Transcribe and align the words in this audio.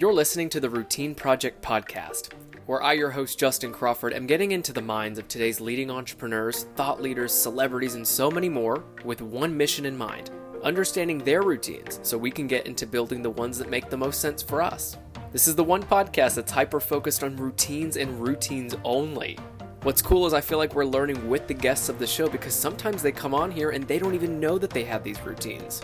You're 0.00 0.14
listening 0.14 0.48
to 0.50 0.60
the 0.60 0.70
Routine 0.70 1.14
Project 1.14 1.62
podcast, 1.62 2.32
where 2.66 2.82
I, 2.82 2.92
your 2.94 3.10
host 3.10 3.38
Justin 3.38 3.72
Crawford, 3.72 4.14
am 4.14 4.26
getting 4.26 4.52
into 4.52 4.72
the 4.72 4.80
minds 4.80 5.18
of 5.18 5.28
today's 5.28 5.60
leading 5.60 5.90
entrepreneurs, 5.90 6.64
thought 6.76 7.02
leaders, 7.02 7.32
celebrities, 7.32 7.96
and 7.96 8.06
so 8.06 8.30
many 8.30 8.48
more 8.48 8.84
with 9.04 9.20
one 9.22 9.56
mission 9.56 9.86
in 9.86 9.96
mind 9.96 10.30
understanding 10.62 11.18
their 11.18 11.42
routines 11.42 12.00
so 12.02 12.18
we 12.18 12.30
can 12.30 12.46
get 12.46 12.66
into 12.66 12.86
building 12.86 13.22
the 13.22 13.30
ones 13.30 13.58
that 13.58 13.70
make 13.70 13.88
the 13.88 13.96
most 13.96 14.20
sense 14.20 14.42
for 14.42 14.62
us. 14.62 14.96
This 15.32 15.48
is 15.48 15.54
the 15.54 15.64
one 15.64 15.82
podcast 15.82 16.34
that's 16.34 16.52
hyper 16.52 16.80
focused 16.80 17.22
on 17.22 17.36
routines 17.36 17.96
and 17.96 18.20
routines 18.20 18.74
only. 18.84 19.38
What's 19.82 20.02
cool 20.02 20.26
is 20.26 20.34
I 20.34 20.42
feel 20.42 20.58
like 20.58 20.74
we're 20.74 20.84
learning 20.84 21.26
with 21.26 21.46
the 21.46 21.54
guests 21.54 21.88
of 21.88 21.98
the 21.98 22.06
show 22.06 22.28
because 22.28 22.52
sometimes 22.52 23.02
they 23.02 23.12
come 23.12 23.34
on 23.34 23.50
here 23.50 23.70
and 23.70 23.88
they 23.88 23.98
don't 23.98 24.14
even 24.14 24.38
know 24.38 24.58
that 24.58 24.68
they 24.68 24.84
have 24.84 25.02
these 25.02 25.18
routines. 25.22 25.80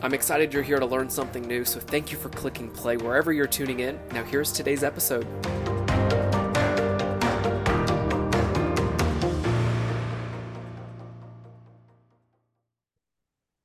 I'm 0.00 0.14
excited 0.14 0.54
you're 0.54 0.62
here 0.62 0.78
to 0.78 0.86
learn 0.86 1.10
something 1.10 1.42
new, 1.42 1.64
so 1.64 1.80
thank 1.80 2.12
you 2.12 2.18
for 2.18 2.28
clicking 2.28 2.70
play 2.70 2.96
wherever 2.98 3.32
you're 3.32 3.48
tuning 3.48 3.80
in. 3.80 3.98
Now, 4.12 4.22
here's 4.22 4.52
today's 4.52 4.84
episode. 4.84 5.26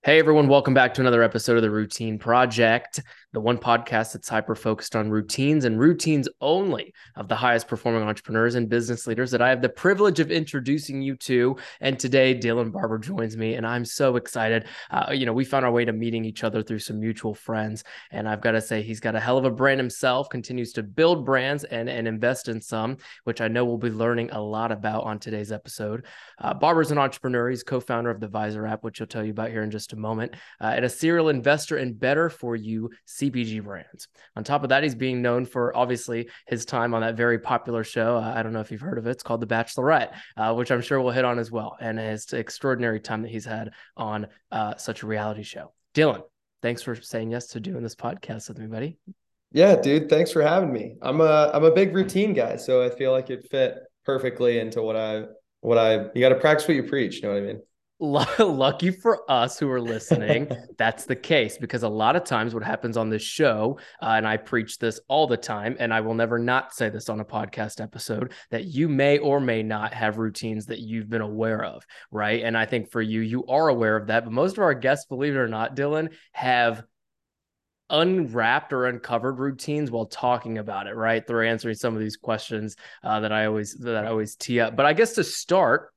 Hey 0.02 0.20
everyone, 0.20 0.48
welcome 0.48 0.74
back 0.74 0.94
to 0.94 1.02
another 1.02 1.22
episode 1.22 1.58
of 1.58 1.64
the 1.64 1.70
Routine 1.70 2.18
Project, 2.18 3.02
the 3.34 3.40
one 3.40 3.58
podcast 3.58 4.14
that's 4.14 4.30
hyper 4.30 4.56
focused 4.56 4.96
on 4.96 5.10
routines 5.10 5.66
and 5.66 5.80
routines 5.80 6.30
only 6.40 6.94
of 7.16 7.28
the 7.28 7.36
highest 7.36 7.68
performing 7.68 8.04
entrepreneurs 8.04 8.56
and 8.56 8.70
business 8.70 9.06
leaders 9.06 9.32
that 9.32 9.42
I 9.42 9.50
have 9.50 9.62
the 9.62 9.70
privilege 9.70 10.20
of 10.20 10.32
introducing 10.32 11.02
you 11.02 11.16
to. 11.18 11.58
And 11.82 12.00
today, 12.00 12.34
Dylan 12.34 12.72
Barbour 12.72 13.00
joins 13.00 13.36
me, 13.36 13.56
and 13.56 13.68
I'm 13.68 13.84
so 13.84 14.16
excited. 14.16 14.66
Uh, 14.90 15.12
you 15.12 15.26
know, 15.26 15.34
we 15.34 15.44
found 15.44 15.66
our 15.66 15.72
way 15.72 15.84
to 15.84 15.92
meeting 15.92 16.24
each 16.24 16.44
other 16.44 16.64
through 16.64 16.80
some 16.80 17.00
mutual 17.00 17.34
friends, 17.34 17.84
and 18.12 18.30
I've 18.30 18.42
got 18.42 18.52
to 18.52 18.62
say, 18.62 18.82
he's 18.82 19.02
got 19.02 19.16
a 19.16 19.20
hell 19.20 19.38
of 19.38 19.46
a 19.46 19.52
brand 19.52 19.80
himself, 19.80 20.30
continues 20.30 20.72
to 20.74 20.84
build 20.84 21.26
brands 21.26 21.66
and, 21.66 21.90
and 21.90 22.08
invest 22.08 22.48
in 22.48 22.62
some, 22.62 22.98
which 23.26 23.42
I 23.42 23.50
know 23.50 23.66
we'll 23.66 23.78
be 23.78 23.90
learning 23.90 24.32
a 24.32 24.42
lot 24.42 24.72
about 24.72 25.04
on 25.04 25.20
today's 25.20 25.52
episode. 25.52 26.06
Uh, 26.40 26.54
Barbour's 26.54 26.92
an 26.92 26.98
entrepreneur, 26.98 27.50
he's 27.50 27.64
co 27.64 27.80
founder 27.82 28.10
of 28.10 28.22
the 28.22 28.28
Vizer 28.28 28.70
app, 28.70 28.84
which 28.84 29.00
he'll 29.00 29.08
tell 29.08 29.24
you 29.24 29.32
about 29.32 29.50
here 29.50 29.64
in 29.64 29.72
just 29.72 29.92
a 29.92 29.98
moment, 29.98 30.34
uh, 30.62 30.68
and 30.76 30.86
a 30.86 30.90
serial 30.90 31.30
investor 31.30 31.78
in 31.78 31.94
better 31.94 32.30
for 32.30 32.56
you 32.56 32.90
CPG 33.20 33.64
brands. 33.64 34.08
On 34.36 34.44
top 34.44 34.64
of 34.64 34.70
that, 34.70 34.84
he's 34.84 34.96
being 34.96 35.22
known 35.22 35.46
for 35.46 35.76
obviously 35.76 36.30
his 36.48 36.66
time 36.66 36.94
on 36.94 37.02
that 37.02 37.16
very 37.16 37.40
popular 37.40 37.84
show. 37.84 38.18
Uh, 38.18 38.34
I 38.36 38.44
don't 38.44 38.54
know 38.54 38.60
if 38.60 38.72
you've 38.72 38.82
heard 38.82 38.98
of 38.98 39.08
it. 39.08 39.12
It's 39.12 39.24
called 39.24 39.42
The 39.42 39.48
Bachelorette, 39.48 40.14
uh, 40.36 40.54
which 40.54 40.72
I'm 40.72 40.82
sure 40.82 41.02
we'll 41.02 41.14
hit 41.14 41.26
on 41.26 41.40
as 41.40 41.52
well, 41.52 41.78
and 41.80 41.98
his 41.98 42.32
extraordinary 42.34 43.00
time 43.00 43.24
that 43.24 43.32
he's 43.32 43.46
had 43.46 43.72
on 43.96 44.28
uh, 44.52 44.76
such 44.76 45.04
a 45.04 45.08
reality 45.08 45.44
show. 45.44 45.74
Dylan, 45.94 46.22
thanks 46.62 46.82
for 46.82 46.96
saying 46.96 47.32
yes 47.32 47.48
to 47.48 47.60
doing 47.60 47.84
this 47.84 47.96
podcast 47.96 48.50
with 48.50 48.60
me, 48.60 48.68
buddy. 48.68 48.98
Yeah, 49.52 49.76
dude, 49.76 50.10
thanks 50.10 50.32
for 50.32 50.42
having 50.42 50.72
me. 50.72 50.96
I'm 51.02 51.22
a 51.22 51.52
I'm 51.54 51.64
a 51.64 51.72
big 51.72 51.96
routine 51.96 52.34
guy, 52.34 52.58
so 52.58 52.84
I 52.84 52.90
feel 52.90 53.12
like 53.12 53.30
it 53.30 53.50
fit 53.50 53.78
perfectly 54.06 54.60
into 54.60 54.82
what 54.82 54.96
I 54.96 55.24
what 55.62 55.78
I 55.78 56.10
you 56.14 56.22
got 56.22 56.30
to 56.30 56.36
practice 56.36 56.68
what 56.68 56.76
you 56.76 56.84
preach, 56.84 57.16
you 57.16 57.22
know 57.24 57.30
what 57.30 57.44
I 57.44 57.46
mean? 57.46 57.62
lucky 58.40 58.92
for 58.92 59.30
us 59.30 59.58
who 59.58 59.72
are 59.72 59.82
listening 59.82 60.48
that's 60.78 61.06
the 61.06 61.16
case 61.16 61.58
because 61.58 61.82
a 61.82 61.90
lot 61.90 62.16
of 62.16 62.24
times 62.24 62.54
what 62.54 62.62
happens 62.62 62.96
on 62.96 63.10
this 63.10 63.24
show 63.24 63.76
uh, 64.04 64.10
and 64.10 64.28
i 64.28 64.38
preach 64.38 64.78
this 64.78 65.00
all 65.08 65.26
the 65.26 65.36
time 65.36 65.76
and 65.80 65.92
i 65.92 66.00
will 66.00 66.14
never 66.14 66.38
not 66.38 66.72
say 66.76 66.90
this 66.90 67.10
on 67.10 67.22
a 67.22 67.26
podcast 67.26 67.82
episode 67.82 68.34
that 68.52 68.66
you 68.66 68.88
may 68.88 69.18
or 69.18 69.40
may 69.40 69.64
not 69.64 69.96
have 69.96 70.20
routines 70.20 70.68
that 70.68 70.78
you've 70.78 71.10
been 71.10 71.22
aware 71.22 71.64
of 71.64 71.84
right? 72.12 72.44
And 72.44 72.56
i 72.56 72.68
think 72.68 72.92
for 72.92 73.02
you 73.02 73.22
you 73.22 73.44
are 73.48 73.70
aware 73.70 73.98
of 73.98 74.06
that 74.08 74.26
but 74.26 74.34
most 74.34 74.58
of 74.58 74.64
our 74.64 74.76
guests 74.76 75.08
believe 75.08 75.34
it 75.34 75.40
or 75.40 75.48
not 75.48 75.76
dylan 75.76 76.14
have 76.34 76.84
unwrapped 77.90 78.74
or 78.74 78.86
uncovered 78.86 79.40
routines 79.40 79.90
while 79.90 80.06
talking 80.06 80.60
about 80.60 80.86
it 80.86 80.94
right? 80.96 81.26
Through 81.26 81.48
answering 81.48 81.76
some 81.76 81.96
of 81.96 82.00
these 82.00 82.18
questions 82.18 82.76
uh, 83.04 83.22
that 83.22 83.32
i 83.32 83.46
always 83.46 83.74
that 83.76 84.06
i 84.06 84.10
always 84.10 84.36
tee 84.36 84.60
up. 84.60 84.76
But 84.76 84.86
i 84.86 84.94
guess 84.94 85.14
to 85.14 85.24
start 85.24 85.90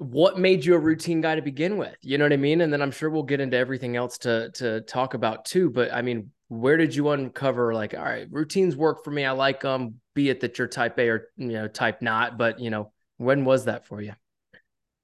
what 0.00 0.38
made 0.38 0.64
you 0.64 0.74
a 0.74 0.78
routine 0.78 1.20
guy 1.20 1.34
to 1.34 1.42
begin 1.42 1.76
with? 1.76 1.94
You 2.00 2.16
know 2.16 2.24
what 2.24 2.32
i 2.32 2.36
mean? 2.36 2.62
And 2.62 2.72
then 2.72 2.80
i'm 2.80 2.90
sure 2.90 3.10
we'll 3.10 3.22
get 3.22 3.40
into 3.40 3.56
everything 3.56 3.96
else 3.96 4.16
to 4.18 4.50
to 4.52 4.80
talk 4.82 5.14
about 5.14 5.44
too 5.44 5.70
but 5.70 5.92
i 5.92 6.02
mean 6.02 6.30
where 6.48 6.76
did 6.76 6.94
you 6.94 7.10
uncover 7.10 7.74
like 7.74 7.94
all 7.94 8.02
right 8.02 8.26
routines 8.30 8.74
work 8.76 9.04
for 9.04 9.10
me 9.10 9.24
i 9.24 9.30
like 9.30 9.60
them 9.60 10.00
be 10.14 10.30
it 10.30 10.40
that 10.40 10.58
you're 10.58 10.66
type 10.66 10.98
a 10.98 11.08
or 11.08 11.28
you 11.36 11.52
know 11.52 11.68
type 11.68 12.02
not 12.02 12.38
but 12.38 12.58
you 12.58 12.70
know 12.70 12.92
when 13.18 13.44
was 13.44 13.66
that 13.66 13.86
for 13.86 14.00
you? 14.00 14.14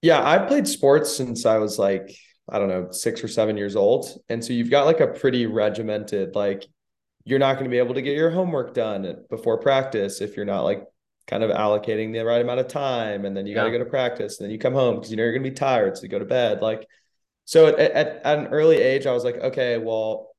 Yeah 0.00 0.26
i 0.26 0.38
played 0.38 0.66
sports 0.66 1.14
since 1.14 1.44
i 1.44 1.58
was 1.58 1.78
like 1.78 2.16
i 2.48 2.58
don't 2.58 2.68
know 2.68 2.90
six 2.90 3.22
or 3.22 3.28
seven 3.28 3.56
years 3.56 3.76
old 3.76 4.08
and 4.28 4.42
so 4.42 4.52
you've 4.52 4.70
got 4.70 4.86
like 4.86 5.00
a 5.00 5.06
pretty 5.06 5.46
regimented 5.46 6.34
like 6.34 6.64
you're 7.24 7.38
not 7.38 7.54
going 7.54 7.64
to 7.64 7.70
be 7.70 7.78
able 7.78 7.94
to 7.94 8.02
get 8.02 8.16
your 8.16 8.30
homework 8.30 8.72
done 8.72 9.24
before 9.28 9.58
practice 9.58 10.20
if 10.20 10.36
you're 10.36 10.46
not 10.46 10.62
like 10.62 10.84
kind 11.26 11.42
of 11.42 11.50
allocating 11.50 12.12
the 12.12 12.24
right 12.24 12.40
amount 12.40 12.60
of 12.60 12.68
time 12.68 13.24
and 13.24 13.36
then 13.36 13.46
you 13.46 13.54
got 13.54 13.64
to 13.64 13.70
go 13.70 13.78
to 13.78 13.84
practice 13.84 14.38
and 14.38 14.44
then 14.44 14.52
you 14.52 14.58
come 14.58 14.74
home 14.74 14.94
because 14.94 15.10
you 15.10 15.16
know 15.16 15.22
you're 15.24 15.32
going 15.32 15.42
to 15.42 15.50
be 15.50 15.56
tired 15.56 15.96
so 15.96 16.02
you 16.02 16.08
go 16.08 16.18
to 16.18 16.24
bed. 16.24 16.62
Like 16.62 16.86
so 17.44 17.68
at, 17.68 17.78
at, 17.78 18.22
at 18.24 18.38
an 18.38 18.48
early 18.48 18.76
age 18.76 19.06
i 19.06 19.12
was 19.12 19.24
like 19.24 19.36
okay 19.36 19.78
well 19.78 20.34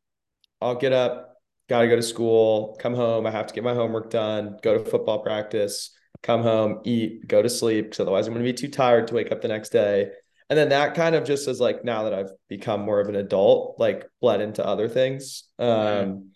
i'll 0.62 0.76
get 0.76 0.94
up 0.94 1.38
got 1.70 1.82
to 1.82 1.88
go 1.88 1.96
to 1.96 2.04
school 2.04 2.78
come 2.80 2.94
home 2.94 3.26
i 3.26 3.32
have 3.32 3.48
to 3.48 3.54
get 3.54 3.64
my 3.64 3.74
homework 3.74 4.10
done 4.10 4.58
go 4.62 4.78
to 4.78 4.90
football 4.90 5.20
practice 5.20 5.98
come 6.22 6.44
home 6.44 6.82
eat 6.84 7.28
go 7.28 7.42
to 7.42 7.50
sleep 7.50 7.86
because 7.86 8.00
otherwise 8.00 8.28
i'm 8.28 8.34
going 8.34 8.46
to 8.46 8.52
be 8.52 8.58
too 8.58 8.68
tired 8.68 9.08
to 9.08 9.14
wake 9.16 9.32
up 9.32 9.42
the 9.42 9.48
next 9.48 9.70
day. 9.70 10.10
And 10.50 10.58
then 10.58 10.70
that 10.70 10.96
kind 10.96 11.14
of 11.14 11.26
just 11.26 11.48
is 11.48 11.60
like 11.60 11.84
now 11.84 12.04
that 12.04 12.14
i've 12.14 12.32
become 12.48 12.82
more 12.82 13.00
of 13.00 13.10
an 13.10 13.16
adult 13.16 13.80
like 13.80 14.08
bled 14.22 14.42
into 14.42 14.66
other 14.66 14.88
things. 14.88 15.44
Um 15.60 16.32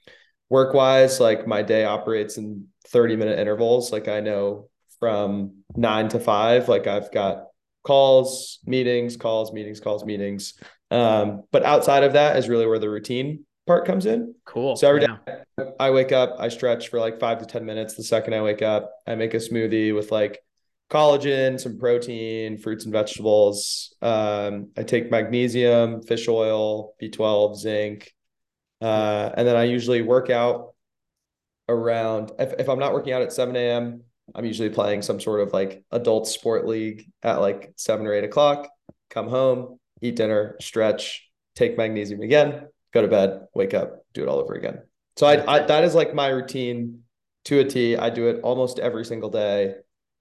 work 0.49 0.73
wise 0.73 1.19
like 1.19 1.47
my 1.47 1.61
day 1.61 1.85
operates 1.85 2.37
in 2.37 2.67
30 2.91 3.15
minute 3.15 3.39
intervals. 3.39 3.91
Like 3.91 4.07
I 4.07 4.19
know 4.19 4.69
from 4.99 5.63
nine 5.75 6.09
to 6.09 6.19
five, 6.19 6.69
like 6.69 6.87
I've 6.87 7.11
got 7.11 7.45
calls, 7.83 8.59
meetings, 8.65 9.17
calls, 9.17 9.51
meetings, 9.51 9.79
calls, 9.79 10.05
meetings. 10.05 10.53
Um, 10.91 11.43
but 11.51 11.63
outside 11.63 12.03
of 12.03 12.13
that 12.13 12.37
is 12.37 12.49
really 12.49 12.67
where 12.67 12.79
the 12.79 12.89
routine 12.89 13.45
part 13.65 13.85
comes 13.85 14.05
in. 14.05 14.35
Cool. 14.45 14.75
So 14.75 14.87
every 14.87 15.01
yeah. 15.01 15.17
day 15.25 15.71
I 15.79 15.91
wake 15.91 16.11
up, 16.11 16.35
I 16.39 16.49
stretch 16.49 16.89
for 16.89 16.99
like 16.99 17.19
five 17.19 17.39
to 17.39 17.45
10 17.45 17.65
minutes. 17.65 17.95
The 17.95 18.03
second 18.03 18.33
I 18.33 18.41
wake 18.41 18.61
up, 18.61 18.91
I 19.07 19.15
make 19.15 19.33
a 19.33 19.37
smoothie 19.37 19.95
with 19.95 20.11
like 20.11 20.39
collagen, 20.89 21.59
some 21.59 21.79
protein, 21.79 22.57
fruits 22.57 22.83
and 22.83 22.91
vegetables. 22.91 23.95
Um, 24.01 24.71
I 24.77 24.83
take 24.83 25.09
magnesium, 25.09 26.01
fish 26.01 26.27
oil, 26.27 26.93
B12, 27.01 27.55
zinc. 27.55 28.13
Uh, 28.81 29.31
and 29.37 29.47
then 29.47 29.55
I 29.55 29.63
usually 29.63 30.01
work 30.01 30.29
out 30.29 30.70
around 31.69 32.31
if, 32.39 32.53
if 32.59 32.69
I'm 32.69 32.79
not 32.79 32.93
working 32.93 33.13
out 33.13 33.21
at 33.21 33.33
7 33.33 33.55
a.m., 33.55 34.03
I'm 34.35 34.45
usually 34.45 34.69
playing 34.69 35.01
some 35.01 35.19
sort 35.19 35.41
of 35.41 35.53
like 35.53 35.83
adult 35.91 36.27
sport 36.27 36.67
league 36.67 37.05
at 37.23 37.41
like 37.41 37.73
seven 37.75 38.05
or 38.05 38.13
eight 38.13 38.23
o'clock, 38.23 38.69
come 39.09 39.27
home, 39.27 39.79
eat 40.01 40.15
dinner, 40.15 40.55
stretch, 40.61 41.29
take 41.55 41.77
magnesium 41.77 42.21
again, 42.21 42.67
go 42.93 43.01
to 43.01 43.07
bed, 43.07 43.47
wake 43.53 43.73
up, 43.73 44.05
do 44.13 44.23
it 44.23 44.27
all 44.27 44.39
over 44.39 44.53
again. 44.53 44.81
So 45.17 45.27
I, 45.27 45.55
I 45.55 45.65
that 45.65 45.83
is 45.83 45.95
like 45.95 46.13
my 46.13 46.27
routine 46.27 47.01
to 47.45 47.59
a 47.59 47.65
T. 47.65 47.97
I 47.97 48.09
do 48.09 48.27
it 48.27 48.41
almost 48.43 48.79
every 48.79 49.05
single 49.05 49.29
day. 49.29 49.75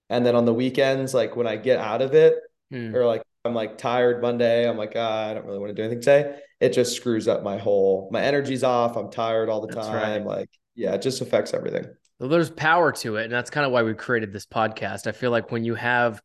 And 0.08 0.26
then 0.26 0.34
on 0.34 0.44
the 0.44 0.54
weekends, 0.54 1.14
like 1.14 1.36
when 1.36 1.46
I 1.46 1.56
get 1.56 1.78
out 1.78 2.02
of 2.02 2.14
it, 2.14 2.34
hmm. 2.70 2.94
or 2.94 3.06
like 3.06 3.22
I'm 3.44 3.54
like 3.54 3.78
tired 3.78 4.20
Monday, 4.20 4.68
I'm 4.68 4.76
like, 4.76 4.94
ah, 4.96 5.28
I 5.28 5.34
don't 5.34 5.46
really 5.46 5.58
want 5.58 5.70
to 5.70 5.74
do 5.74 5.82
anything 5.82 6.00
today. 6.00 6.38
It 6.58 6.70
just 6.70 6.96
screws 6.96 7.28
up 7.28 7.42
my 7.42 7.58
whole 7.58 8.08
my 8.12 8.22
energy's 8.22 8.64
off. 8.64 8.96
I'm 8.96 9.10
tired 9.10 9.48
all 9.48 9.60
the 9.60 9.72
That's 9.72 9.86
time. 9.86 10.24
Right. 10.24 10.38
Like 10.38 10.50
yeah, 10.80 10.94
it 10.94 11.02
just 11.02 11.20
affects 11.20 11.52
everything. 11.52 11.84
There's 12.18 12.50
power 12.50 12.90
to 12.90 13.16
it. 13.16 13.24
And 13.24 13.32
that's 13.32 13.50
kind 13.50 13.66
of 13.66 13.72
why 13.72 13.82
we 13.82 13.92
created 13.92 14.32
this 14.32 14.46
podcast. 14.46 15.06
I 15.06 15.12
feel 15.12 15.30
like 15.30 15.52
when 15.52 15.62
you 15.62 15.74
have 15.74 16.22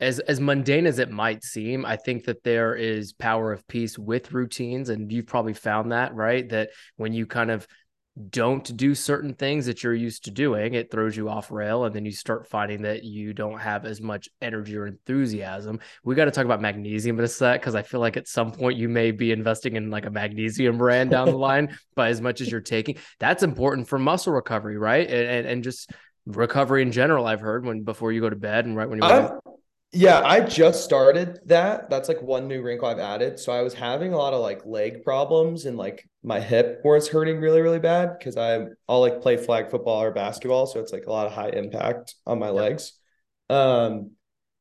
as 0.00 0.18
as 0.20 0.40
mundane 0.40 0.86
as 0.86 0.98
it 0.98 1.10
might 1.10 1.44
seem, 1.44 1.84
I 1.84 1.96
think 1.96 2.24
that 2.24 2.42
there 2.42 2.74
is 2.74 3.12
power 3.12 3.52
of 3.52 3.68
peace 3.68 3.98
with 3.98 4.32
routines. 4.32 4.88
And 4.88 5.12
you've 5.12 5.26
probably 5.26 5.52
found 5.52 5.92
that, 5.92 6.14
right? 6.14 6.48
That 6.48 6.70
when 6.96 7.12
you 7.12 7.26
kind 7.26 7.50
of 7.50 7.66
don't 8.30 8.76
do 8.76 8.94
certain 8.94 9.34
things 9.34 9.66
that 9.66 9.82
you're 9.82 9.94
used 9.94 10.24
to 10.24 10.30
doing, 10.30 10.74
it 10.74 10.90
throws 10.90 11.16
you 11.16 11.28
off 11.28 11.50
rail. 11.50 11.84
And 11.84 11.94
then 11.94 12.04
you 12.04 12.12
start 12.12 12.46
finding 12.46 12.82
that 12.82 13.04
you 13.04 13.32
don't 13.32 13.58
have 13.58 13.86
as 13.86 14.00
much 14.00 14.28
energy 14.42 14.76
or 14.76 14.86
enthusiasm. 14.86 15.80
We 16.04 16.14
got 16.14 16.26
to 16.26 16.30
talk 16.30 16.44
about 16.44 16.60
magnesium 16.60 17.18
in 17.18 17.24
a 17.24 17.28
sec 17.28 17.60
because 17.60 17.74
I 17.74 17.82
feel 17.82 18.00
like 18.00 18.16
at 18.16 18.28
some 18.28 18.52
point 18.52 18.76
you 18.76 18.88
may 18.88 19.12
be 19.12 19.32
investing 19.32 19.76
in 19.76 19.90
like 19.90 20.04
a 20.04 20.10
magnesium 20.10 20.76
brand 20.76 21.10
down 21.10 21.28
the 21.28 21.36
line 21.38 21.76
by 21.94 22.08
as 22.08 22.20
much 22.20 22.40
as 22.40 22.50
you're 22.50 22.60
taking. 22.60 22.96
That's 23.18 23.42
important 23.42 23.88
for 23.88 23.98
muscle 23.98 24.32
recovery, 24.32 24.76
right? 24.76 25.08
And, 25.08 25.28
and, 25.28 25.46
and 25.46 25.64
just 25.64 25.90
recovery 26.26 26.82
in 26.82 26.92
general, 26.92 27.26
I've 27.26 27.40
heard 27.40 27.64
when 27.64 27.82
before 27.82 28.12
you 28.12 28.20
go 28.20 28.28
to 28.30 28.36
bed 28.36 28.66
and 28.66 28.76
right 28.76 28.88
when 28.88 28.98
you're. 28.98 29.10
Uh, 29.10 29.38
Yeah, 29.94 30.22
I 30.24 30.40
just 30.40 30.84
started 30.84 31.40
that. 31.46 31.90
That's 31.90 32.08
like 32.08 32.22
one 32.22 32.48
new 32.48 32.62
wrinkle 32.62 32.88
I've 32.88 32.98
added. 32.98 33.38
So 33.38 33.52
I 33.52 33.60
was 33.60 33.74
having 33.74 34.14
a 34.14 34.16
lot 34.16 34.32
of 34.32 34.40
like 34.40 34.64
leg 34.64 35.04
problems 35.04 35.66
and 35.66 35.76
like 35.76 36.08
my 36.22 36.40
hip 36.40 36.80
was 36.82 37.08
hurting 37.08 37.40
really, 37.40 37.60
really 37.60 37.78
bad 37.78 38.18
because 38.18 38.38
I 38.38 38.64
I'll 38.88 39.00
like 39.00 39.20
play 39.20 39.36
flag 39.36 39.70
football 39.70 40.02
or 40.02 40.10
basketball. 40.10 40.66
So 40.66 40.80
it's 40.80 40.92
like 40.92 41.04
a 41.06 41.12
lot 41.12 41.26
of 41.26 41.32
high 41.32 41.50
impact 41.50 42.14
on 42.26 42.38
my 42.38 42.48
legs. 42.48 42.94
Um 43.50 44.12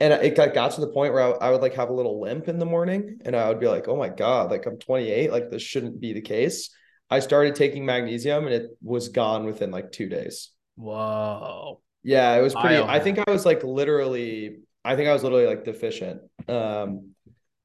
and 0.02 0.12
it 0.14 0.36
got, 0.36 0.56
got 0.56 0.72
to 0.72 0.82
the 0.82 0.88
point 0.88 1.14
where 1.14 1.22
I, 1.22 1.48
I 1.48 1.52
would 1.52 1.62
like 1.62 1.76
have 1.76 1.90
a 1.90 1.94
little 1.94 2.20
limp 2.20 2.50
in 2.50 2.58
the 2.60 2.66
morning 2.66 3.20
and 3.24 3.36
I 3.36 3.48
would 3.48 3.60
be 3.60 3.68
like, 3.68 3.88
oh 3.88 3.96
my 3.96 4.10
God, 4.10 4.50
like 4.50 4.66
I'm 4.66 4.80
28, 4.80 5.32
like 5.32 5.50
this 5.50 5.62
shouldn't 5.62 6.02
be 6.02 6.12
the 6.12 6.22
case. 6.22 6.72
I 7.10 7.20
started 7.20 7.56
taking 7.56 7.86
magnesium 7.86 8.46
and 8.46 8.54
it 8.54 8.72
was 8.82 9.10
gone 9.10 9.46
within 9.46 9.70
like 9.70 9.92
two 9.92 10.10
days. 10.10 10.50
Whoa. 10.76 11.82
Yeah, 12.04 12.36
it 12.36 12.42
was 12.42 12.56
pretty. 12.56 12.78
I 12.78 13.00
think 13.00 13.20
I 13.20 13.32
was 13.32 13.46
like 13.46 13.64
literally, 13.64 14.62
I 14.84 14.96
think 14.96 15.10
I 15.10 15.14
was 15.14 15.24
literally 15.24 15.46
like 15.46 15.64
deficient. 15.64 16.22
Um, 16.48 17.12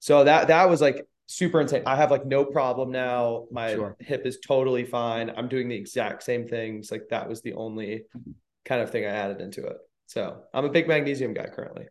so 0.00 0.24
that 0.24 0.48
that 0.48 0.68
was 0.68 0.80
like 0.80 1.06
super 1.26 1.60
insane. 1.60 1.82
I 1.86 1.96
have 1.96 2.10
like 2.10 2.26
no 2.26 2.44
problem 2.44 2.90
now. 2.90 3.46
My 3.50 3.74
sure. 3.74 3.96
hip 4.00 4.26
is 4.26 4.38
totally 4.38 4.84
fine. 4.84 5.30
I'm 5.36 5.48
doing 5.48 5.68
the 5.68 5.76
exact 5.76 6.22
same 6.22 6.46
things. 6.46 6.90
Like 6.90 7.08
that 7.10 7.28
was 7.28 7.42
the 7.42 7.54
only 7.54 8.04
kind 8.64 8.80
of 8.82 8.90
thing 8.90 9.04
I 9.04 9.10
added 9.10 9.40
into 9.40 9.64
it. 9.64 9.76
So 10.06 10.42
I'm 10.54 10.64
a 10.64 10.70
big 10.70 10.86
magnesium 10.86 11.34
guy 11.34 11.46
currently 11.46 11.86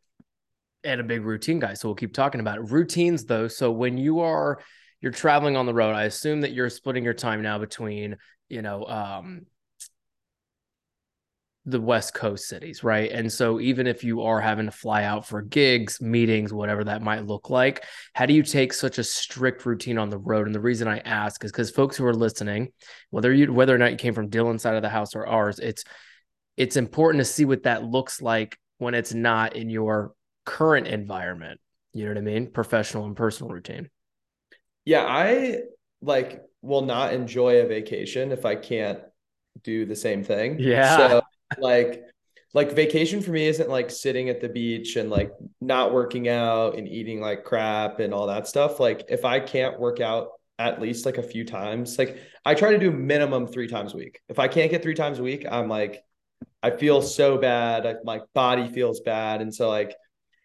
and 0.86 1.02
a 1.02 1.04
big 1.04 1.26
routine 1.26 1.60
guy. 1.60 1.74
So 1.74 1.90
we'll 1.90 1.96
keep 1.96 2.14
talking 2.14 2.40
about 2.40 2.60
it. 2.60 2.72
Routines 2.72 3.26
though. 3.26 3.48
So 3.48 3.72
when 3.72 3.98
you 3.98 4.22
are 4.22 4.60
you're 5.02 5.12
traveling 5.12 5.58
on 5.58 5.66
the 5.66 5.74
road, 5.74 5.94
I 5.94 6.04
assume 6.04 6.42
that 6.42 6.54
you're 6.54 6.70
splitting 6.70 7.04
your 7.04 7.14
time 7.14 7.42
now 7.42 7.58
between, 7.58 8.18
you 8.48 8.62
know, 8.62 8.86
um 8.86 9.46
the 11.66 11.82
West 11.82 12.14
Coast 12.14 12.48
cities, 12.48 12.84
right? 12.84 13.12
And 13.12 13.32
so 13.32 13.60
even 13.60 13.88
if 13.88 14.04
you 14.04 14.22
are 14.22 14.40
having 14.40 14.66
to 14.66 14.72
fly 14.72 15.04
out 15.04 15.26
for 15.26 15.42
gigs, 15.42 16.00
meetings, 16.00 16.54
whatever 16.54 16.84
that 16.84 17.02
might 17.02 17.26
look 17.26 17.50
like, 17.50 17.84
how 18.14 18.28
do 18.28 18.34
you 18.34 18.44
take 18.44 18.72
such 18.72 19.00
a 19.00 19.04
strict 19.04 19.66
routine 19.66 19.98
on 19.98 20.10
the 20.10 20.18
road? 20.18 20.46
And 20.46 20.54
the 20.54 20.60
reason 20.60 20.88
I 20.88 21.00
ask 21.00 21.44
is 21.44 21.52
because 21.52 21.72
folks 21.72 21.98
who 21.98 22.06
are 22.06 22.14
listening, 22.14 22.72
whether 23.10 23.34
you 23.34 23.52
whether 23.52 23.74
or 23.74 23.80
not 23.80 23.92
you 23.92 23.98
came 23.98 24.14
from 24.14 24.30
Dylan's 24.30 24.62
side 24.62 24.76
of 24.76 24.84
the 24.84 24.90
house 24.90 25.16
or 25.16 25.26
ours, 25.26 25.58
it's 25.58 25.84
it's 26.56 26.76
important 26.76 27.22
to 27.22 27.26
see 27.26 27.46
what 27.46 27.64
that 27.64 27.84
looks 27.84 28.22
like 28.22 28.60
when 28.78 28.94
it's 28.94 29.14
not 29.14 29.56
in 29.56 29.70
your 29.70 30.14
current 30.46 30.88
environment. 30.88 31.60
You 31.94 32.04
know 32.06 32.12
what 32.12 32.18
I 32.20 32.22
mean? 32.22 32.52
Professional 32.52 33.06
and 33.06 33.16
personal 33.16 33.52
routine. 33.52 33.90
Yeah, 34.86 35.04
I 35.04 35.62
like 36.02 36.44
will 36.62 36.84
not 36.84 37.14
enjoy 37.14 37.62
a 37.62 37.68
vacation 37.68 38.32
if 38.32 38.46
I 38.46 38.56
can't 38.56 39.00
do 39.64 39.86
the 39.86 39.96
same 39.96 40.24
thing. 40.24 40.58
Yeah. 40.60 40.98
So 40.98 41.22
like 41.60 42.04
like 42.54 42.72
vacation 42.72 43.22
for 43.22 43.32
me 43.32 43.48
isn't 43.48 43.70
like 43.70 43.92
sitting 43.92 44.30
at 44.30 44.40
the 44.40 44.48
beach 44.48 44.96
and 44.96 45.10
like 45.10 45.32
not 45.60 45.94
working 45.94 46.30
out 46.30 46.78
and 46.78 46.88
eating 46.88 47.20
like 47.20 47.44
crap 47.44 48.00
and 48.00 48.14
all 48.14 48.28
that 48.28 48.48
stuff. 48.48 48.80
Like 48.80 49.04
if 49.10 49.26
I 49.26 49.42
can't 49.42 49.78
work 49.78 50.00
out 50.00 50.30
at 50.58 50.82
least 50.82 51.06
like 51.06 51.18
a 51.18 51.24
few 51.24 51.44
times, 51.44 52.00
like 52.00 52.18
I 52.46 52.54
try 52.54 52.72
to 52.72 52.80
do 52.80 52.92
minimum 52.92 53.46
three 53.46 53.68
times 53.68 53.94
a 53.94 53.98
week. 53.98 54.22
If 54.30 54.40
I 54.40 54.48
can't 54.48 54.72
get 54.72 54.82
three 54.82 54.94
times 54.94 55.20
a 55.20 55.24
week, 55.24 55.46
I'm 55.50 55.68
like, 55.68 56.02
I 56.64 56.72
feel 56.72 57.02
so 57.02 57.38
bad. 57.38 57.86
I, 57.86 57.96
my 58.06 58.22
body 58.34 58.70
feels 58.70 59.02
bad. 59.02 59.42
And 59.42 59.54
so 59.54 59.68
like 59.68 59.94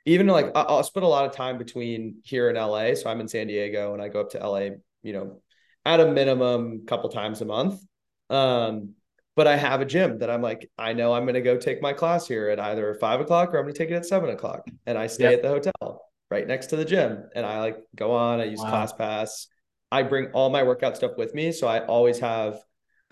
even 0.04 0.26
like 0.26 0.50
I'll 0.56 0.82
spend 0.82 1.04
a 1.04 1.08
lot 1.08 1.26
of 1.26 1.32
time 1.32 1.58
between 1.58 2.16
here 2.24 2.48
and 2.48 2.58
LA. 2.58 2.94
So 2.94 3.08
I'm 3.08 3.20
in 3.20 3.28
San 3.28 3.46
Diego 3.46 3.94
and 3.94 4.02
I 4.02 4.08
go 4.08 4.20
up 4.20 4.30
to 4.30 4.44
LA, 4.44 4.70
you 5.04 5.12
know, 5.12 5.42
at 5.84 6.00
a 6.00 6.10
minimum 6.10 6.86
couple 6.86 7.08
times 7.10 7.40
a 7.40 7.44
month. 7.44 7.80
Um, 8.28 8.94
but 9.36 9.46
I 9.46 9.56
have 9.56 9.80
a 9.80 9.84
gym 9.84 10.18
that 10.18 10.30
I'm 10.30 10.42
like, 10.42 10.70
I 10.78 10.92
know 10.92 11.12
I'm 11.12 11.24
going 11.24 11.34
to 11.34 11.40
go 11.40 11.56
take 11.56 11.80
my 11.80 11.92
class 11.92 12.26
here 12.26 12.48
at 12.48 12.60
either 12.60 12.94
five 12.94 13.20
o'clock 13.20 13.54
or 13.54 13.58
I'm 13.58 13.64
going 13.64 13.74
to 13.74 13.78
take 13.78 13.90
it 13.90 13.94
at 13.94 14.06
seven 14.06 14.30
o'clock. 14.30 14.68
And 14.86 14.98
I 14.98 15.06
stay 15.06 15.24
yep. 15.24 15.34
at 15.34 15.42
the 15.42 15.48
hotel 15.48 16.06
right 16.30 16.46
next 16.46 16.66
to 16.68 16.76
the 16.76 16.84
gym. 16.84 17.24
And 17.34 17.46
I 17.46 17.60
like 17.60 17.78
go 17.94 18.12
on, 18.12 18.40
I 18.40 18.44
use 18.44 18.60
wow. 18.60 18.86
ClassPass. 18.86 19.46
I 19.92 20.02
bring 20.02 20.26
all 20.32 20.50
my 20.50 20.62
workout 20.62 20.96
stuff 20.96 21.12
with 21.16 21.34
me. 21.34 21.52
So 21.52 21.66
I 21.66 21.84
always 21.86 22.18
have 22.20 22.60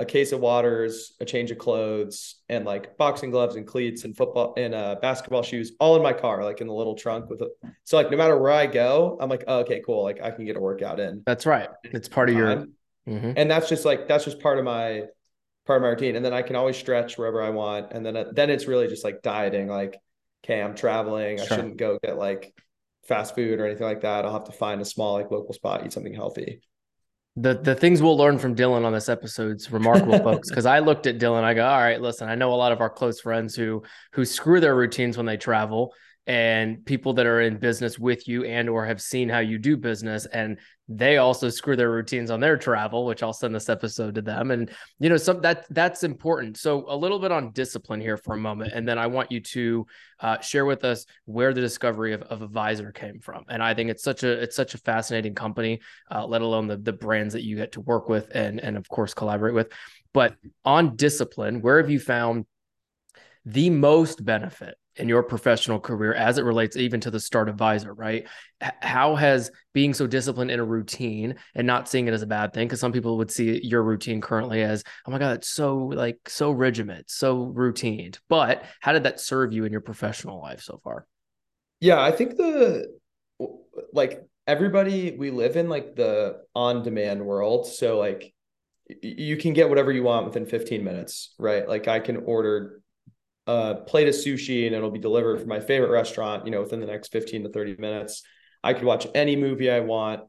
a 0.01 0.05
case 0.05 0.31
of 0.31 0.41
waters, 0.41 1.15
a 1.21 1.25
change 1.25 1.51
of 1.51 1.59
clothes, 1.59 2.37
and 2.49 2.65
like 2.65 2.97
boxing 2.99 3.31
gloves 3.31 3.57
and 3.57 3.67
cleats 3.67 4.05
and 4.05 4.17
football 4.17 4.55
and 4.57 4.75
uh, 4.75 4.97
basketball 5.03 5.43
shoes, 5.43 5.73
all 5.81 5.97
in 5.97 6.03
my 6.03 6.13
car, 6.13 6.45
like 6.45 6.61
in 6.61 6.69
the 6.69 6.73
little 6.73 6.95
trunk 6.95 7.29
with 7.29 7.43
it. 7.43 7.49
So 7.83 7.97
like 7.97 8.11
no 8.11 8.17
matter 8.17 8.39
where 8.39 8.53
I 8.53 8.67
go, 8.67 9.19
I'm 9.21 9.29
like, 9.29 9.45
oh, 9.49 9.61
okay, 9.61 9.83
cool. 9.85 10.05
Like 10.05 10.21
I 10.23 10.31
can 10.31 10.45
get 10.45 10.57
a 10.57 10.61
workout 10.61 11.01
in. 11.01 11.23
That's 11.27 11.47
right. 11.47 11.69
It's 11.83 12.09
part 12.09 12.29
of 12.31 12.37
your, 12.37 12.67
mm-hmm. 13.09 13.33
and 13.37 13.51
that's 13.51 13.69
just 13.69 13.85
like 13.85 14.07
that's 14.07 14.25
just 14.25 14.39
part 14.39 14.59
of 14.59 14.65
my 14.65 15.05
part 15.69 15.77
of 15.77 15.83
my 15.83 15.91
routine. 15.91 16.17
And 16.17 16.25
then 16.25 16.35
I 16.35 16.43
can 16.43 16.57
always 16.57 16.77
stretch 16.77 17.17
wherever 17.17 17.41
I 17.41 17.51
want. 17.51 17.93
And 17.93 18.05
then 18.05 18.27
then 18.33 18.51
it's 18.51 18.67
really 18.67 18.89
just 18.89 19.05
like 19.05 19.23
dieting. 19.23 19.69
Like, 19.69 19.97
okay, 20.45 20.61
I'm 20.61 20.75
traveling. 20.75 21.37
Sure. 21.37 21.45
I 21.45 21.49
shouldn't 21.49 21.77
go 21.77 21.99
get 22.03 22.19
like 22.19 22.53
fast 23.07 23.37
food 23.37 23.61
or 23.61 23.67
anything 23.67 23.87
like 23.87 24.01
that. 24.01 24.25
I'll 24.25 24.33
have 24.33 24.45
to 24.45 24.53
find 24.53 24.81
a 24.81 24.85
small 24.85 25.15
like 25.15 25.31
local 25.31 25.55
spot, 25.55 25.87
eat 25.87 25.93
something 25.93 26.15
healthy 26.15 26.61
the 27.43 27.55
the 27.55 27.75
things 27.75 28.03
we'll 28.03 28.17
learn 28.17 28.39
from 28.39 28.57
Dylan 28.57 28.85
on 28.85 28.93
this 28.93 29.09
episode 29.09 29.57
is 29.57 29.71
remarkable, 29.71 30.19
folks. 30.25 30.49
Because 30.49 30.67
I 30.67 30.81
looked 30.81 31.07
at 31.07 31.19
Dylan, 31.19 31.45
I 31.45 31.55
go, 31.55 31.67
all 31.67 31.79
right, 31.79 32.01
listen, 32.01 32.29
I 32.29 32.35
know 32.35 32.53
a 32.53 32.57
lot 32.57 32.73
of 32.73 32.81
our 32.81 32.91
close 32.91 33.21
friends 33.21 33.55
who 33.55 33.83
who 34.13 34.25
screw 34.25 34.61
their 34.61 34.75
routines 34.75 35.17
when 35.17 35.27
they 35.27 35.37
travel, 35.37 35.95
and 36.27 36.85
people 36.85 37.15
that 37.15 37.27
are 37.27 37.41
in 37.41 37.59
business 37.59 37.99
with 37.99 38.27
you 38.29 38.45
and 38.45 38.69
or 38.69 38.87
have 38.87 39.01
seen 39.01 39.29
how 39.29 39.39
you 39.39 39.59
do 39.59 39.77
business 39.77 40.27
and 40.27 40.59
they 40.89 41.19
also 41.19 41.51
screw 41.51 41.77
their 41.77 41.91
routines 41.91 42.31
on 42.31 42.41
their 42.41 42.57
travel 42.57 43.05
which 43.05 43.23
i'll 43.23 43.33
send 43.33 43.55
this 43.55 43.69
episode 43.69 44.15
to 44.15 44.23
them. 44.23 44.51
And 44.51 44.71
you 44.99 45.09
know 45.09 45.17
some 45.17 45.41
that 45.43 45.67
that's 45.71 46.03
important. 46.03 46.57
So 46.57 46.85
a 46.89 46.97
little 46.97 47.19
bit 47.19 47.33
on 47.33 47.53
discipline 47.53 48.01
here 48.01 48.17
for 48.17 48.35
a 48.35 48.39
moment 48.39 48.73
and 48.75 48.89
then 48.89 48.99
i 48.99 49.07
want 49.07 49.31
you 49.31 49.41
to 49.41 49.87
uh, 50.21 50.41
share 50.41 50.65
with 50.65 50.85
us 50.85 51.07
where 51.27 51.55
the 51.55 51.61
discovery 51.61 52.13
of, 52.13 52.23
of 52.23 52.43
advisor 52.43 52.93
came 52.93 53.21
from. 53.21 53.45
And 53.49 53.63
i 53.63 53.75
think 53.75 53.91
it's 53.91 54.03
such 54.03 54.23
a 54.23 54.31
it's 54.43 54.57
such 54.57 54.75
a 54.75 54.79
fascinating 54.79 55.35
company 55.35 55.81
uh, 56.11 56.27
let 56.27 56.43
alone 56.43 56.67
the, 56.67 56.77
the 56.77 56.93
brands 56.93 57.35
that 57.35 57.43
you 57.43 57.57
get 57.57 57.73
to 57.73 57.81
work 57.81 58.09
with 58.09 58.31
and 58.35 58.61
and 58.61 58.77
of 58.77 58.89
course 58.89 59.15
collaborate 59.15 59.55
with. 59.55 59.73
But 60.15 60.37
on 60.65 60.97
discipline 60.97 61.61
where 61.61 61.79
have 61.79 61.91
you 61.91 62.01
found 62.01 62.47
the 63.45 63.71
most 63.71 64.25
benefit 64.25 64.77
in 64.99 65.09
your 65.09 65.23
professional 65.23 65.79
career 65.79 66.13
as 66.13 66.39
it 66.39 66.45
relates 66.45 66.77
even 66.77 67.01
to 67.01 67.11
the 67.11 67.21
start 67.21 67.49
advisor, 67.49 67.95
right? 67.95 68.27
How 68.61 69.15
has 69.15 69.51
being 69.73 69.95
so 69.95 70.07
disciplined 70.07 70.51
in 70.51 70.61
a 70.61 70.65
routine 70.65 71.37
and 71.55 71.67
not 71.67 71.89
seeing 71.89 72.09
it 72.09 72.15
as 72.15 72.23
a 72.23 72.27
bad 72.27 72.53
thing? 72.53 72.67
Because 72.67 72.81
some 72.81 72.93
people 72.93 73.17
would 73.19 73.31
see 73.31 73.65
your 73.65 73.83
routine 73.83 74.21
currently 74.21 74.63
as, 74.63 74.83
oh 75.07 75.11
my 75.11 75.19
God, 75.19 75.37
it's 75.37 75.49
so 75.49 75.77
like 75.77 76.29
so 76.29 76.51
regimented, 76.51 77.09
so 77.09 77.45
routine. 77.45 78.13
But 78.29 78.65
how 78.81 78.93
did 78.93 79.05
that 79.05 79.21
serve 79.21 79.53
you 79.53 79.65
in 79.65 79.73
your 79.73 79.81
professional 79.81 80.41
life 80.41 80.63
so 80.63 80.81
far? 80.83 81.07
Yeah, 81.81 82.01
I 82.01 82.11
think 82.11 82.37
the 82.37 82.99
like 83.93 84.23
everybody 84.47 85.15
we 85.17 85.31
live 85.31 85.57
in 85.57 85.69
like 85.69 85.95
the 85.95 86.41
on 86.55 86.83
demand 86.83 87.25
world. 87.25 87.67
So 87.67 87.99
like 87.99 88.35
you 89.03 89.37
can 89.37 89.53
get 89.53 89.69
whatever 89.69 89.93
you 89.93 90.03
want 90.03 90.27
within 90.27 90.47
15 90.47 90.83
minutes, 90.83 91.35
right? 91.39 91.69
Like 91.69 91.89
I 91.89 92.01
can 92.01 92.17
order 92.17 92.81
a 93.49 93.77
plate 93.87 94.07
of 94.07 94.15
sushi 94.15 94.67
and 94.67 94.77
it'll 94.77 94.91
be 94.91 94.99
delivered 94.99 95.41
from 95.41 95.49
my 95.49 95.59
favorite 95.59 95.91
restaurant, 95.91 96.45
you 96.45 96.53
know, 96.53 96.61
within 96.61 96.81
the 96.81 96.87
next 96.87 97.11
15 97.11 97.45
to 97.45 97.49
30 97.49 97.77
minutes. 97.79 98.23
I 98.63 98.75
could 98.75 98.85
watch 98.85 99.07
any 99.15 99.37
movie 99.37 99.71
I 99.71 99.81
want, 99.81 100.25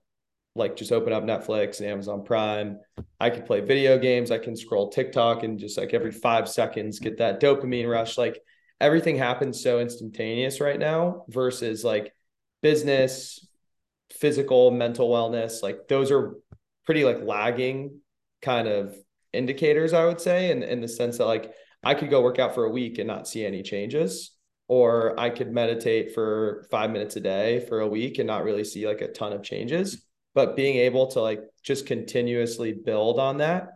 like 0.56 0.78
just 0.78 0.94
open 0.94 1.12
up 1.12 1.24
Netflix 1.24 1.82
and 1.82 1.90
Amazon 1.90 2.24
Prime. 2.24 2.80
I 3.20 3.30
could 3.30 3.46
play 3.46 3.60
video 3.60 4.00
games. 4.00 4.32
I 4.32 4.38
can 4.38 4.56
scroll 4.56 4.90
TikTok 4.90 5.44
and 5.44 5.60
just 5.60 5.78
like 5.78 5.94
every 5.94 6.14
five 6.14 6.48
seconds 6.48 7.00
get 7.00 7.18
that 7.18 7.42
dopamine 7.42 7.92
rush. 7.92 8.18
Like 8.18 8.40
everything 8.80 9.18
happens 9.18 9.62
so 9.62 9.82
instantaneous 9.82 10.62
right 10.62 10.80
now 10.80 11.26
versus 11.28 11.84
like 11.84 12.14
business, 12.62 13.46
physical, 14.14 14.72
mental 14.72 15.10
wellness. 15.10 15.62
Like 15.62 15.90
those 15.90 16.10
are 16.10 16.36
pretty 16.86 17.04
like 17.04 17.22
lagging 17.22 18.00
kind 18.42 18.70
of 18.70 18.96
indicators, 19.34 19.92
I 19.92 20.06
would 20.06 20.22
say, 20.22 20.52
in, 20.52 20.64
in 20.64 20.80
the 20.80 20.88
sense 20.88 21.18
that 21.18 21.26
like 21.26 21.54
I 21.84 21.94
could 21.94 22.10
go 22.10 22.22
work 22.22 22.40
out 22.40 22.56
for 22.56 22.66
a 22.66 22.70
week 22.70 22.98
and 22.98 23.08
not 23.08 23.28
see 23.28 23.46
any 23.46 23.64
changes, 23.64 24.32
or 24.68 25.20
I 25.20 25.30
could 25.30 25.52
meditate 25.52 26.14
for 26.14 26.66
five 26.70 26.92
minutes 26.92 27.16
a 27.16 27.22
day 27.22 27.66
for 27.68 27.80
a 27.80 27.88
week 27.88 28.20
and 28.20 28.28
not 28.28 28.44
really 28.44 28.64
see 28.64 28.88
like 28.88 29.02
a 29.02 29.08
ton 29.08 29.34
of 29.34 29.44
changes. 29.44 30.06
But 30.36 30.56
being 30.56 30.78
able 30.78 31.08
to 31.08 31.22
like 31.22 31.42
just 31.64 31.86
continuously 31.86 32.74
build 32.74 33.20
on 33.20 33.38
that 33.38 33.70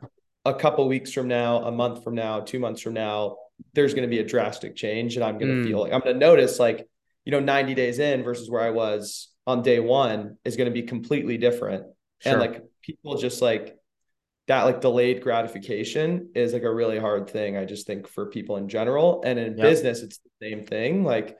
a 0.45 0.53
couple 0.53 0.87
weeks 0.87 1.11
from 1.11 1.27
now, 1.27 1.63
a 1.63 1.71
month 1.71 2.03
from 2.03 2.15
now, 2.15 2.41
two 2.41 2.59
months 2.59 2.81
from 2.81 2.93
now, 2.93 3.37
there's 3.73 3.93
going 3.93 4.07
to 4.07 4.13
be 4.13 4.19
a 4.19 4.25
drastic 4.25 4.75
change. 4.75 5.15
And 5.15 5.23
I'm 5.23 5.37
going 5.37 5.51
to 5.51 5.63
mm. 5.63 5.67
feel 5.67 5.81
like 5.81 5.93
I'm 5.93 6.01
going 6.01 6.13
to 6.13 6.19
notice 6.19 6.59
like, 6.59 6.87
you 7.25 7.31
know, 7.31 7.39
90 7.39 7.73
days 7.75 7.99
in 7.99 8.23
versus 8.23 8.49
where 8.49 8.61
I 8.61 8.71
was 8.71 9.29
on 9.47 9.61
day 9.61 9.79
one 9.79 10.37
is 10.43 10.55
going 10.57 10.69
to 10.69 10.73
be 10.73 10.83
completely 10.83 11.37
different. 11.37 11.85
Sure. 12.19 12.33
And 12.33 12.41
like 12.41 12.63
people 12.81 13.17
just 13.17 13.41
like 13.41 13.77
that 14.47 14.63
like 14.63 14.81
delayed 14.81 15.21
gratification 15.21 16.29
is 16.35 16.53
like 16.53 16.63
a 16.63 16.73
really 16.73 16.99
hard 16.99 17.29
thing 17.29 17.57
i 17.57 17.65
just 17.65 17.87
think 17.87 18.07
for 18.07 18.25
people 18.27 18.57
in 18.57 18.67
general. 18.67 19.21
And 19.25 19.39
in 19.39 19.57
yep. 19.57 19.69
business 19.69 20.01
it's 20.01 20.19
the 20.19 20.49
same 20.49 20.65
thing 20.65 21.03
like 21.03 21.37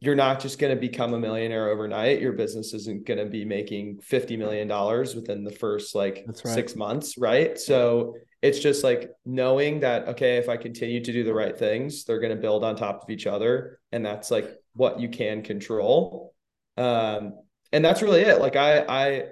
you're 0.00 0.14
not 0.14 0.40
just 0.40 0.58
going 0.58 0.74
to 0.74 0.78
become 0.78 1.14
a 1.14 1.18
millionaire 1.18 1.70
overnight. 1.70 2.20
Your 2.20 2.34
business 2.34 2.74
isn't 2.74 3.06
going 3.06 3.18
to 3.18 3.24
be 3.24 3.46
making 3.46 4.00
50 4.00 4.36
million 4.36 4.68
dollars 4.68 5.14
within 5.14 5.42
the 5.42 5.50
first 5.50 5.94
like 5.94 6.26
right. 6.26 6.54
6 6.54 6.76
months 6.76 7.16
right? 7.16 7.58
So 7.58 8.14
it's 8.42 8.58
just 8.58 8.84
like 8.84 9.10
knowing 9.24 9.80
that 9.80 10.08
okay 10.08 10.36
if 10.36 10.48
i 10.50 10.56
continue 10.58 11.02
to 11.02 11.12
do 11.12 11.24
the 11.24 11.32
right 11.32 11.58
things 11.58 12.04
they're 12.04 12.20
going 12.20 12.36
to 12.36 12.40
build 12.40 12.62
on 12.62 12.76
top 12.76 13.02
of 13.02 13.08
each 13.08 13.26
other 13.26 13.80
and 13.90 14.04
that's 14.04 14.30
like 14.30 14.50
what 14.74 15.00
you 15.00 15.08
can 15.08 15.42
control. 15.42 16.34
Um 16.76 17.38
and 17.72 17.84
that's 17.84 18.02
really 18.02 18.20
it. 18.20 18.38
Like 18.40 18.56
i 18.56 18.84
i 18.88 19.22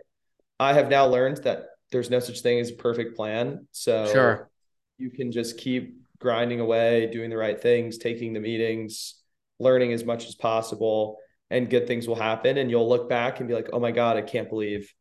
i 0.59 0.73
have 0.73 0.89
now 0.89 1.07
learned 1.07 1.39
that 1.45 1.67
there's 1.93 2.11
no 2.11 2.19
such 2.21 2.41
thing 2.41 2.59
as 2.61 2.71
a 2.71 2.75
perfect 2.75 3.17
plan. 3.17 3.67
So 3.73 4.07
sure. 4.13 4.51
you 4.99 5.11
can 5.11 5.31
just 5.33 5.59
keep 5.59 5.97
grinding 6.19 6.61
away, 6.61 7.07
doing 7.13 7.31
the 7.31 7.37
right 7.37 7.61
things, 7.61 7.99
taking 7.99 8.33
the 8.33 8.41
meetings, 8.41 9.15
learning 9.59 9.93
as 9.93 10.05
much 10.05 10.27
as 10.27 10.35
possible. 10.35 11.19
and 11.51 11.69
good 11.71 11.87
things 11.87 12.09
will 12.09 12.17
happen 12.17 12.57
and 12.59 12.71
you'll 12.71 12.89
look 12.89 13.09
back 13.09 13.39
and 13.39 13.47
be 13.49 13.55
like, 13.55 13.69
"Oh 13.73 13.79
my 13.79 13.93
god, 13.93 14.17
I 14.17 14.23
can't 14.23 14.49
believe 14.49 14.93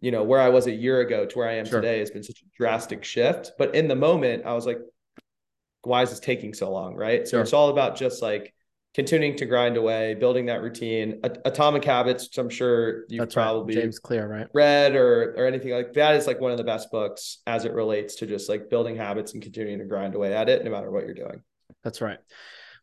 you 0.00 0.12
know 0.12 0.22
where 0.22 0.40
I 0.40 0.48
was 0.48 0.66
a 0.66 0.72
year 0.72 1.00
ago 1.00 1.26
to 1.26 1.38
where 1.38 1.48
I 1.48 1.54
am 1.54 1.66
sure. 1.66 1.80
today 1.80 1.98
has 1.98 2.10
been 2.10 2.22
such 2.22 2.40
a 2.40 2.46
drastic 2.56 3.04
shift." 3.04 3.52
But 3.58 3.74
in 3.74 3.88
the 3.88 3.96
moment, 3.96 4.46
I 4.46 4.54
was 4.54 4.64
like, 4.64 4.78
"Why 5.82 6.02
is 6.02 6.10
this 6.10 6.20
taking 6.20 6.54
so 6.54 6.70
long?" 6.70 6.94
Right? 6.94 7.26
So 7.26 7.32
sure. 7.32 7.40
it's 7.42 7.52
all 7.52 7.68
about 7.68 7.96
just 7.96 8.22
like 8.22 8.54
continuing 8.94 9.36
to 9.36 9.46
grind 9.46 9.76
away, 9.76 10.14
building 10.14 10.46
that 10.46 10.62
routine. 10.62 11.20
Atomic 11.44 11.84
Habits, 11.84 12.24
which 12.24 12.38
I'm 12.38 12.50
sure 12.50 13.04
you've 13.08 13.20
That's 13.20 13.34
probably 13.34 13.74
right. 13.74 13.82
James 13.82 13.98
Clear, 13.98 14.26
right? 14.26 14.46
Read 14.54 14.94
or 14.96 15.34
or 15.36 15.46
anything 15.46 15.72
like 15.72 15.92
that 15.94 16.16
is 16.16 16.26
like 16.26 16.40
one 16.40 16.50
of 16.50 16.58
the 16.58 16.64
best 16.64 16.90
books 16.90 17.38
as 17.46 17.64
it 17.64 17.72
relates 17.72 18.16
to 18.16 18.26
just 18.26 18.48
like 18.48 18.70
building 18.70 18.96
habits 18.96 19.34
and 19.34 19.42
continuing 19.42 19.78
to 19.78 19.84
grind 19.84 20.14
away 20.14 20.34
at 20.34 20.48
it, 20.48 20.64
no 20.64 20.70
matter 20.70 20.90
what 20.90 21.04
you're 21.04 21.14
doing. 21.14 21.42
That's 21.84 22.00
right. 22.00 22.18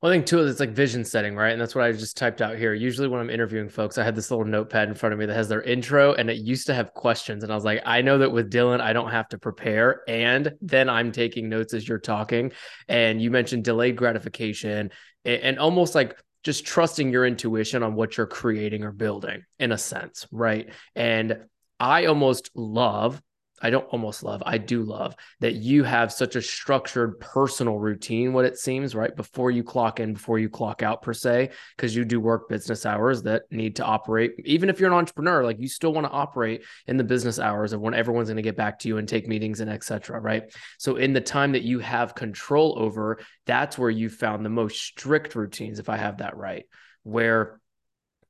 Well, 0.02 0.12
I 0.12 0.16
think 0.16 0.26
too, 0.26 0.46
it's 0.46 0.60
like 0.60 0.72
vision 0.72 1.06
setting, 1.06 1.36
right? 1.36 1.52
And 1.52 1.60
that's 1.60 1.74
what 1.74 1.84
I 1.84 1.92
just 1.92 2.18
typed 2.18 2.42
out 2.42 2.58
here. 2.58 2.74
Usually, 2.74 3.08
when 3.08 3.20
I'm 3.20 3.30
interviewing 3.30 3.70
folks, 3.70 3.98
I 3.98 4.04
had 4.04 4.16
this 4.16 4.30
little 4.30 4.46
notepad 4.46 4.90
in 4.90 4.94
front 4.94 5.14
of 5.14 5.20
me 5.20 5.26
that 5.26 5.34
has 5.34 5.50
their 5.50 5.64
intro 5.64 6.14
and 6.14 6.30
it 6.30 6.38
used 6.38 6.68
to 6.68 6.74
have 6.74 6.94
questions. 6.94 7.44
And 7.44 7.52
I 7.52 7.56
was 7.56 7.64
like, 7.64 7.82
I 7.86 8.02
know 8.02 8.18
that 8.20 8.32
with 8.32 8.52
Dylan, 8.52 8.82
I 8.82 8.94
don't 8.94 9.12
have 9.12 9.28
to 9.30 9.38
prepare. 9.38 10.02
And 10.08 10.54
then 10.62 10.90
I'm 10.90 11.12
taking 11.12 11.50
notes 11.50 11.74
as 11.74 11.88
you're 11.88 12.00
talking. 12.00 12.52
And 12.88 13.22
you 13.22 13.32
mentioned 13.32 13.64
delayed 13.64 13.96
gratification 13.96 14.92
and 15.26 15.60
almost 15.60 15.96
like 15.96 16.18
just 16.44 16.66
trusting 16.66 17.12
your 17.12 17.26
intuition 17.26 17.82
on 17.82 17.96
what 17.96 18.18
you're 18.18 18.28
creating 18.28 18.84
or 18.84 18.92
building 18.92 19.44
in 19.60 19.72
a 19.72 19.78
sense, 19.78 20.28
right? 20.32 20.70
And 20.96 21.40
I 21.80 22.06
almost 22.06 22.52
love 22.56 23.22
I 23.62 23.70
don't 23.70 23.86
almost 23.86 24.22
love, 24.22 24.44
I 24.46 24.58
do 24.58 24.84
love 24.84 25.16
that 25.40 25.56
you 25.56 25.84
have 25.84 26.12
such 26.12 26.36
a 26.36 26.42
structured 26.42 27.20
personal 27.20 27.80
routine, 27.80 28.34
what 28.34 28.46
it 28.46 28.58
seems, 28.58 28.94
right? 28.94 29.16
Before 29.16 29.50
you 29.50 29.64
clock 29.64 30.00
in, 30.00 30.14
before 30.14 30.40
you 30.40 30.50
clock 30.50 30.84
out, 30.84 31.02
per 31.02 31.14
se, 31.14 31.52
because 31.76 31.96
you 31.96 32.04
do 32.04 32.20
work 32.20 32.50
business 32.50 32.86
hours 32.86 33.24
that 33.24 33.44
need 33.52 33.78
to 33.78 33.86
operate. 33.86 34.34
Even 34.44 34.70
if 34.70 34.80
you're 34.80 34.92
an 34.92 34.98
entrepreneur, 34.98 35.44
like 35.44 35.60
you 35.60 35.70
still 35.70 35.94
want 35.94 36.06
to 36.06 36.12
operate 36.12 36.64
in 36.88 36.98
the 36.98 37.04
business 37.04 37.40
hours 37.40 37.72
of 37.72 37.80
when 37.80 37.94
everyone's 37.94 38.28
going 38.28 38.36
to 38.36 38.42
get 38.42 38.58
back 38.58 38.78
to 38.80 38.90
you 38.90 38.98
and 38.98 39.08
take 39.08 39.28
meetings 39.28 39.62
and 39.62 39.72
etc. 39.72 40.20
Right. 40.20 40.54
So, 40.78 40.98
in 40.98 41.14
the 41.14 41.22
time 41.22 41.54
that 41.54 41.64
you 41.64 41.80
have 41.80 42.14
control 42.14 42.76
over, 42.78 43.20
that's 43.46 43.78
where 43.78 43.90
you 43.90 44.10
found 44.10 44.44
the 44.44 44.50
most 44.50 44.82
strict 44.82 45.36
routines, 45.36 45.80
if 45.80 45.88
I 45.90 45.98
have 45.98 46.18
that 46.18 46.36
right, 46.36 46.66
where 47.04 47.60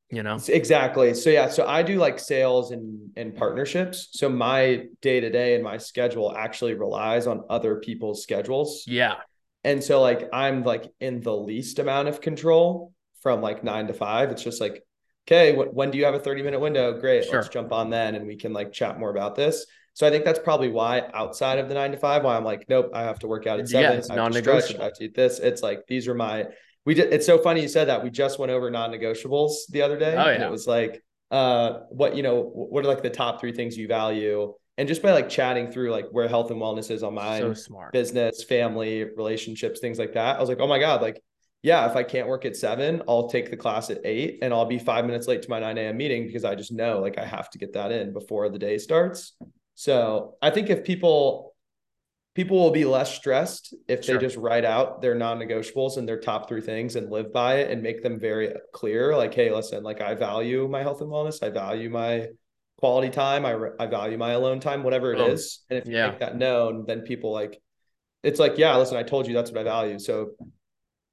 you 0.10 0.24
know? 0.24 0.38
Exactly. 0.48 1.14
So 1.14 1.30
yeah 1.30 1.50
so 1.50 1.66
i 1.66 1.82
do 1.82 1.98
like 1.98 2.20
sales 2.20 2.72
and 2.72 3.10
and 3.16 3.36
partnerships. 3.36 4.10
So 4.12 4.30
my 4.30 4.86
day 5.02 5.20
to 5.20 5.30
day 5.30 5.56
and 5.56 5.64
my 5.64 5.78
schedule 5.78 6.36
actually 6.36 6.74
relies 6.76 7.28
on 7.28 7.44
other 7.50 7.78
people's 7.78 8.22
schedules. 8.24 8.84
Yeah. 8.88 9.16
And 9.64 9.84
so 9.84 10.02
like 10.02 10.30
i'm 10.32 10.64
like 10.64 10.92
in 11.00 11.22
the 11.22 11.36
least 11.36 11.80
amount 11.80 12.08
of 12.08 12.22
control 12.22 12.94
from 13.22 13.42
like 13.42 13.64
nine 13.64 13.88
to 13.88 13.94
five. 13.94 14.30
It's 14.30 14.44
just 14.44 14.62
like 14.62 14.84
okay 15.28 15.56
wh- 15.56 15.74
when 15.74 15.90
do 15.92 15.98
you 15.98 16.06
have 16.06 16.14
a 16.14 16.20
30 16.20 16.44
minute 16.44 16.60
window? 16.60 17.00
Great 17.00 17.26
sure. 17.26 17.36
let's 17.36 17.50
jump 17.50 17.72
on 17.72 17.90
then 17.90 18.16
and 18.16 18.28
we 18.28 18.36
can 18.36 18.54
like 18.54 18.72
chat 18.72 19.00
more 19.00 19.10
about 19.10 19.36
this. 19.36 19.66
So 19.96 20.06
i 20.06 20.12
think 20.12 20.24
that's 20.24 20.40
probably 20.40 20.70
why 20.70 21.02
outside 21.14 21.58
of 21.58 21.68
the 21.68 21.74
nine 21.74 21.92
to 21.92 21.98
five 21.98 22.24
why 22.24 22.36
i'm 22.36 22.44
like 22.44 22.66
nope 22.70 22.92
i 22.94 23.02
have 23.04 23.18
to 23.20 23.28
work 23.28 23.48
out 23.48 23.60
at 23.60 23.68
seven. 23.70 23.92
Yeah, 23.92 23.98
it's 23.98 24.10
I 24.10 24.16
non-negotiable. 24.16 24.82
I 24.82 24.86
have 24.86 24.94
to 24.94 25.06
eat 25.06 25.16
this. 25.16 25.40
It's 25.40 25.64
like 25.64 25.88
these 25.88 26.08
are 26.08 26.14
my 26.14 26.46
we 26.86 26.94
did 26.94 27.12
it's 27.12 27.26
so 27.26 27.38
funny 27.38 27.62
you 27.62 27.68
said 27.68 27.88
that. 27.88 28.04
We 28.04 28.10
just 28.10 28.40
went 28.40 28.52
over 28.52 28.70
non-negotiables 28.70 29.54
the 29.70 29.82
other 29.82 29.98
day 29.98 30.16
oh, 30.16 30.26
yeah. 30.26 30.32
and 30.32 30.44
it 30.44 30.52
was 30.52 30.68
like 30.68 31.04
uh 31.32 31.80
what 31.90 32.16
you 32.16 32.24
know 32.24 32.42
what 32.42 32.86
are 32.86 32.88
like 32.88 33.04
the 33.04 33.10
top 33.10 33.40
three 33.40 33.52
things 33.52 33.78
you 33.78 33.88
value? 33.88 34.54
And 34.78 34.90
just 34.90 35.02
by 35.02 35.14
like 35.14 35.30
chatting 35.30 35.72
through 35.72 35.92
like 35.92 36.08
where 36.12 36.28
health 36.28 36.52
and 36.52 36.62
wellness 36.62 36.92
is 36.92 37.02
on 37.02 37.14
my 37.14 37.40
so 37.40 37.90
business 37.94 38.44
family 38.44 39.06
relationships 39.16 39.80
things 39.80 39.98
like 39.98 40.14
that 40.16 40.36
i 40.36 40.40
was 40.40 40.50
like 40.50 40.60
oh 40.60 40.68
my 40.68 40.80
god 40.80 41.02
like 41.02 41.24
yeah 41.64 41.90
if 41.90 41.96
i 41.96 42.04
can't 42.04 42.28
work 42.28 42.44
at 42.44 42.58
seven 42.58 43.02
i'll 43.08 43.30
take 43.30 43.50
the 43.50 43.56
class 43.56 43.90
at 43.90 44.00
eight 44.04 44.40
and 44.42 44.54
i'll 44.54 44.66
be 44.66 44.78
five 44.78 45.06
minutes 45.06 45.28
late 45.28 45.42
to 45.42 45.50
my 45.50 45.62
9 45.62 45.78
a.m 45.78 45.96
meeting 45.96 46.28
because 46.28 46.44
i 46.44 46.54
just 46.54 46.74
know 46.74 47.00
like 47.00 47.18
i 47.18 47.26
have 47.26 47.50
to 47.50 47.58
get 47.58 47.72
that 47.72 47.94
in 47.94 48.12
before 48.12 48.50
the 48.50 48.60
day 48.60 48.78
starts. 48.78 49.38
So 49.76 50.36
i 50.42 50.50
think 50.50 50.70
if 50.70 50.84
people 50.84 51.55
people 52.36 52.58
will 52.58 52.72
be 52.72 52.86
less 52.86 53.16
stressed 53.16 53.74
if 53.88 54.04
sure. 54.04 54.16
they 54.16 54.26
just 54.26 54.36
write 54.36 54.66
out 54.66 55.02
their 55.02 55.16
non-negotiables 55.16 55.98
and 55.98 56.08
their 56.08 56.20
top 56.20 56.48
three 56.48 56.62
things 56.62 56.98
and 56.98 57.10
live 57.10 57.34
by 57.34 57.56
it 57.56 57.72
and 57.72 57.82
make 57.82 58.04
them 58.04 58.20
very 58.20 58.54
clear 58.74 59.16
like 59.16 59.34
hey 59.34 59.52
listen 59.52 59.84
like 59.84 60.02
i 60.02 60.14
value 60.14 60.68
my 60.68 60.82
health 60.82 61.02
and 61.02 61.10
wellness. 61.10 61.42
I 61.42 61.50
value 61.50 61.90
my 61.90 62.28
quality 62.78 63.10
time. 63.10 63.46
I, 63.46 63.56
I 63.80 63.88
value 63.88 64.18
my 64.18 64.32
alone 64.32 64.60
time 64.60 64.84
whatever 64.84 65.14
it 65.14 65.20
oh, 65.20 65.28
is, 65.28 65.62
and 65.70 65.80
if 65.80 65.88
you 65.88 65.96
yeah. 65.96 66.10
make 66.10 66.20
that 66.20 66.38
known 66.38 66.86
then 66.86 67.02
people 67.02 67.32
like 67.32 67.60
it's 68.22 68.40
like 68.40 68.58
yeah 68.58 68.76
listen 68.76 68.98
i 68.98 69.04
told 69.04 69.28
you 69.28 69.34
that's 69.34 69.52
what 69.52 69.62
i 69.62 69.64
value. 69.64 69.98
So 69.98 70.32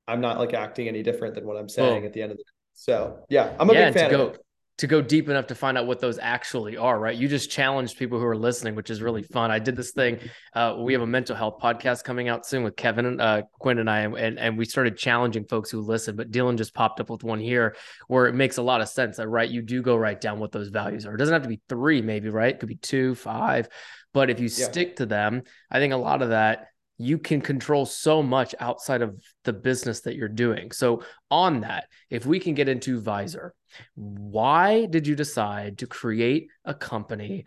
i'm 0.08 0.20
not 0.20 0.38
like 0.38 0.52
acting 0.54 0.88
any 0.88 1.02
different 1.02 1.34
than 1.34 1.46
what 1.46 1.56
i'm 1.56 1.68
saying 1.68 2.04
at 2.04 2.12
the 2.12 2.20
end 2.20 2.32
of 2.32 2.38
the 2.38 2.42
day. 2.42 2.50
So 2.74 3.24
yeah 3.28 3.54
i'm 3.60 3.70
a 3.70 3.74
yeah, 3.74 3.84
big 3.86 3.94
fan 3.94 4.10
go, 4.10 4.26
of 4.26 4.34
it 4.34 4.40
to 4.82 4.88
go 4.88 5.00
deep 5.00 5.28
enough 5.28 5.46
to 5.46 5.54
find 5.54 5.78
out 5.78 5.86
what 5.86 6.00
those 6.00 6.18
actually 6.18 6.76
are, 6.76 6.98
right? 6.98 7.16
You 7.16 7.28
just 7.28 7.52
challenged 7.52 7.96
people 7.96 8.18
who 8.18 8.24
are 8.24 8.36
listening, 8.36 8.74
which 8.74 8.90
is 8.90 9.00
really 9.00 9.22
fun. 9.22 9.52
I 9.52 9.60
did 9.60 9.76
this 9.76 9.92
thing. 9.92 10.18
Uh, 10.52 10.74
we 10.80 10.92
have 10.92 11.02
a 11.02 11.06
mental 11.06 11.36
health 11.36 11.60
podcast 11.62 12.02
coming 12.02 12.28
out 12.28 12.44
soon 12.44 12.64
with 12.64 12.74
Kevin, 12.74 13.20
uh, 13.20 13.42
Quinn, 13.60 13.78
and 13.78 13.88
I, 13.88 14.00
and 14.00 14.40
and 14.40 14.58
we 14.58 14.64
started 14.64 14.98
challenging 14.98 15.44
folks 15.44 15.70
who 15.70 15.80
listen. 15.82 16.16
But 16.16 16.32
Dylan 16.32 16.58
just 16.58 16.74
popped 16.74 16.98
up 16.98 17.10
with 17.10 17.22
one 17.22 17.38
here 17.38 17.76
where 18.08 18.26
it 18.26 18.34
makes 18.34 18.56
a 18.56 18.62
lot 18.62 18.80
of 18.80 18.88
sense. 18.88 19.18
That 19.18 19.28
right, 19.28 19.48
you 19.48 19.62
do 19.62 19.82
go 19.82 19.94
write 19.94 20.20
down 20.20 20.40
what 20.40 20.50
those 20.50 20.70
values 20.70 21.06
are. 21.06 21.14
It 21.14 21.18
doesn't 21.18 21.32
have 21.32 21.44
to 21.44 21.48
be 21.48 21.60
three, 21.68 22.02
maybe 22.02 22.28
right? 22.28 22.52
It 22.52 22.58
could 22.58 22.68
be 22.68 22.74
two, 22.74 23.14
five, 23.14 23.68
but 24.12 24.30
if 24.30 24.40
you 24.40 24.48
yeah. 24.48 24.66
stick 24.66 24.96
to 24.96 25.06
them, 25.06 25.44
I 25.70 25.78
think 25.78 25.92
a 25.92 25.96
lot 25.96 26.22
of 26.22 26.30
that 26.30 26.71
you 27.02 27.18
can 27.18 27.40
control 27.40 27.84
so 27.84 28.22
much 28.22 28.54
outside 28.60 29.02
of 29.02 29.20
the 29.44 29.52
business 29.52 30.00
that 30.00 30.16
you're 30.16 30.28
doing. 30.28 30.70
So, 30.70 31.02
on 31.30 31.60
that, 31.60 31.88
if 32.10 32.26
we 32.26 32.38
can 32.38 32.54
get 32.54 32.68
into 32.68 33.00
Vizer, 33.00 33.50
why 33.94 34.86
did 34.86 35.06
you 35.06 35.16
decide 35.16 35.78
to 35.78 35.86
create 35.86 36.48
a 36.64 36.74
company 36.74 37.46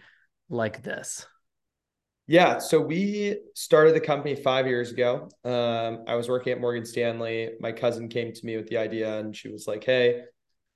like 0.50 0.84
this? 0.84 1.26
Yeah, 2.28 2.58
so 2.58 2.82
we 2.82 3.38
started 3.54 3.94
the 3.94 4.00
company 4.00 4.36
five 4.36 4.66
years 4.66 4.92
ago. 4.92 5.30
Um, 5.44 6.06
I 6.08 6.16
was 6.16 6.28
working 6.28 6.54
at 6.54 6.60
Morgan 6.60 6.84
Stanley. 6.84 7.52
My 7.60 7.72
cousin 7.72 8.10
came 8.10 8.34
to 8.34 8.46
me 8.46 8.58
with 8.58 8.68
the 8.68 8.78
idea, 8.78 9.20
and 9.20 9.36
she 9.36 9.50
was 9.50 9.68
like, 9.68 9.84
"Hey, 9.84 10.24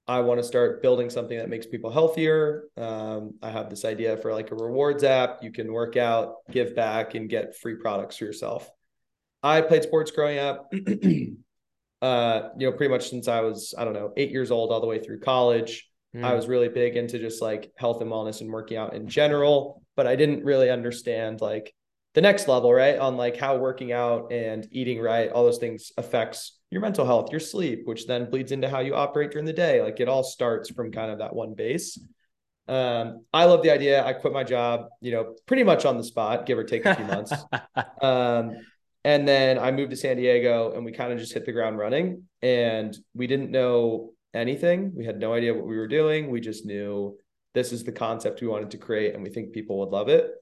I 0.10 0.22
want 0.22 0.40
to 0.40 0.44
start 0.44 0.82
building 0.82 1.08
something 1.12 1.38
that 1.38 1.50
makes 1.50 1.68
people 1.68 1.92
healthier. 1.92 2.64
Um, 2.76 3.36
I 3.44 3.52
have 3.52 3.70
this 3.70 3.86
idea 3.86 4.18
for 4.18 4.34
like 4.34 4.50
a 4.50 4.56
rewards 4.56 5.04
app. 5.04 5.44
You 5.44 5.52
can 5.52 5.72
work 5.72 5.98
out, 5.98 6.38
give 6.50 6.76
back, 6.76 7.14
and 7.14 7.30
get 7.30 7.56
free 7.56 7.76
products 7.76 8.18
for 8.18 8.26
yourself. 8.26 8.68
I 9.44 9.62
played 9.62 9.84
sports 9.84 10.10
growing 10.10 10.40
up, 10.40 10.74
uh, 12.02 12.42
you 12.58 12.68
know, 12.68 12.72
pretty 12.72 12.90
much 12.90 13.12
since 13.12 13.28
I 13.28 13.42
was, 13.42 13.76
I 13.78 13.86
don't 13.86 13.94
know, 13.94 14.12
eight 14.18 14.32
years 14.32 14.50
old 14.50 14.72
all 14.72 14.82
the 14.82 14.88
way 14.88 14.98
through 14.98 15.20
college. 15.20 15.88
Mm. 16.16 16.24
I 16.24 16.34
was 16.34 16.48
really 16.48 16.70
big 16.70 16.98
into 16.98 17.20
just 17.20 17.40
like 17.40 17.72
health 17.78 18.02
and 18.02 18.12
wellness 18.12 18.42
and 18.42 18.52
working 18.52 18.78
out 18.78 18.96
in 18.96 19.08
general, 19.08 19.84
but 19.96 20.08
I 20.08 20.16
didn't 20.16 20.44
really 20.44 20.72
understand 20.72 21.40
like 21.40 21.72
the 22.20 22.24
next 22.24 22.50
level, 22.50 22.74
right? 22.74 22.98
On 22.98 23.16
like 23.16 23.38
how 23.38 23.56
working 23.56 23.94
out 23.94 24.34
and 24.34 24.68
eating 24.74 25.00
right, 25.00 25.32
all 25.32 25.46
those 25.46 25.58
things 25.58 25.94
affects 25.98 26.60
your 26.70 26.82
mental 26.82 27.06
health, 27.06 27.32
your 27.32 27.40
sleep, 27.40 27.84
which 27.86 28.08
then 28.08 28.30
bleeds 28.30 28.52
into 28.52 28.68
how 28.68 28.80
you 28.80 28.94
operate 28.94 29.32
during 29.32 29.46
the 29.46 29.54
day. 29.54 29.82
Like 29.82 30.02
it 30.02 30.10
all 30.10 30.22
starts 30.22 30.70
from 30.70 30.92
kind 30.92 31.14
of 31.14 31.20
that 31.20 31.34
one 31.34 31.54
base. 31.54 31.98
Um, 32.68 33.24
I 33.32 33.46
love 33.46 33.64
the 33.64 33.72
idea. 33.72 34.06
I 34.06 34.12
quit 34.12 34.34
my 34.34 34.44
job, 34.44 34.88
you 35.00 35.14
know, 35.14 35.34
pretty 35.46 35.64
much 35.64 35.86
on 35.86 35.98
the 35.98 36.04
spot, 36.04 36.46
give 36.46 36.58
or 36.58 36.66
take 36.66 36.86
a 36.86 36.94
few 36.94 37.06
months. 37.06 37.32
um, 38.02 38.58
and 39.06 39.26
then 39.26 39.58
I 39.58 39.72
moved 39.72 39.92
to 39.92 39.96
San 39.96 40.18
Diego 40.18 40.74
and 40.76 40.84
we 40.84 40.92
kind 40.92 41.14
of 41.14 41.20
just 41.20 41.34
hit 41.34 41.46
the 41.46 41.54
ground 41.54 41.78
running 41.78 42.24
and 42.42 42.98
we 43.14 43.28
didn't 43.28 43.50
know 43.50 44.12
anything. 44.34 44.92
We 44.94 45.06
had 45.06 45.22
no 45.22 45.34
idea 45.34 45.54
what 45.54 45.66
we 45.66 45.78
were 45.78 45.88
doing. 45.88 46.30
We 46.30 46.42
just 46.42 46.66
knew 46.66 47.18
this 47.54 47.72
is 47.72 47.86
the 47.86 47.94
concept 47.94 48.42
we 48.42 48.48
wanted 48.50 48.72
to 48.72 48.78
create 48.78 49.16
and 49.16 49.24
we 49.24 49.30
think 49.30 49.54
people 49.54 49.80
would 49.80 49.90
love 49.90 50.10
it. 50.10 50.34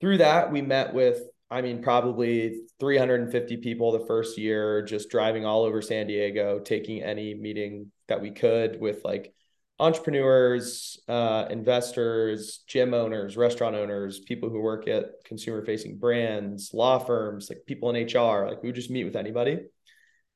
Through 0.00 0.18
that, 0.18 0.52
we 0.52 0.62
met 0.62 0.94
with 0.94 1.22
I 1.50 1.62
mean, 1.62 1.82
probably 1.82 2.60
350 2.78 3.56
people 3.58 3.92
the 3.92 4.04
first 4.06 4.36
year, 4.36 4.82
just 4.82 5.08
driving 5.08 5.46
all 5.46 5.64
over 5.64 5.80
San 5.80 6.06
Diego, 6.06 6.58
taking 6.58 7.02
any 7.02 7.34
meeting 7.34 7.90
that 8.08 8.20
we 8.20 8.30
could 8.30 8.78
with 8.80 9.02
like 9.02 9.32
entrepreneurs, 9.80 11.00
uh, 11.08 11.46
investors, 11.48 12.64
gym 12.66 12.92
owners, 12.92 13.36
restaurant 13.36 13.76
owners, 13.76 14.18
people 14.18 14.50
who 14.50 14.60
work 14.60 14.88
at 14.88 15.24
consumer 15.24 15.64
facing 15.64 15.96
brands, 15.96 16.74
law 16.74 16.98
firms, 16.98 17.48
like 17.48 17.64
people 17.66 17.94
in 17.94 18.04
HR. 18.04 18.46
Like 18.46 18.62
we 18.62 18.68
would 18.68 18.76
just 18.76 18.90
meet 18.90 19.04
with 19.04 19.16
anybody, 19.16 19.60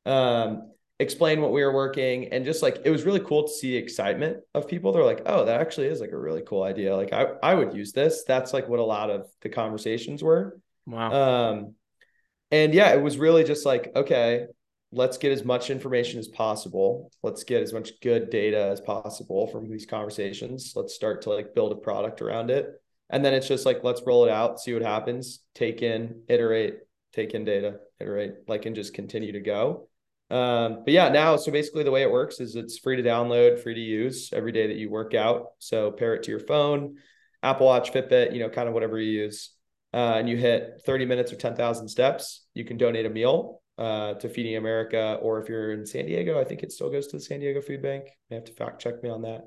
um, 0.07 0.71
explain 1.03 1.41
what 1.41 1.53
we 1.53 1.63
were 1.63 1.73
working, 1.73 2.33
and 2.33 2.45
just 2.45 2.63
like 2.63 2.81
it 2.85 2.91
was 2.91 3.05
really 3.05 3.21
cool 3.21 3.47
to 3.47 3.53
see 3.53 3.73
the 3.73 3.77
excitement 3.77 4.39
of 4.55 4.69
people. 4.69 4.93
They're 4.93 5.05
like, 5.05 5.23
oh, 5.27 5.45
that 5.45 5.61
actually 5.61 5.89
is 5.89 6.01
like 6.01 6.13
a 6.13 6.19
really 6.19 6.43
cool 6.43 6.63
idea. 6.63 6.97
Like 6.97 7.13
I, 7.13 7.27
I 7.43 7.55
would 7.55 7.75
use 7.75 7.93
this. 7.93 8.25
That's 8.27 8.53
like 8.53 8.69
what 8.69 8.81
a 8.81 8.85
lot 8.85 9.11
of 9.11 9.27
the 9.43 9.49
conversations 9.49 10.23
were. 10.23 10.59
Wow. 10.87 11.13
Um, 11.13 11.75
and 12.51 12.73
yeah, 12.73 12.93
it 12.93 13.03
was 13.03 13.19
really 13.19 13.45
just 13.45 13.67
like, 13.67 13.93
okay, 13.95 14.47
let's 14.93 15.17
get 15.19 15.33
as 15.33 15.45
much 15.45 15.71
information 15.71 16.19
as 16.19 16.29
possible. 16.29 17.11
Let's 17.23 17.45
get 17.45 17.63
as 17.63 17.73
much 17.73 18.01
good 18.01 18.31
data 18.31 18.65
as 18.65 18.81
possible 18.81 19.47
from 19.47 19.69
these 19.69 19.87
conversations. 19.87 20.73
Let's 20.77 20.95
start 20.95 21.23
to 21.23 21.31
like 21.31 21.55
build 21.55 21.73
a 21.73 21.77
product 21.77 22.21
around 22.21 22.51
it. 22.51 22.69
And 23.09 23.25
then 23.25 23.35
it's 23.35 23.49
just 23.49 23.67
like, 23.67 23.85
let's 23.85 24.03
roll 24.07 24.25
it 24.25 24.31
out, 24.31 24.61
see 24.61 24.73
what 24.73 24.83
happens, 24.83 25.41
take 25.55 25.83
in, 25.83 26.23
iterate, 26.29 26.81
take 27.13 27.35
in 27.35 27.45
data, 27.45 27.77
iterate, 28.01 28.35
like, 28.49 28.65
and 28.67 28.75
just 28.75 28.95
continue 28.95 29.33
to 29.33 29.41
go. 29.41 29.89
Um, 30.33 30.83
but 30.85 30.95
yeah, 30.95 31.11
now 31.11 31.37
so 31.37 31.53
basically 31.53 31.85
the 31.85 31.91
way 31.91 32.01
it 32.01 32.11
works 32.11 32.41
is 32.41 32.57
it's 32.57 32.79
free 32.79 32.97
to 32.97 33.03
download, 33.03 33.63
free 33.63 33.75
to 33.75 33.81
use 33.81 34.31
every 34.33 34.51
day 34.51 34.67
that 34.67 34.77
you 34.77 34.89
work 34.89 35.13
out. 35.13 35.49
So 35.59 35.91
pair 35.91 36.15
it 36.15 36.23
to 36.23 36.31
your 36.31 36.41
phone, 36.41 36.97
Apple 37.43 37.67
Watch, 37.67 37.93
Fitbit, 37.93 38.33
you 38.33 38.41
know, 38.41 38.49
kind 38.49 38.67
of 38.67 38.73
whatever 38.73 38.99
you 38.99 39.25
use. 39.25 39.51
Uh, 39.93 40.15
and 40.17 40.31
you 40.31 40.39
hit 40.39 40.81
30 40.87 41.05
minutes 41.05 41.35
or 41.35 41.37
10,000 41.37 41.87
steps, 41.87 42.47
you 42.55 42.65
can 42.65 42.79
donate 42.79 43.05
a 43.05 43.11
meal 43.11 43.61
uh, 43.77 44.15
to 44.15 44.29
Feeding 44.31 44.57
America. 44.57 45.19
Or 45.21 45.39
if 45.39 45.51
you're 45.51 45.73
in 45.73 45.85
San 45.85 46.07
Diego, 46.07 46.41
I 46.41 46.45
think 46.45 46.63
it 46.63 46.73
still 46.73 46.91
goes 46.91 47.09
to 47.09 47.19
the 47.19 47.23
San 47.23 47.41
Diego 47.41 47.61
Food 47.61 47.83
Bank. 47.83 48.05
You 48.31 48.37
have 48.37 48.45
to 48.45 48.55
fact 48.55 48.81
check 48.81 49.03
me 49.03 49.11
on 49.11 49.21
that. 49.23 49.45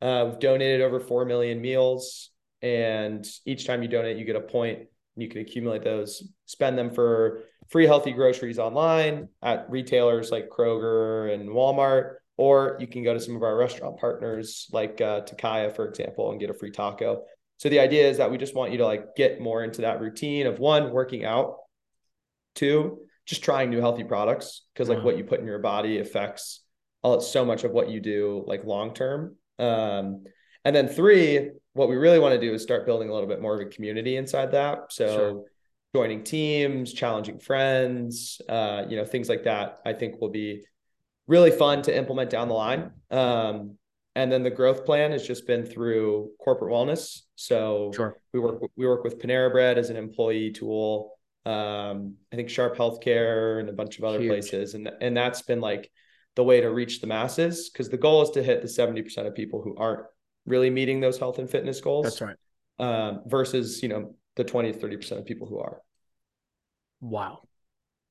Uh, 0.00 0.26
we've 0.26 0.38
donated 0.38 0.80
over 0.80 1.00
4 1.00 1.24
million 1.24 1.60
meals. 1.60 2.30
And 2.62 3.26
each 3.46 3.66
time 3.66 3.82
you 3.82 3.88
donate, 3.88 4.16
you 4.16 4.24
get 4.24 4.36
a 4.36 4.40
point 4.40 4.86
you 5.16 5.28
can 5.28 5.40
accumulate 5.40 5.82
those, 5.82 6.22
spend 6.46 6.78
them 6.78 6.90
for 6.90 7.42
free 7.70 7.86
healthy 7.86 8.12
groceries 8.12 8.58
online 8.58 9.28
at 9.42 9.70
retailers 9.70 10.30
like 10.30 10.48
Kroger 10.48 11.32
and 11.32 11.48
Walmart, 11.48 12.16
or 12.36 12.76
you 12.80 12.86
can 12.86 13.02
go 13.04 13.14
to 13.14 13.20
some 13.20 13.36
of 13.36 13.42
our 13.42 13.56
restaurant 13.56 13.98
partners 13.98 14.68
like 14.72 15.00
uh, 15.00 15.20
Tocaya, 15.22 15.74
for 15.74 15.88
example, 15.88 16.30
and 16.30 16.40
get 16.40 16.50
a 16.50 16.54
free 16.54 16.70
taco. 16.70 17.22
So 17.58 17.68
the 17.68 17.80
idea 17.80 18.08
is 18.08 18.16
that 18.18 18.30
we 18.30 18.38
just 18.38 18.54
want 18.54 18.72
you 18.72 18.78
to 18.78 18.86
like 18.86 19.14
get 19.16 19.40
more 19.40 19.62
into 19.62 19.82
that 19.82 20.00
routine 20.00 20.46
of 20.46 20.58
one, 20.58 20.90
working 20.90 21.24
out, 21.24 21.56
two, 22.54 23.00
just 23.26 23.44
trying 23.44 23.70
new 23.70 23.80
healthy 23.80 24.04
products 24.04 24.62
because 24.72 24.88
like 24.88 25.04
what 25.04 25.16
you 25.16 25.24
put 25.24 25.40
in 25.40 25.46
your 25.46 25.58
body 25.58 25.98
affects 25.98 26.62
all 27.02 27.20
so 27.20 27.44
much 27.44 27.64
of 27.64 27.70
what 27.70 27.90
you 27.90 28.00
do 28.00 28.44
like 28.46 28.64
long 28.64 28.94
term. 28.94 29.36
Um, 29.58 30.24
and 30.64 30.74
then 30.74 30.88
three, 30.88 31.50
what 31.74 31.88
we 31.88 31.96
really 31.96 32.18
want 32.18 32.34
to 32.34 32.40
do 32.40 32.52
is 32.54 32.62
start 32.62 32.86
building 32.86 33.08
a 33.08 33.12
little 33.12 33.28
bit 33.28 33.40
more 33.40 33.54
of 33.54 33.60
a 33.60 33.70
community 33.70 34.16
inside 34.16 34.52
that. 34.52 34.90
So 34.90 35.06
sure. 35.06 35.44
Joining 35.94 36.22
teams, 36.22 36.92
challenging 36.92 37.38
friends, 37.38 38.40
uh, 38.48 38.84
you 38.88 38.96
know, 38.96 39.04
things 39.04 39.28
like 39.28 39.44
that, 39.44 39.78
I 39.84 39.92
think 39.92 40.20
will 40.20 40.30
be 40.30 40.64
really 41.26 41.50
fun 41.50 41.82
to 41.82 41.96
implement 41.96 42.30
down 42.30 42.48
the 42.48 42.54
line. 42.54 42.90
Um, 43.10 43.76
and 44.14 44.30
then 44.30 44.42
the 44.42 44.50
growth 44.50 44.84
plan 44.84 45.12
has 45.12 45.26
just 45.26 45.46
been 45.46 45.64
through 45.64 46.30
corporate 46.40 46.72
wellness. 46.72 47.20
So 47.36 47.92
sure. 47.94 48.16
we 48.32 48.40
work 48.40 48.62
we 48.76 48.86
work 48.86 49.04
with 49.04 49.18
Panera 49.20 49.50
Bread 49.50 49.78
as 49.78 49.90
an 49.90 49.96
employee 49.96 50.50
tool. 50.50 51.16
Um, 51.46 52.16
I 52.32 52.36
think 52.36 52.50
Sharp 52.50 52.76
Healthcare 52.76 53.60
and 53.60 53.68
a 53.68 53.72
bunch 53.72 53.98
of 53.98 54.04
other 54.04 54.20
Huge. 54.20 54.28
places, 54.28 54.74
and 54.74 54.90
and 55.00 55.16
that's 55.16 55.42
been 55.42 55.60
like 55.60 55.90
the 56.36 56.44
way 56.44 56.60
to 56.60 56.70
reach 56.70 57.00
the 57.00 57.06
masses 57.06 57.70
because 57.70 57.88
the 57.88 57.96
goal 57.96 58.22
is 58.22 58.30
to 58.30 58.42
hit 58.42 58.62
the 58.62 58.68
seventy 58.68 59.02
percent 59.02 59.26
of 59.26 59.34
people 59.34 59.62
who 59.62 59.76
aren't 59.76 60.04
really 60.46 60.70
meeting 60.70 61.00
those 61.00 61.18
health 61.18 61.38
and 61.38 61.48
fitness 61.48 61.80
goals. 61.80 62.04
That's 62.04 62.20
right. 62.20 62.36
Um, 62.78 63.22
versus, 63.26 63.82
you 63.82 63.90
know, 63.90 64.14
the 64.40 64.50
20 64.50 64.72
to 64.72 64.78
30% 64.78 65.18
of 65.18 65.26
people 65.26 65.46
who 65.46 65.58
are. 65.58 65.80
Wow. 67.00 67.42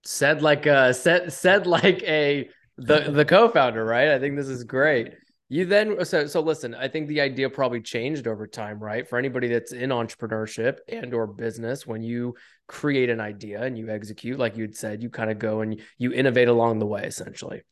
Said 0.06 0.42
like 0.42 0.66
a 0.66 0.94
said 0.94 1.34
said 1.34 1.68
like 1.68 2.02
a 2.04 2.50
the 2.78 3.12
the 3.12 3.26
co-founder, 3.26 3.84
right? 3.84 4.10
I 4.10 4.20
think 4.20 4.38
this 4.38 4.48
is 4.48 4.64
great. 4.64 5.14
You 5.50 5.66
then 5.66 6.06
so 6.06 6.26
so 6.28 6.40
listen, 6.40 6.74
I 6.74 6.88
think 6.88 7.08
the 7.08 7.20
idea 7.20 7.50
probably 7.50 7.82
changed 7.82 8.28
over 8.28 8.48
time, 8.48 8.80
right? 8.80 9.08
For 9.08 9.18
anybody 9.18 9.48
that's 9.48 9.74
in 9.74 9.90
entrepreneurship 9.90 10.78
and 10.88 11.14
or 11.14 11.28
business, 11.28 11.86
when 11.86 12.02
you 12.02 12.36
create 12.68 13.10
an 13.10 13.20
idea 13.20 13.62
and 13.62 13.78
you 13.78 13.90
execute, 13.90 14.40
like 14.40 14.56
you'd 14.56 14.78
said, 14.78 15.04
you 15.04 15.10
kind 15.10 15.32
of 15.32 15.40
go 15.40 15.62
and 15.62 15.82
you 15.98 16.14
innovate 16.14 16.48
along 16.48 16.80
the 16.80 16.86
way, 16.86 17.04
essentially, 17.04 17.64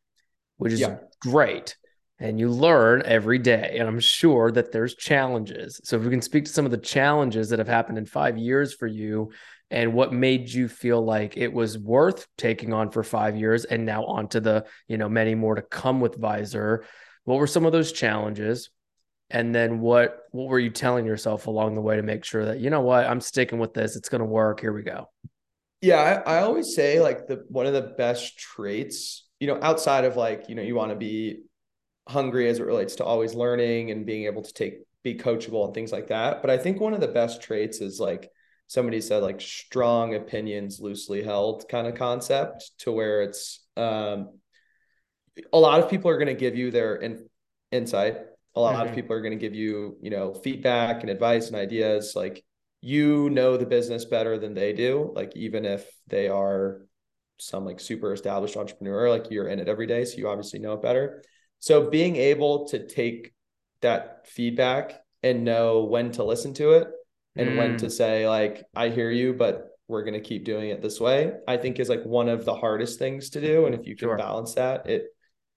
which 0.57 0.73
is 0.73 0.81
yeah. 0.81 0.97
great 1.21 1.77
and 2.19 2.39
you 2.39 2.49
learn 2.49 3.03
every 3.05 3.37
day. 3.37 3.77
And 3.79 3.87
I'm 3.87 3.99
sure 3.99 4.51
that 4.51 4.71
there's 4.71 4.95
challenges. 4.95 5.79
So 5.83 5.97
if 5.97 6.03
we 6.03 6.09
can 6.09 6.21
speak 6.21 6.45
to 6.45 6.51
some 6.51 6.65
of 6.65 6.71
the 6.71 6.77
challenges 6.77 7.49
that 7.49 7.59
have 7.59 7.67
happened 7.67 7.97
in 7.97 8.05
five 8.05 8.37
years 8.37 8.73
for 8.73 8.87
you 8.87 9.31
and 9.69 9.93
what 9.93 10.13
made 10.13 10.49
you 10.49 10.67
feel 10.67 11.03
like 11.03 11.37
it 11.37 11.51
was 11.51 11.77
worth 11.77 12.25
taking 12.37 12.73
on 12.73 12.89
for 12.89 13.03
five 13.03 13.35
years 13.35 13.65
and 13.65 13.85
now 13.85 14.05
on 14.05 14.27
to 14.29 14.39
the, 14.39 14.65
you 14.87 14.97
know, 14.97 15.09
many 15.09 15.35
more 15.35 15.55
to 15.55 15.61
come 15.61 15.99
with 15.99 16.19
Vizer. 16.19 16.83
What 17.25 17.37
were 17.37 17.47
some 17.47 17.65
of 17.65 17.71
those 17.71 17.91
challenges? 17.91 18.69
And 19.29 19.53
then 19.53 19.81
what 19.81 20.19
what 20.31 20.47
were 20.47 20.59
you 20.59 20.69
telling 20.69 21.05
yourself 21.05 21.47
along 21.47 21.75
the 21.75 21.81
way 21.81 21.97
to 21.97 22.01
make 22.01 22.23
sure 22.23 22.45
that, 22.45 22.59
you 22.59 22.69
know 22.69 22.81
what, 22.81 23.05
I'm 23.05 23.19
sticking 23.19 23.59
with 23.59 23.73
this. 23.73 23.97
It's 23.97 24.07
gonna 24.07 24.25
work. 24.25 24.61
Here 24.61 24.71
we 24.71 24.83
go. 24.83 25.09
Yeah, 25.81 26.21
I, 26.25 26.37
I 26.37 26.41
always 26.43 26.73
say 26.73 27.01
like 27.01 27.27
the 27.27 27.43
one 27.49 27.65
of 27.65 27.73
the 27.73 27.93
best 27.97 28.39
traits, 28.39 29.27
you 29.39 29.47
know, 29.47 29.59
outside 29.61 30.05
of 30.05 30.15
like, 30.15 30.45
you 30.47 30.55
know, 30.55 30.61
you 30.61 30.75
want 30.75 30.91
to 30.91 30.95
be 30.95 31.43
hungry 32.07 32.49
as 32.49 32.59
it 32.59 32.65
relates 32.65 32.95
to 32.95 33.03
always 33.03 33.35
learning 33.35 33.91
and 33.91 34.05
being 34.05 34.25
able 34.25 34.41
to 34.41 34.53
take 34.53 34.79
be 35.03 35.15
coachable 35.15 35.65
and 35.65 35.73
things 35.73 35.91
like 35.91 36.07
that. 36.07 36.41
But 36.41 36.51
I 36.51 36.57
think 36.57 36.79
one 36.79 36.93
of 36.93 37.01
the 37.01 37.07
best 37.07 37.41
traits 37.41 37.79
is 37.81 37.99
like 37.99 38.29
somebody 38.67 38.99
said 38.99 39.23
like 39.23 39.39
strong 39.41 40.15
opinions 40.15 40.79
loosely 40.79 41.23
held 41.23 41.67
kind 41.69 41.87
of 41.87 41.95
concept 41.95 42.71
to 42.79 42.91
where 42.91 43.21
it's 43.21 43.65
um 43.77 44.29
a 45.53 45.59
lot 45.59 45.79
of 45.79 45.89
people 45.89 46.11
are 46.11 46.17
going 46.17 46.27
to 46.27 46.33
give 46.33 46.55
you 46.55 46.69
their 46.71 46.95
in, 46.95 47.25
insight 47.71 48.17
a 48.55 48.59
lot 48.59 48.75
mm-hmm. 48.75 48.89
of 48.89 48.95
people 48.95 49.15
are 49.15 49.21
going 49.21 49.37
to 49.37 49.39
give 49.39 49.55
you 49.55 49.97
you 50.01 50.09
know 50.09 50.33
feedback 50.33 51.01
and 51.01 51.09
advice 51.09 51.47
and 51.47 51.55
ideas 51.55 52.13
like 52.15 52.43
you 52.81 53.29
know 53.29 53.55
the 53.55 53.65
business 53.65 54.05
better 54.05 54.37
than 54.37 54.53
they 54.53 54.73
do 54.73 55.11
like 55.15 55.31
even 55.35 55.63
if 55.63 55.85
they 56.07 56.27
are 56.27 56.81
some 57.39 57.65
like 57.65 57.79
super 57.79 58.13
established 58.13 58.57
entrepreneur 58.57 59.09
like 59.09 59.31
you're 59.31 59.47
in 59.47 59.59
it 59.59 59.69
every 59.69 59.87
day 59.87 60.03
so 60.03 60.17
you 60.17 60.27
obviously 60.27 60.59
know 60.59 60.73
it 60.73 60.81
better 60.81 61.23
so 61.59 61.89
being 61.89 62.15
able 62.15 62.67
to 62.69 62.87
take 62.87 63.33
that 63.81 64.27
feedback 64.27 65.01
and 65.23 65.43
know 65.43 65.83
when 65.83 66.11
to 66.11 66.23
listen 66.23 66.53
to 66.55 66.71
it 66.71 66.87
and 67.35 67.49
mm. 67.49 67.57
when 67.57 67.77
to 67.77 67.87
mm. 67.87 67.91
say 67.91 68.27
like 68.27 68.63
I 68.75 68.89
hear 68.89 69.09
you 69.09 69.33
but 69.33 69.67
we're 69.87 70.03
going 70.03 70.13
to 70.13 70.19
keep 70.19 70.43
doing 70.43 70.69
it 70.69 70.81
this 70.81 70.99
way, 70.99 71.31
I 71.47 71.57
think 71.57 71.79
is 71.79 71.89
like 71.89 72.03
one 72.03 72.27
of 72.27 72.43
the 72.43 72.55
hardest 72.55 72.99
things 72.99 73.29
to 73.31 73.41
do 73.41 73.65
and 73.65 73.73
if 73.73 73.87
you 73.87 73.95
can 73.95 74.09
sure. 74.09 74.17
balance 74.17 74.55
that, 74.55 74.89
it 74.89 75.05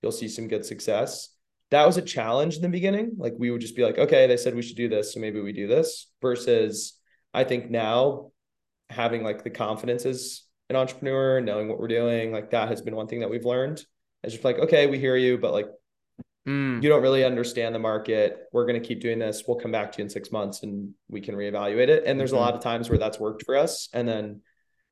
you'll 0.03 0.13
see 0.13 0.29
some 0.29 0.49
good 0.49 0.65
success. 0.65 1.31
That 1.71 1.87
was 1.87 1.97
a 1.97 2.03
challenge 2.03 2.57
in 2.57 2.63
the 2.63 2.69
beginning. 2.69 3.13
Like 3.17 3.35
we 3.39 3.51
would 3.51 3.61
just 3.61 3.77
be 3.77 3.85
like, 3.85 3.99
okay, 3.99 4.27
they 4.27 4.37
said 4.37 4.55
we 4.55 4.63
should 4.63 4.77
do 4.77 4.89
this, 4.89 5.15
so 5.15 5.21
maybe 5.21 5.41
we 5.41 5.53
do 5.53 5.67
this 5.67 6.11
versus 6.23 6.99
I 7.35 7.45
think 7.45 7.71
now 7.71 8.33
having 8.89 9.23
like 9.23 9.45
the 9.45 9.51
confidence 9.51 10.05
as 10.05 10.43
an 10.69 10.77
entrepreneur, 10.77 11.41
knowing 11.41 11.69
what 11.69 11.79
we're 11.79 11.89
doing, 11.89 12.33
like 12.33 12.51
that 12.51 12.69
has 12.69 12.83
been 12.83 12.97
one 12.97 13.09
thing 13.09 13.21
that 13.21 13.31
we've 13.31 13.45
learned. 13.45 13.85
It's 14.23 14.35
just 14.35 14.45
like, 14.45 14.59
okay, 14.59 14.87
we 14.87 14.99
hear 14.99 15.17
you, 15.17 15.39
but 15.39 15.53
like 15.53 15.67
Mm. 16.49 16.83
You 16.83 16.89
don't 16.89 17.03
really 17.03 17.25
understand 17.25 17.75
the 17.75 17.79
market. 17.79 18.49
We're 18.53 18.67
going 18.67 18.81
to 18.81 18.87
keep 18.87 19.01
doing 19.01 19.19
this. 19.19 19.45
We'll 19.47 19.59
come 19.59 19.73
back 19.73 19.93
to 19.93 19.99
you 19.99 20.05
in 20.05 20.11
six 20.11 20.33
months 20.33 20.63
and 20.63 20.95
we 21.09 21.21
can 21.21 21.35
reevaluate 21.35 21.89
it. 21.89 22.05
And 22.07 22.19
there's 22.19 22.31
mm-hmm. 22.31 22.39
a 22.39 22.41
lot 22.41 22.55
of 22.55 22.63
times 22.63 22.89
where 22.89 22.99
that's 22.99 23.21
worked 23.21 23.45
for 23.45 23.57
us. 23.57 23.89
And 23.93 24.09
then 24.09 24.41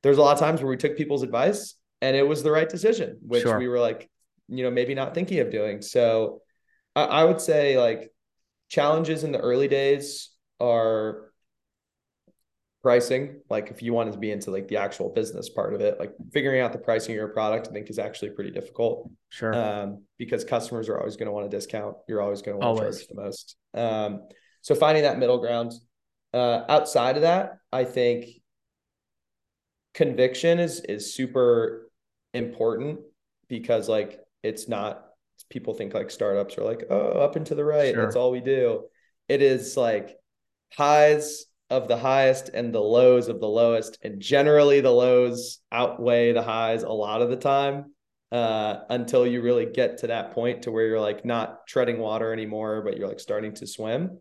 there's 0.02 0.18
a 0.18 0.22
lot 0.22 0.34
of 0.34 0.38
times 0.38 0.60
where 0.60 0.70
we 0.70 0.76
took 0.76 0.96
people's 0.96 1.22
advice 1.22 1.74
and 2.00 2.16
it 2.16 2.26
was 2.26 2.42
the 2.42 2.50
right 2.50 2.68
decision, 2.68 3.18
which 3.22 3.42
sure. 3.42 3.58
we 3.58 3.68
were 3.68 3.80
like, 3.80 4.10
you 4.48 4.62
know, 4.62 4.70
maybe 4.70 4.94
not 4.94 5.14
thinking 5.14 5.40
of 5.40 5.50
doing. 5.50 5.82
So 5.82 6.42
I, 6.94 7.04
I 7.04 7.24
would 7.24 7.40
say 7.40 7.78
like 7.78 8.12
challenges 8.68 9.24
in 9.24 9.32
the 9.32 9.40
early 9.40 9.68
days 9.68 10.30
are 10.60 11.27
pricing 12.82 13.40
like 13.50 13.70
if 13.70 13.82
you 13.82 13.92
wanted 13.92 14.12
to 14.12 14.18
be 14.18 14.30
into 14.30 14.52
like 14.52 14.68
the 14.68 14.76
actual 14.76 15.08
business 15.08 15.48
part 15.48 15.74
of 15.74 15.80
it 15.80 15.98
like 15.98 16.12
figuring 16.32 16.60
out 16.60 16.72
the 16.72 16.78
pricing 16.78 17.12
of 17.12 17.16
your 17.16 17.28
product 17.28 17.66
i 17.68 17.72
think 17.72 17.90
is 17.90 17.98
actually 17.98 18.30
pretty 18.30 18.50
difficult. 18.50 19.10
Sure. 19.30 19.54
Um, 19.54 20.04
because 20.16 20.44
customers 20.44 20.88
are 20.88 20.98
always 20.98 21.16
going 21.16 21.26
to 21.26 21.32
want 21.32 21.46
a 21.46 21.50
discount. 21.50 21.96
You're 22.08 22.22
always 22.22 22.40
going 22.40 22.58
to 22.58 22.64
want 22.64 22.78
to 22.78 22.84
charge 22.84 23.06
the 23.08 23.14
most. 23.14 23.56
Um, 23.74 24.22
so 24.62 24.74
finding 24.74 25.02
that 25.02 25.18
middle 25.18 25.38
ground 25.38 25.72
uh, 26.32 26.62
outside 26.68 27.16
of 27.16 27.22
that 27.22 27.58
i 27.72 27.84
think 27.84 28.26
conviction 29.94 30.58
is 30.58 30.80
is 30.80 31.14
super 31.14 31.90
important 32.34 33.00
because 33.48 33.88
like 33.88 34.20
it's 34.42 34.68
not 34.68 35.04
people 35.50 35.74
think 35.74 35.94
like 35.94 36.10
startups 36.10 36.58
are 36.58 36.64
like 36.64 36.84
oh 36.90 37.12
up 37.12 37.36
and 37.36 37.46
to 37.46 37.54
the 37.54 37.64
right 37.64 37.94
sure. 37.94 38.04
that's 38.04 38.16
all 38.16 38.30
we 38.30 38.40
do. 38.40 38.84
It 39.28 39.42
is 39.42 39.76
like 39.76 40.16
highs 40.72 41.46
of 41.70 41.88
the 41.88 41.98
highest 41.98 42.50
and 42.54 42.74
the 42.74 42.80
lows 42.80 43.28
of 43.28 43.40
the 43.40 43.48
lowest. 43.48 43.98
And 44.02 44.20
generally, 44.20 44.80
the 44.80 44.90
lows 44.90 45.60
outweigh 45.70 46.32
the 46.32 46.42
highs 46.42 46.82
a 46.82 46.88
lot 46.88 47.22
of 47.22 47.30
the 47.30 47.36
time 47.36 47.92
uh, 48.32 48.78
until 48.90 49.26
you 49.26 49.42
really 49.42 49.66
get 49.66 49.98
to 49.98 50.08
that 50.08 50.32
point 50.32 50.62
to 50.62 50.70
where 50.70 50.86
you're 50.86 51.00
like 51.00 51.24
not 51.24 51.66
treading 51.66 51.98
water 51.98 52.32
anymore, 52.32 52.82
but 52.82 52.96
you're 52.96 53.08
like 53.08 53.20
starting 53.20 53.54
to 53.54 53.66
swim. 53.66 54.18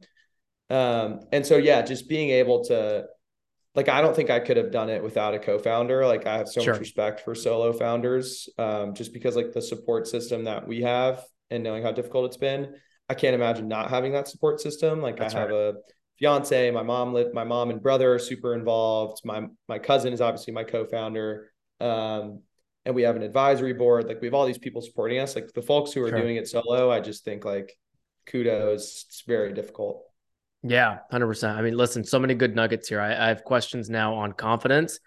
Um, 0.70 1.22
and 1.32 1.46
so, 1.46 1.58
yeah, 1.58 1.82
just 1.82 2.10
being 2.10 2.30
able 2.32 2.66
to, 2.66 3.06
like, 3.76 3.90
I 3.90 4.02
don't 4.02 4.16
think 4.16 4.30
I 4.30 4.40
could 4.40 4.58
have 4.58 4.72
done 4.72 4.90
it 4.90 5.02
without 5.02 5.34
a 5.34 5.40
co 5.40 5.60
founder. 5.60 6.06
Like, 6.06 6.26
I 6.26 6.38
have 6.38 6.50
so 6.50 6.62
sure. 6.62 6.74
much 6.74 6.82
respect 6.82 7.22
for 7.22 7.36
solo 7.36 7.72
founders 7.74 8.50
um, 8.58 8.94
just 8.94 9.14
because, 9.14 9.36
like, 9.36 9.54
the 9.54 9.62
support 9.62 10.08
system 10.08 10.44
that 10.46 10.68
we 10.68 10.82
have 10.82 11.24
and 11.50 11.64
knowing 11.64 11.84
how 11.84 11.92
difficult 11.92 12.26
it's 12.26 12.38
been. 12.38 12.76
I 13.10 13.14
can't 13.14 13.36
imagine 13.36 13.70
not 13.70 13.90
having 13.90 14.12
that 14.14 14.28
support 14.28 14.60
system. 14.60 15.02
Like, 15.02 15.18
That's 15.18 15.34
I 15.34 15.40
have 15.40 15.50
right. 15.50 15.56
a, 15.56 15.74
fiance, 16.20 16.72
my 16.72 16.84
mom 16.84 17.14
lived, 17.14 17.34
my 17.34 17.44
mom 17.44 17.70
and 17.70 17.82
brother 17.82 18.14
are 18.14 18.20
super 18.20 18.54
involved. 18.54 19.22
My 19.24 19.48
my 19.68 19.80
cousin 19.80 20.14
is 20.14 20.22
obviously 20.22 20.54
my 20.54 20.64
co-founder. 20.64 21.52
Um, 21.80 22.42
and 22.86 22.96
we 22.96 23.04
have 23.04 23.18
an 23.18 23.24
advisory 23.24 23.74
board. 23.74 24.08
Like 24.08 24.22
we 24.22 24.28
have 24.28 24.34
all 24.34 24.46
these 24.46 24.58
people 24.58 24.82
supporting 24.82 25.20
us. 25.20 25.36
Like 25.36 25.52
the 25.54 25.62
folks 25.62 25.92
who 25.92 26.02
are 26.04 26.10
sure. 26.10 26.22
doing 26.22 26.38
it 26.38 26.48
solo, 26.48 26.90
I 26.90 27.02
just 27.02 27.26
think 27.26 27.44
like 27.44 27.78
kudos. 28.28 29.06
It's 29.10 29.24
very 29.28 29.54
difficult. 29.54 30.04
Yeah, 30.64 31.00
hundred 31.12 31.28
percent. 31.28 31.58
I 31.58 31.62
mean, 31.62 31.76
listen, 31.76 32.04
so 32.04 32.18
many 32.18 32.34
good 32.34 32.56
nuggets 32.56 32.88
here. 32.88 33.02
I, 33.02 33.12
I 33.14 33.28
have 33.28 33.44
questions 33.44 33.90
now 33.90 34.16
on 34.16 34.32
confidence, 34.32 35.00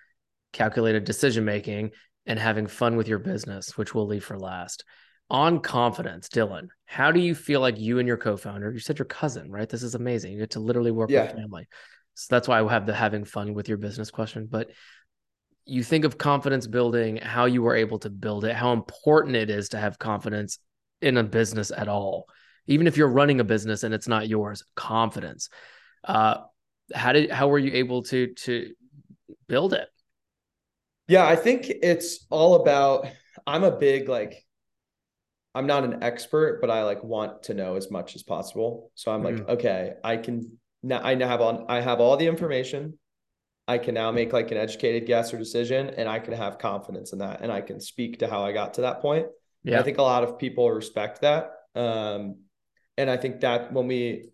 calculated 0.52 1.04
decision 1.04 1.44
making, 1.44 1.90
and 2.26 2.38
having 2.38 2.66
fun 2.66 2.96
with 2.96 3.08
your 3.08 3.18
business, 3.18 3.76
which 3.76 3.94
we'll 3.94 4.06
leave 4.06 4.24
for 4.24 4.38
last. 4.38 4.84
On 5.30 5.60
confidence, 5.60 6.28
Dylan, 6.28 6.68
how 6.86 7.12
do 7.12 7.20
you 7.20 7.34
feel 7.34 7.60
like 7.60 7.78
you 7.78 8.00
and 8.00 8.08
your 8.08 8.16
co-founder, 8.16 8.72
you 8.72 8.80
said 8.80 8.98
your 8.98 9.06
cousin, 9.06 9.50
right? 9.50 9.68
This 9.68 9.84
is 9.84 9.94
amazing. 9.94 10.32
You 10.32 10.38
get 10.38 10.50
to 10.50 10.60
literally 10.60 10.90
work 10.90 11.10
Yeah. 11.10 11.22
with 11.22 11.36
family. 11.36 11.68
So 12.14 12.26
that's 12.34 12.48
why 12.48 12.60
I 12.60 12.72
have 12.72 12.86
the 12.86 12.94
having 12.94 13.24
fun 13.24 13.54
with 13.54 13.68
your 13.68 13.78
business 13.78 14.10
question. 14.10 14.48
But 14.50 14.70
you 15.64 15.84
think 15.84 16.04
of 16.04 16.18
confidence 16.18 16.66
building, 16.66 17.18
how 17.18 17.44
you 17.44 17.62
were 17.62 17.76
able 17.76 18.00
to 18.00 18.10
build 18.10 18.44
it, 18.44 18.56
how 18.56 18.72
important 18.72 19.36
it 19.36 19.50
is 19.50 19.68
to 19.70 19.78
have 19.78 19.98
confidence 19.98 20.58
in 21.00 21.16
a 21.16 21.22
business 21.22 21.70
at 21.70 21.86
all. 21.86 22.26
Even 22.66 22.88
if 22.88 22.96
you're 22.96 23.08
running 23.08 23.38
a 23.40 23.44
business 23.44 23.84
and 23.84 23.94
it's 23.94 24.08
not 24.08 24.28
yours, 24.28 24.64
confidence. 24.74 25.48
Uh, 26.02 26.38
how 26.92 27.12
did 27.12 27.30
how 27.30 27.46
were 27.48 27.58
you 27.58 27.72
able 27.74 28.02
to 28.02 28.34
to 28.34 28.74
build 29.46 29.74
it? 29.74 29.88
Yeah, 31.06 31.26
I 31.26 31.36
think 31.36 31.66
it's 31.68 32.26
all 32.30 32.56
about 32.56 33.06
I'm 33.46 33.64
a 33.64 33.70
big 33.70 34.08
like 34.08 34.44
I'm 35.54 35.66
not 35.66 35.84
an 35.84 36.02
expert, 36.02 36.60
but 36.60 36.70
I 36.70 36.84
like 36.84 37.02
want 37.02 37.44
to 37.44 37.54
know 37.54 37.74
as 37.74 37.90
much 37.90 38.14
as 38.14 38.22
possible. 38.22 38.92
So 38.94 39.10
I'm 39.10 39.22
like, 39.22 39.36
Mhm. 39.36 39.48
okay, 39.48 39.94
I 40.04 40.16
can 40.16 40.58
now 40.82 41.00
I 41.02 41.14
now 41.14 41.28
have 41.28 41.40
on 41.40 41.66
I 41.68 41.80
have 41.80 42.00
all 42.00 42.16
the 42.16 42.26
information. 42.26 42.98
I 43.68 43.78
can 43.78 43.94
now 43.94 44.10
make 44.10 44.32
like 44.32 44.50
an 44.50 44.56
educated 44.56 45.06
guess 45.06 45.32
or 45.32 45.38
decision 45.38 45.90
and 45.90 46.08
I 46.08 46.18
can 46.18 46.34
have 46.34 46.58
confidence 46.58 47.12
in 47.12 47.20
that 47.20 47.40
and 47.40 47.52
I 47.52 47.60
can 47.60 47.80
speak 47.80 48.18
to 48.18 48.28
how 48.28 48.42
I 48.44 48.52
got 48.52 48.74
to 48.74 48.82
that 48.82 49.00
point. 49.00 49.26
And 49.26 49.74
Yeah. 49.74 49.80
I 49.80 49.82
think 49.82 49.98
a 49.98 50.02
lot 50.02 50.24
of 50.24 50.38
people 50.38 50.70
respect 50.70 51.20
that. 51.22 51.52
Um 51.74 52.44
and 52.96 53.08
I 53.10 53.16
think 53.16 53.40
that 53.40 53.72
when 53.72 53.86
we 53.86 54.30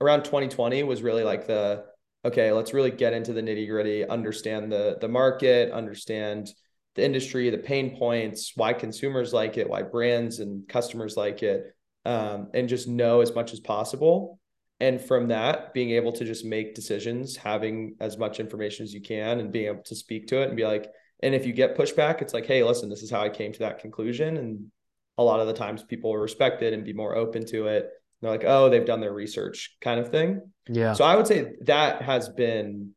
around 0.00 0.24
2020 0.24 0.82
was 0.82 1.02
really 1.02 1.24
like 1.24 1.46
the 1.46 1.84
okay, 2.24 2.52
let's 2.52 2.72
really 2.72 2.90
get 2.90 3.12
into 3.12 3.32
the 3.34 3.42
nitty 3.42 3.68
gritty, 3.68 4.06
understand 4.06 4.72
the 4.72 4.96
the 5.00 5.08
market, 5.08 5.72
understand 5.72 6.50
the 6.94 7.04
industry, 7.04 7.50
the 7.50 7.58
pain 7.58 7.96
points, 7.96 8.52
why 8.54 8.72
consumers 8.72 9.32
like 9.32 9.58
it, 9.58 9.68
why 9.68 9.82
brands 9.82 10.38
and 10.38 10.68
customers 10.68 11.16
like 11.16 11.42
it, 11.42 11.74
um, 12.04 12.48
and 12.54 12.68
just 12.68 12.86
know 12.88 13.20
as 13.20 13.34
much 13.34 13.52
as 13.52 13.60
possible. 13.60 14.38
And 14.80 15.00
from 15.00 15.28
that, 15.28 15.72
being 15.72 15.90
able 15.90 16.12
to 16.12 16.24
just 16.24 16.44
make 16.44 16.74
decisions, 16.74 17.36
having 17.36 17.96
as 18.00 18.18
much 18.18 18.40
information 18.40 18.84
as 18.84 18.92
you 18.92 19.00
can, 19.00 19.40
and 19.40 19.52
being 19.52 19.66
able 19.66 19.82
to 19.84 19.96
speak 19.96 20.28
to 20.28 20.42
it 20.42 20.48
and 20.48 20.56
be 20.56 20.64
like, 20.64 20.90
and 21.22 21.34
if 21.34 21.46
you 21.46 21.52
get 21.52 21.76
pushback, 21.76 22.20
it's 22.20 22.34
like, 22.34 22.46
hey, 22.46 22.62
listen, 22.62 22.90
this 22.90 23.02
is 23.02 23.10
how 23.10 23.22
I 23.22 23.28
came 23.28 23.52
to 23.52 23.58
that 23.60 23.78
conclusion. 23.78 24.36
And 24.36 24.70
a 25.16 25.22
lot 25.22 25.40
of 25.40 25.46
the 25.46 25.52
times 25.52 25.82
people 25.82 26.10
will 26.10 26.18
respect 26.18 26.62
it 26.62 26.72
and 26.72 26.84
be 26.84 26.92
more 26.92 27.16
open 27.16 27.46
to 27.46 27.68
it. 27.68 27.88
They're 28.20 28.30
like, 28.30 28.44
oh, 28.44 28.68
they've 28.68 28.84
done 28.84 29.00
their 29.00 29.12
research 29.12 29.76
kind 29.80 30.00
of 30.00 30.10
thing. 30.10 30.42
Yeah. 30.68 30.92
So 30.92 31.04
I 31.04 31.16
would 31.16 31.26
say 31.26 31.52
that 31.62 32.02
has 32.02 32.28
been 32.28 32.90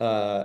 uh 0.00 0.44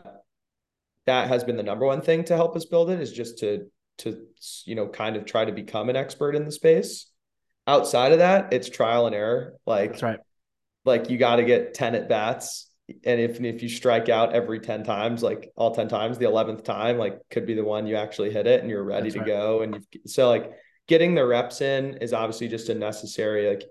that 1.05 1.27
has 1.27 1.43
been 1.43 1.57
the 1.57 1.63
number 1.63 1.85
one 1.85 2.01
thing 2.01 2.23
to 2.25 2.35
help 2.35 2.55
us 2.55 2.65
build 2.65 2.89
it 2.89 2.99
is 2.99 3.12
just 3.12 3.39
to 3.39 3.67
to 3.99 4.25
you 4.65 4.75
know 4.75 4.88
kind 4.88 5.15
of 5.15 5.25
try 5.25 5.45
to 5.45 5.51
become 5.51 5.89
an 5.89 5.95
expert 5.95 6.35
in 6.35 6.45
the 6.45 6.51
space. 6.51 7.07
Outside 7.67 8.12
of 8.12 8.19
that, 8.19 8.53
it's 8.53 8.69
trial 8.69 9.05
and 9.05 9.15
error. 9.15 9.53
Like 9.65 9.91
That's 9.91 10.03
right. 10.03 10.19
like 10.85 11.09
you 11.09 11.17
got 11.17 11.38
to 11.38 11.43
get 11.43 11.73
10 11.73 11.95
at 11.95 12.09
bats 12.09 12.67
and 13.03 13.19
if 13.21 13.39
if 13.41 13.62
you 13.62 13.69
strike 13.69 14.09
out 14.09 14.33
every 14.33 14.59
10 14.59 14.83
times 14.83 15.21
like 15.21 15.51
all 15.55 15.75
10 15.75 15.88
times 15.89 16.17
the 16.17 16.25
11th 16.25 16.63
time 16.63 16.97
like 16.97 17.19
could 17.29 17.45
be 17.45 17.53
the 17.53 17.63
one 17.63 17.85
you 17.85 17.95
actually 17.95 18.31
hit 18.31 18.47
it 18.47 18.62
and 18.62 18.69
you're 18.69 18.83
ready 18.83 19.12
That's 19.12 19.13
to 19.13 19.19
right. 19.19 19.27
go 19.27 19.62
and 19.62 19.85
so 20.07 20.27
like 20.29 20.51
getting 20.88 21.13
the 21.13 21.25
reps 21.25 21.62
in 21.62 21.97
is 21.97 22.13
obviously 22.13 22.47
just 22.47 22.69
a 22.69 22.73
necessary 22.73 23.47
like 23.47 23.63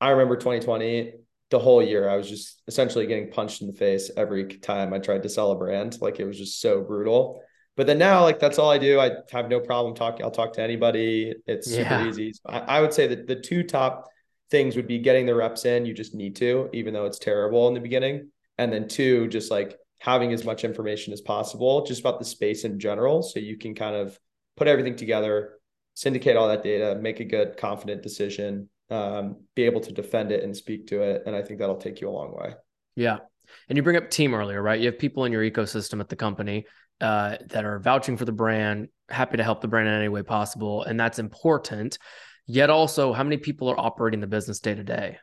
I 0.00 0.10
remember 0.10 0.36
2020 0.36 1.14
the 1.50 1.58
whole 1.58 1.82
year 1.82 2.08
I 2.08 2.16
was 2.16 2.28
just 2.28 2.62
essentially 2.66 3.06
getting 3.06 3.30
punched 3.30 3.60
in 3.62 3.68
the 3.68 3.72
face 3.72 4.10
every 4.16 4.46
time 4.46 4.92
I 4.92 4.98
tried 4.98 5.22
to 5.24 5.28
sell 5.28 5.52
a 5.52 5.56
brand 5.56 5.98
like 6.00 6.18
it 6.20 6.24
was 6.24 6.38
just 6.38 6.60
so 6.60 6.82
brutal 6.82 7.42
but 7.76 7.86
then 7.86 7.98
now 7.98 8.22
like 8.22 8.40
that's 8.40 8.58
all 8.58 8.70
I 8.70 8.78
do 8.78 8.98
I 9.00 9.10
have 9.30 9.48
no 9.48 9.60
problem 9.60 9.94
talking 9.94 10.24
I'll 10.24 10.30
talk 10.30 10.54
to 10.54 10.62
anybody 10.62 11.34
it's 11.46 11.70
super 11.70 12.00
Yeah. 12.00 12.00
easy 12.00 12.32
So 12.32 12.42
I, 12.46 12.58
I 12.58 12.80
would 12.80 12.92
say 12.92 13.06
that 13.08 13.26
the 13.26 13.36
two 13.36 13.62
top 13.62 14.08
things 14.50 14.76
would 14.76 14.86
be 14.86 14.98
getting 14.98 15.26
the 15.26 15.34
reps 15.34 15.64
in. 15.64 15.86
You 15.86 15.94
just 15.94 16.14
need 16.14 16.36
to, 16.36 16.68
even 16.72 16.94
though 16.94 17.06
it's 17.06 17.18
terrible 17.18 17.68
in 17.68 17.74
the 17.74 17.80
beginning. 17.80 18.30
And 18.58 18.72
then 18.72 18.88
two, 18.88 19.28
just 19.28 19.50
like 19.50 19.76
having 19.98 20.32
as 20.32 20.44
much 20.44 20.64
information 20.64 21.12
as 21.12 21.20
possible, 21.20 21.84
just 21.84 22.00
about 22.00 22.18
the 22.18 22.24
space 22.24 22.64
in 22.64 22.78
general. 22.78 23.22
So 23.22 23.40
you 23.40 23.58
can 23.58 23.74
kind 23.74 23.96
of 23.96 24.18
put 24.56 24.68
everything 24.68 24.96
together, 24.96 25.58
syndicate 25.94 26.36
all 26.36 26.48
that 26.48 26.62
data, 26.62 26.94
make 27.00 27.20
a 27.20 27.24
good, 27.24 27.56
confident 27.56 28.02
decision, 28.02 28.68
um, 28.90 29.44
be 29.54 29.64
able 29.64 29.80
to 29.80 29.92
defend 29.92 30.32
it 30.32 30.44
and 30.44 30.56
speak 30.56 30.86
to 30.88 31.02
it. 31.02 31.22
And 31.26 31.34
I 31.34 31.42
think 31.42 31.58
that'll 31.58 31.76
take 31.76 32.00
you 32.00 32.08
a 32.08 32.10
long 32.10 32.34
way. 32.36 32.54
Yeah. 32.94 33.18
And 33.68 33.76
you 33.76 33.82
bring 33.82 33.96
up 33.96 34.10
team 34.10 34.34
earlier, 34.34 34.62
right? 34.62 34.80
You 34.80 34.86
have 34.86 34.98
people 34.98 35.24
in 35.24 35.32
your 35.32 35.42
ecosystem 35.42 36.00
at 36.00 36.08
the 36.08 36.16
company 36.16 36.66
uh, 37.00 37.36
that 37.48 37.64
are 37.64 37.78
vouching 37.78 38.16
for 38.16 38.24
the 38.24 38.32
brand, 38.32 38.88
happy 39.08 39.36
to 39.36 39.44
help 39.44 39.60
the 39.60 39.68
brand 39.68 39.88
in 39.88 39.94
any 39.94 40.08
way 40.08 40.22
possible. 40.22 40.82
And 40.82 40.98
that's 40.98 41.18
important. 41.18 41.98
Yet 42.46 42.70
also, 42.70 43.12
how 43.12 43.24
many 43.24 43.36
people 43.36 43.68
are 43.68 43.78
operating 43.78 44.20
the 44.20 44.26
business 44.26 44.60
day 44.60 44.74
to 44.74 44.84
day? 44.84 45.18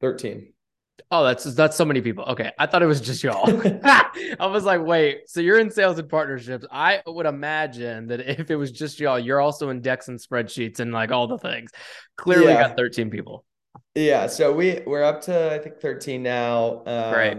13. 0.00 0.53
Oh, 1.10 1.24
that's 1.24 1.44
that's 1.54 1.76
so 1.76 1.84
many 1.84 2.00
people. 2.00 2.24
Okay, 2.24 2.50
I 2.58 2.66
thought 2.66 2.82
it 2.82 2.86
was 2.86 3.00
just 3.00 3.22
y'all. 3.22 3.44
I 3.84 4.46
was 4.46 4.64
like, 4.64 4.80
wait, 4.82 5.28
so 5.28 5.40
you're 5.40 5.58
in 5.58 5.70
sales 5.70 5.98
and 5.98 6.08
partnerships. 6.08 6.64
I 6.70 7.02
would 7.06 7.26
imagine 7.26 8.06
that 8.08 8.20
if 8.20 8.50
it 8.50 8.56
was 8.56 8.72
just 8.72 9.00
y'all, 9.00 9.18
you're 9.18 9.40
also 9.40 9.70
in 9.70 9.80
decks 9.80 10.08
and 10.08 10.18
spreadsheets 10.18 10.80
and 10.80 10.92
like 10.92 11.10
all 11.10 11.26
the 11.26 11.38
things. 11.38 11.70
Clearly, 12.16 12.46
Yeah. 12.46 12.68
got 12.68 12.76
13 12.76 13.10
people. 13.10 13.44
Yeah, 13.94 14.26
so 14.26 14.52
we 14.52 14.80
we're 14.86 15.04
up 15.04 15.22
to 15.22 15.52
I 15.54 15.58
think 15.58 15.80
13 15.80 16.22
now. 16.22 16.82
Um, 16.86 17.12
Great. 17.14 17.36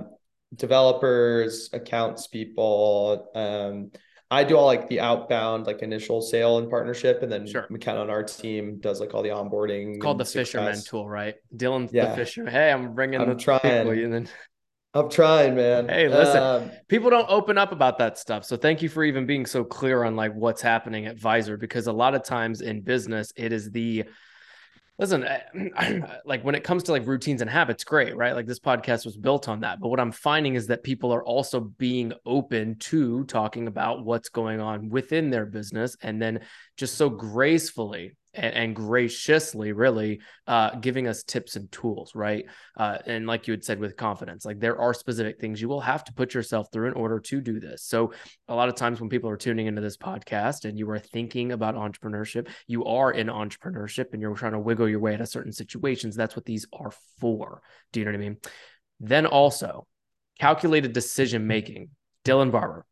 Developers, 0.56 1.70
accounts 1.74 2.28
people. 2.28 3.30
Um, 3.36 3.91
I 4.32 4.44
do 4.44 4.58
all 4.58 4.66
like 4.66 4.90
the 4.90 5.00
outbound, 5.00 5.68
like 5.68 5.82
initial 5.82 6.22
sale 6.22 6.58
and 6.58 6.70
partnership, 6.70 7.22
and 7.22 7.32
then 7.32 7.46
Sure. 7.46 7.68
McKenna 7.70 8.00
on 8.02 8.10
our 8.10 8.24
team 8.24 8.80
does 8.80 9.00
like 9.00 9.14
all 9.14 9.22
the 9.22 9.30
onboarding. 9.30 9.92
It's 9.96 10.02
called 10.02 10.18
the 10.18 10.24
and 10.24 10.30
fisherman 10.30 10.82
tool, 10.82 11.08
right? 11.08 11.36
Dylan's 11.56 11.92
the 11.92 11.98
Yeah. 11.98 12.16
fisherman. 12.16 12.52
Hey, 12.52 12.72
I'm 12.72 12.96
bringing 12.96 13.22
I'm 13.22 13.30
the 13.30 13.36
trying. 13.36 13.62
and 13.64 14.14
then 14.14 14.30
I'm 14.96 15.10
trying, 15.10 15.56
man. 15.56 15.90
Hey, 15.90 16.08
listen. 16.08 16.42
Um, 16.42 16.72
people 16.88 17.10
don't 17.10 17.30
open 17.30 17.58
up 17.58 17.72
about 17.72 18.00
that 18.00 18.18
stuff. 18.18 18.46
So 18.46 18.56
thank 18.56 18.82
you 18.82 18.90
for 18.90 19.04
even 19.04 19.26
being 19.26 19.46
so 19.46 19.64
clear 19.64 20.04
on 20.04 20.16
like 20.16 20.34
what's 20.34 20.62
happening 20.62 21.06
at 21.06 21.18
Vizer 21.18 21.60
because 21.60 21.88
a 21.88 21.94
lot 21.94 22.16
of 22.16 22.24
times 22.24 22.62
in 22.62 22.82
business 22.82 23.34
it 23.36 23.52
is 23.52 23.72
the 23.72 24.06
listen 24.97 25.25
like 26.25 26.43
when 26.43 26.55
it 26.55 26.63
comes 26.63 26.84
to 26.84 26.91
like 26.91 27.05
routines 27.05 27.41
and 27.41 27.49
habits 27.49 27.84
great 27.84 28.15
right? 28.15 28.36
Like 28.36 28.45
this 28.45 28.60
podcast 28.60 29.05
was 29.05 29.17
built 29.17 29.49
on 29.49 29.62
that. 29.62 29.79
But 29.79 29.89
what 29.89 29.99
i'm 29.99 30.12
finding 30.12 30.55
is 30.55 30.67
that 30.67 30.84
people 30.84 31.13
are 31.13 31.23
also 31.23 31.60
being 31.60 32.13
open 32.25 32.77
to 32.79 33.23
talking 33.25 33.67
about 33.67 34.03
what's 34.05 34.29
going 34.29 34.60
on 34.60 34.89
within 34.89 35.29
their 35.29 35.45
business 35.45 35.95
and 36.01 36.21
then 36.21 36.41
just 36.77 36.95
so 36.95 37.10
gracefully 37.10 38.15
and, 38.36 38.54
and 38.54 38.76
graciously 38.76 39.71
really 39.71 40.21
uh, 40.48 40.76
giving 40.76 41.08
us 41.08 41.24
tips 41.24 41.56
and 41.56 41.71
tools 41.71 42.13
right? 42.15 42.45
Uh, 42.78 42.98
and 43.06 43.28
like 43.28 43.48
you 43.48 43.52
had 43.52 43.63
said 43.63 43.80
with 43.80 43.95
confidence. 43.95 44.45
Like 44.45 44.60
there 44.60 44.80
are 44.80 44.93
specific 44.93 45.39
things 45.39 45.62
you 45.62 45.69
will 45.69 45.82
have 45.82 46.04
to 46.06 46.13
put 46.13 46.34
yourself 46.34 46.67
through 46.71 46.88
in 46.88 46.93
order 46.93 47.19
to 47.19 47.41
do 47.41 47.60
this. 47.60 47.84
So 47.84 48.13
a 48.48 48.56
lot 48.56 48.69
of 48.69 48.76
times 48.76 49.00
when 49.00 49.10
people 49.10 49.30
are 49.30 49.38
tuning 49.38 49.67
into 49.67 49.82
this 49.82 49.98
podcast 49.98 50.65
and 50.65 50.78
you 50.78 50.89
are 50.89 51.00
thinking 51.00 51.52
about 51.52 51.76
entrepreneurship 51.76 52.48
you 52.67 52.86
are 52.86 53.12
in 53.12 53.28
entrepreneurship 53.28 54.13
and 54.13 54.21
you're 54.21 54.36
trying 54.36 54.54
to 54.54 54.60
wiggle 54.60 54.89
your 54.89 55.00
way 55.00 55.13
out 55.13 55.21
of 55.21 55.28
certain 55.28 55.52
situations. 55.52 56.15
That's 56.15 56.36
what 56.36 56.45
these 56.45 56.65
are 56.74 56.91
for. 57.19 57.62
Do 57.91 58.00
you 58.00 58.06
know 58.06 58.12
what 58.12 58.17
i 58.17 58.19
mean? 58.19 58.38
Then 59.00 59.26
also 59.26 59.88
calculated 60.39 60.93
decision 60.93 61.48
making. 61.48 61.89
Dylan 62.24 62.52
Barbour. 62.52 62.86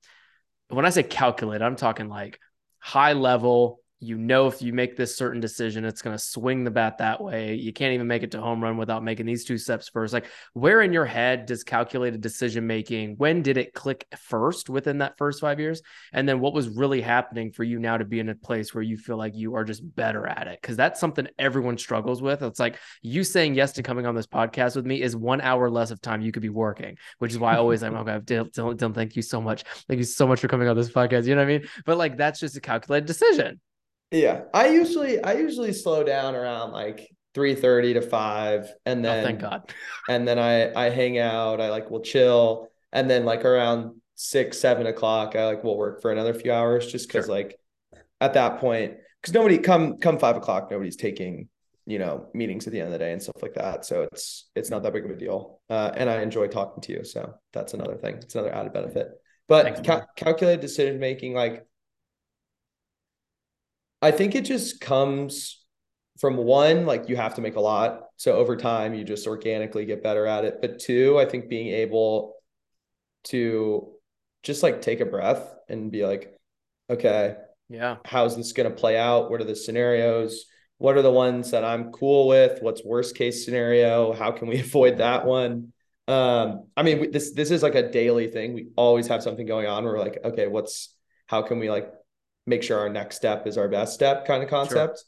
When 0.69 0.85
i 0.85 0.89
say 0.89 1.03
calculate 1.03 1.61
i'm 1.61 1.75
talking 1.75 2.07
like 2.07 2.39
high 2.79 3.13
level 3.13 3.79
you 4.03 4.17
know 4.17 4.47
if 4.47 4.61
you 4.61 4.73
make 4.73 4.95
this 4.95 5.15
certain 5.15 5.39
decision 5.39 5.85
it's 5.85 6.01
going 6.01 6.15
to 6.15 6.23
swing 6.23 6.63
the 6.63 6.71
bat 6.71 6.97
that 6.97 7.21
way. 7.21 7.55
You 7.55 7.73
can't 7.73 7.93
even 7.93 8.07
make 8.07 8.23
it 8.23 8.31
to 8.31 8.41
home 8.41 8.61
run 8.61 8.77
without 8.77 9.03
making 9.03 9.25
these 9.25 9.45
two 9.45 9.57
steps 9.57 9.89
first. 9.89 10.13
Like 10.13 10.25
where 10.53 10.81
in 10.81 10.93
your 10.93 11.05
head 11.05 11.45
does 11.45 11.63
calculated 11.63 12.21
decision 12.21 12.67
making 12.67 13.15
when 13.17 13.41
did 13.41 13.57
it 13.57 13.73
click 13.73 14.05
first 14.17 14.69
within 14.69 14.99
that 14.99 15.17
first 15.17 15.41
five 15.41 15.59
years? 15.59 15.81
And 16.11 16.27
then 16.27 16.39
what 16.39 16.53
was 16.53 16.69
really 16.69 17.01
happening 17.01 17.51
for 17.51 17.63
you 17.63 17.79
now 17.79 17.97
to 17.97 18.05
be 18.05 18.19
in 18.19 18.29
a 18.29 18.35
place 18.35 18.73
where 18.73 18.83
you 18.83 18.97
feel 18.97 19.17
like 19.17 19.35
you 19.35 19.55
are 19.55 19.63
just 19.63 19.83
better 19.95 20.27
at 20.27 20.47
it? 20.47 20.59
Because 20.61 20.77
that's 20.77 20.99
something 20.99 21.27
everyone 21.39 21.77
struggles 21.77 22.21
with. 22.21 22.41
It's 22.41 22.59
like 22.59 22.77
you 23.01 23.23
saying 23.23 23.55
yes 23.55 23.73
to 23.73 23.83
coming 23.83 24.05
on 24.05 24.15
this 24.15 24.27
podcast 24.27 24.75
with 24.75 24.85
me 24.85 25.01
is 25.01 25.15
one 25.15 25.41
hour 25.41 25.69
less 25.69 25.91
of 25.91 26.01
time 26.01 26.21
you 26.21 26.31
could 26.31 26.41
be 26.41 26.49
working 26.49 26.97
which 27.19 27.31
is 27.31 27.39
why 27.39 27.53
i 27.53 27.57
always 27.57 27.83
i'm 27.83 27.95
okay 27.95 28.19
Dylan, 28.19 28.51
Dylan, 28.51 28.77
Dylan, 28.77 28.95
thank 28.95 29.15
you 29.15 29.21
so 29.21 29.41
much. 29.41 29.63
Thank 29.87 29.97
you 29.97 30.03
so 30.03 30.27
much 30.27 30.39
for 30.39 30.47
coming 30.47 30.67
on 30.67 30.75
this 30.75 30.89
podcast. 30.89 31.25
You 31.25 31.35
know 31.35 31.41
what 31.41 31.53
i 31.53 31.57
mean? 31.59 31.67
But 31.85 31.97
like 31.97 32.17
that's 32.17 32.39
just 32.39 32.57
a 32.57 32.61
calculated 32.61 33.05
decision 33.05 33.59
yeah, 34.13 34.43
I 34.53 34.69
usually 34.69 35.21
I 35.23 35.33
usually 35.33 35.73
slow 35.73 36.03
down 36.03 36.35
around 36.35 36.71
like 36.71 37.09
three 37.33 37.55
thirty 37.55 37.93
to 37.93 38.01
five, 38.01 38.71
and 38.85 38.99
oh 38.99 39.09
then 39.09 39.23
thank 39.23 39.39
god 39.41 39.73
and 40.09 40.27
then 40.27 40.39
I 40.39 40.71
I 40.73 40.89
hang 40.89 41.17
out. 41.17 41.59
I 41.59 41.69
like 41.69 41.89
will 41.89 42.01
chill, 42.01 42.67
and 42.91 43.09
then 43.09 43.25
like 43.25 43.43
around 43.45 43.99
six 44.15 44.59
seven 44.59 44.87
o'clock, 44.87 45.35
I 45.35 45.45
like 45.45 45.63
will 45.63 45.77
work 45.77 46.01
for 46.01 46.11
another 46.11 46.33
few 46.33 46.51
hours 46.53 46.91
just 46.91 47.07
because 47.07 47.25
Sure. 47.25 47.35
like 47.35 47.59
at 48.21 48.33
that 48.35 48.59
point, 48.59 48.95
because 49.21 49.33
nobody 49.33 49.57
come 49.57 49.97
come 49.97 50.19
five 50.19 50.37
o'clock, 50.37 50.69
nobody's 50.71 50.95
taking 50.95 51.49
you 51.85 51.99
know 51.99 52.27
meetings 52.33 52.65
at 52.67 52.71
the 52.71 52.79
end 52.79 52.87
of 52.87 52.93
the 52.93 52.99
day 52.99 53.11
and 53.11 53.21
stuff 53.21 53.41
like 53.41 53.55
that. 53.55 53.83
So 53.85 54.07
it's 54.11 54.49
it's 54.55 54.69
not 54.69 54.83
that 54.83 54.93
big 54.93 55.05
of 55.05 55.11
a 55.11 55.17
deal, 55.17 55.59
uh, 55.69 55.91
and 55.95 56.09
I 56.09 56.21
enjoy 56.21 56.47
talking 56.47 56.81
to 56.83 56.93
you. 56.93 57.03
So 57.03 57.33
that's 57.51 57.73
another 57.73 57.95
thing. 57.97 58.15
It's 58.15 58.35
another 58.35 58.53
added 58.53 58.73
benefit. 58.73 59.09
But 59.49 59.83
cal- 59.83 60.07
calculated 60.15 60.61
decision 60.61 60.99
making, 61.01 61.33
like, 61.33 61.65
I 64.03 64.11
think 64.11 64.35
it 64.35 64.43
just 64.43 64.81
comes 64.81 65.63
from 66.19 66.35
one, 66.35 66.85
like 66.85 67.07
you 67.07 67.15
have 67.15 67.35
to 67.35 67.41
make 67.41 67.55
a 67.55 67.61
lot. 67.61 68.01
So 68.17 68.33
over 68.33 68.57
time, 68.57 68.93
you 68.93 69.05
just 69.05 69.27
organically 69.27 69.85
get 69.85 70.03
better 70.03 70.27
at 70.27 70.43
it. 70.43 70.57
But 70.59 70.79
two, 70.79 71.17
I 71.17 71.25
think 71.25 71.47
being 71.47 71.69
able 71.69 72.35
to 73.25 73.93
just 74.43 74.61
like 74.61 74.81
take 74.81 74.99
a 74.99 75.05
breath 75.05 75.55
and 75.69 75.89
be 75.89 76.05
like, 76.05 76.37
okay, 76.89 77.37
yeah, 77.69 77.95
how's 78.03 78.35
this 78.35 78.51
going 78.51 78.69
to 78.69 78.75
play 78.75 78.97
out? 78.97 79.31
What 79.31 79.39
are 79.39 79.45
the 79.45 79.55
scenarios? 79.55 80.47
What 80.79 80.97
are 80.97 81.01
the 81.01 81.09
ones 81.09 81.51
that 81.51 81.63
I'm 81.63 81.93
cool 81.93 82.27
with? 82.27 82.61
What's 82.61 82.83
worst 82.83 83.15
case 83.15 83.45
scenario? 83.45 84.11
How 84.11 84.31
can 84.31 84.49
we 84.49 84.59
avoid 84.67 84.97
that 84.97 85.25
one? 85.25 85.71
Um, 86.09 86.67
I 86.75 86.83
mean, 86.83 87.11
this 87.11 87.31
this 87.31 87.51
is 87.51 87.63
like 87.63 87.75
a 87.75 87.89
daily 87.89 88.27
thing. 88.27 88.53
We 88.53 88.67
always 88.75 89.07
have 89.07 89.23
something 89.23 89.45
going 89.45 89.67
on. 89.67 89.85
We're 89.85 89.97
like, 89.97 90.19
okay, 90.25 90.47
what's 90.47 90.93
how 91.27 91.41
can 91.41 91.59
we 91.59 91.69
like 91.69 91.89
make 92.45 92.63
sure 92.63 92.79
our 92.79 92.89
next 92.89 93.15
step 93.15 93.47
is 93.47 93.57
our 93.57 93.67
best 93.67 93.93
step 93.93 94.25
kind 94.25 94.43
of 94.43 94.49
concept. 94.49 94.97
Sure. 94.97 95.05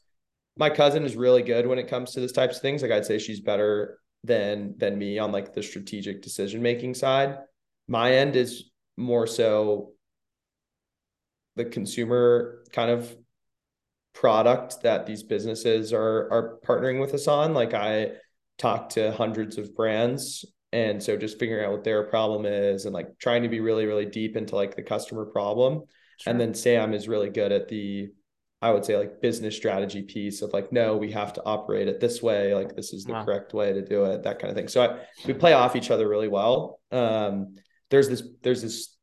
My 0.58 0.70
cousin 0.70 1.04
is 1.04 1.16
really 1.16 1.42
good 1.42 1.68
when 1.68 1.80
it 1.80 1.90
comes 1.90 2.12
to 2.12 2.22
this 2.22 2.32
types 2.32 2.58
of 2.58 2.62
things. 2.62 2.82
Like 2.82 2.92
I'd 2.92 3.06
say 3.06 3.20
she's 3.20 3.42
better 3.42 4.00
than 4.24 4.76
than 4.78 4.98
me 4.98 5.20
on 5.20 5.32
like 5.32 5.54
the 5.54 5.62
strategic 5.62 6.22
decision 6.22 6.62
making 6.62 6.94
side. 6.94 7.38
My 7.88 8.14
end 8.14 8.36
is 8.36 8.72
more 8.98 9.28
so 9.28 9.92
the 11.56 11.66
consumer 11.66 12.64
kind 12.72 12.90
of 12.90 13.16
product 14.14 14.82
that 14.84 15.06
these 15.06 15.24
businesses 15.24 15.92
are 15.94 16.32
are 16.32 16.60
partnering 16.66 17.02
with 17.02 17.14
us 17.14 17.28
on. 17.28 17.54
Like 17.54 17.74
I 17.74 18.14
talk 18.58 18.90
to 18.90 19.12
hundreds 19.12 19.58
of 19.58 19.76
brands 19.76 20.46
and 20.72 21.04
so 21.04 21.18
just 21.18 21.38
figuring 21.38 21.66
out 21.66 21.72
what 21.72 21.84
their 21.84 22.04
problem 22.04 22.46
is 22.46 22.86
and 22.86 22.94
like 22.94 23.20
trying 23.20 23.44
to 23.44 23.50
be 23.50 23.60
really 23.60 23.86
really 23.86 24.06
deep 24.06 24.38
into 24.38 24.56
like 24.56 24.76
the 24.76 24.82
customer 24.82 25.26
problem 25.26 25.84
Sure. 26.18 26.32
And 26.32 26.40
then 26.40 26.54
Sam 26.54 26.94
is 26.94 27.08
really 27.08 27.30
good 27.30 27.52
at 27.52 27.68
the, 27.68 28.10
I 28.62 28.72
would 28.72 28.86
say 28.86 28.98
like 28.98 29.22
business 29.22 29.56
strategy 29.56 30.02
piece 30.02 30.42
of 30.42 30.54
like, 30.54 30.72
no, 30.72 30.98
we 30.98 31.12
have 31.12 31.34
to 31.34 31.44
operate 31.46 31.88
it 31.88 32.00
this 32.00 32.22
way. 32.22 32.54
Like 32.56 32.76
this 32.76 32.94
is 32.94 33.04
the 33.04 33.14
wow. 33.14 33.26
correct 33.26 33.54
way 33.54 33.74
to 33.74 33.86
do 33.86 34.06
it, 34.06 34.24
that 34.24 34.40
kind 34.40 34.50
of 34.50 34.56
thing. 34.56 34.68
So 34.68 34.84
I, 34.84 35.00
we 35.28 35.34
play 35.34 35.54
off 35.54 35.76
each 35.76 35.92
other 35.92 36.08
really 36.08 36.28
well. 36.28 36.80
Um, 36.92 37.56
there's 37.90 38.10
this, 38.10 38.24
there's 38.42 38.62
this, 38.62 38.96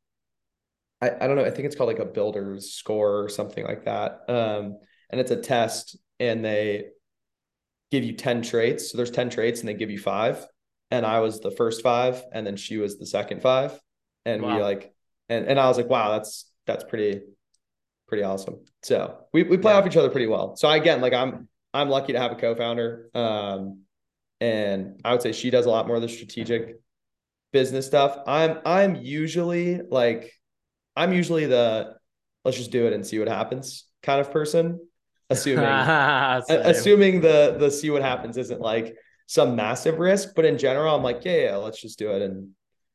I, 1.00 1.10
I 1.10 1.26
don't 1.26 1.36
know, 1.36 1.44
I 1.44 1.50
think 1.50 1.66
it's 1.66 1.76
called 1.76 1.88
like 1.88 1.98
a 1.98 2.04
builder's 2.04 2.72
score 2.72 3.22
or 3.22 3.28
something 3.28 3.64
like 3.64 3.84
that. 3.84 4.22
Um, 4.28 4.78
and 5.10 5.20
it's 5.20 5.30
a 5.30 5.36
test 5.36 5.96
and 6.18 6.44
they 6.44 6.86
give 7.90 8.04
you 8.04 8.14
10 8.14 8.42
traits. 8.42 8.90
So 8.90 8.96
there's 8.96 9.10
10 9.10 9.30
traits 9.30 9.60
and 9.60 9.68
they 9.68 9.74
give 9.74 9.90
you 9.90 9.98
five. 9.98 10.44
And 10.90 11.06
I 11.06 11.20
was 11.20 11.40
the 11.40 11.50
first 11.50 11.82
five 11.82 12.22
and 12.32 12.46
then 12.46 12.56
she 12.56 12.78
was 12.78 12.98
the 12.98 13.06
second 13.06 13.42
five. 13.42 13.78
And 14.24 14.42
wow. 14.42 14.56
we 14.56 14.62
like, 14.62 14.94
and, 15.28 15.46
and 15.46 15.60
I 15.60 15.68
was 15.68 15.76
like, 15.76 15.88
wow, 15.88 16.12
that's 16.12 16.50
that's 16.66 16.84
pretty 16.84 17.22
pretty 18.08 18.24
awesome. 18.24 18.60
So 18.82 19.16
we, 19.32 19.42
we 19.42 19.56
play 19.56 19.72
yeah. 19.72 19.78
off 19.78 19.86
each 19.86 19.96
other 19.96 20.10
pretty 20.10 20.26
well. 20.26 20.54
So 20.56 20.70
again, 20.70 21.00
like 21.00 21.14
I'm 21.14 21.48
I'm 21.72 21.88
lucky 21.88 22.12
to 22.12 22.20
have 22.20 22.32
a 22.32 22.34
co-founder. 22.34 23.08
Um, 23.14 23.82
and 24.40 25.00
I 25.04 25.12
would 25.12 25.22
say 25.22 25.32
she 25.32 25.50
does 25.50 25.66
a 25.66 25.70
lot 25.70 25.86
more 25.86 25.96
of 25.96 26.02
the 26.02 26.08
strategic 26.08 26.80
business 27.52 27.86
stuff. 27.86 28.18
I'm 28.26 28.58
I'm 28.66 28.96
usually 28.96 29.80
like 29.80 30.32
I'm 30.96 31.12
usually 31.12 31.46
the 31.46 31.94
let's 32.44 32.56
just 32.56 32.70
do 32.70 32.86
it 32.86 32.92
and 32.92 33.06
see 33.06 33.18
what 33.18 33.28
happens 33.28 33.86
kind 34.02 34.20
of 34.20 34.30
person. 34.30 34.80
Assuming 35.30 35.64
assuming 36.48 37.20
the 37.20 37.56
the 37.58 37.70
see 37.70 37.90
what 37.90 38.02
happens 38.02 38.36
isn't 38.36 38.60
like 38.60 38.94
some 39.26 39.56
massive 39.56 39.98
risk, 39.98 40.30
but 40.36 40.44
in 40.44 40.58
general, 40.58 40.94
I'm 40.94 41.02
like, 41.02 41.24
yeah, 41.24 41.44
yeah, 41.44 41.56
let's 41.56 41.80
just 41.80 41.98
do 41.98 42.10
it 42.10 42.20
and 42.20 42.50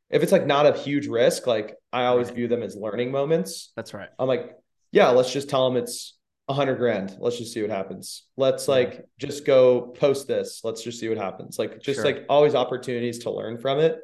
if 0.10 0.24
it's 0.24 0.32
like 0.32 0.46
not 0.46 0.66
a 0.66 0.78
huge 0.78 1.08
risk, 1.08 1.48
like 1.48 1.76
I 1.92 2.06
always 2.06 2.28
right. 2.28 2.36
view 2.36 2.48
them 2.48 2.64
as 2.64 2.76
learning 2.76 3.12
moments. 3.12 3.72
That's 3.76 3.94
right. 3.94 4.10
I'm 4.18 4.28
like, 4.28 4.56
yeah, 4.92 5.10
let's 5.10 5.32
just 5.32 5.50
tell 5.50 5.70
them 5.70 5.82
it's 5.82 6.18
a 6.48 6.54
hundred 6.54 6.78
grand. 6.78 7.16
Let's 7.20 7.38
just 7.38 7.54
see 7.54 7.62
what 7.62 7.72
happens. 7.72 8.24
Let's 8.38 8.68
yeah. 8.68 8.74
like 8.76 9.06
just 9.20 9.46
go 9.46 9.82
post 9.82 10.28
this. 10.28 10.62
Let's 10.64 10.84
just 10.84 11.00
see 11.00 11.10
what 11.10 11.18
happens. 11.18 11.60
Like 11.60 11.82
just 11.82 11.98
sure. 11.98 12.06
like 12.06 12.26
always 12.30 12.56
opportunities 12.56 13.20
to 13.20 13.32
learn 13.32 13.58
from 13.58 13.80
it. 13.80 14.00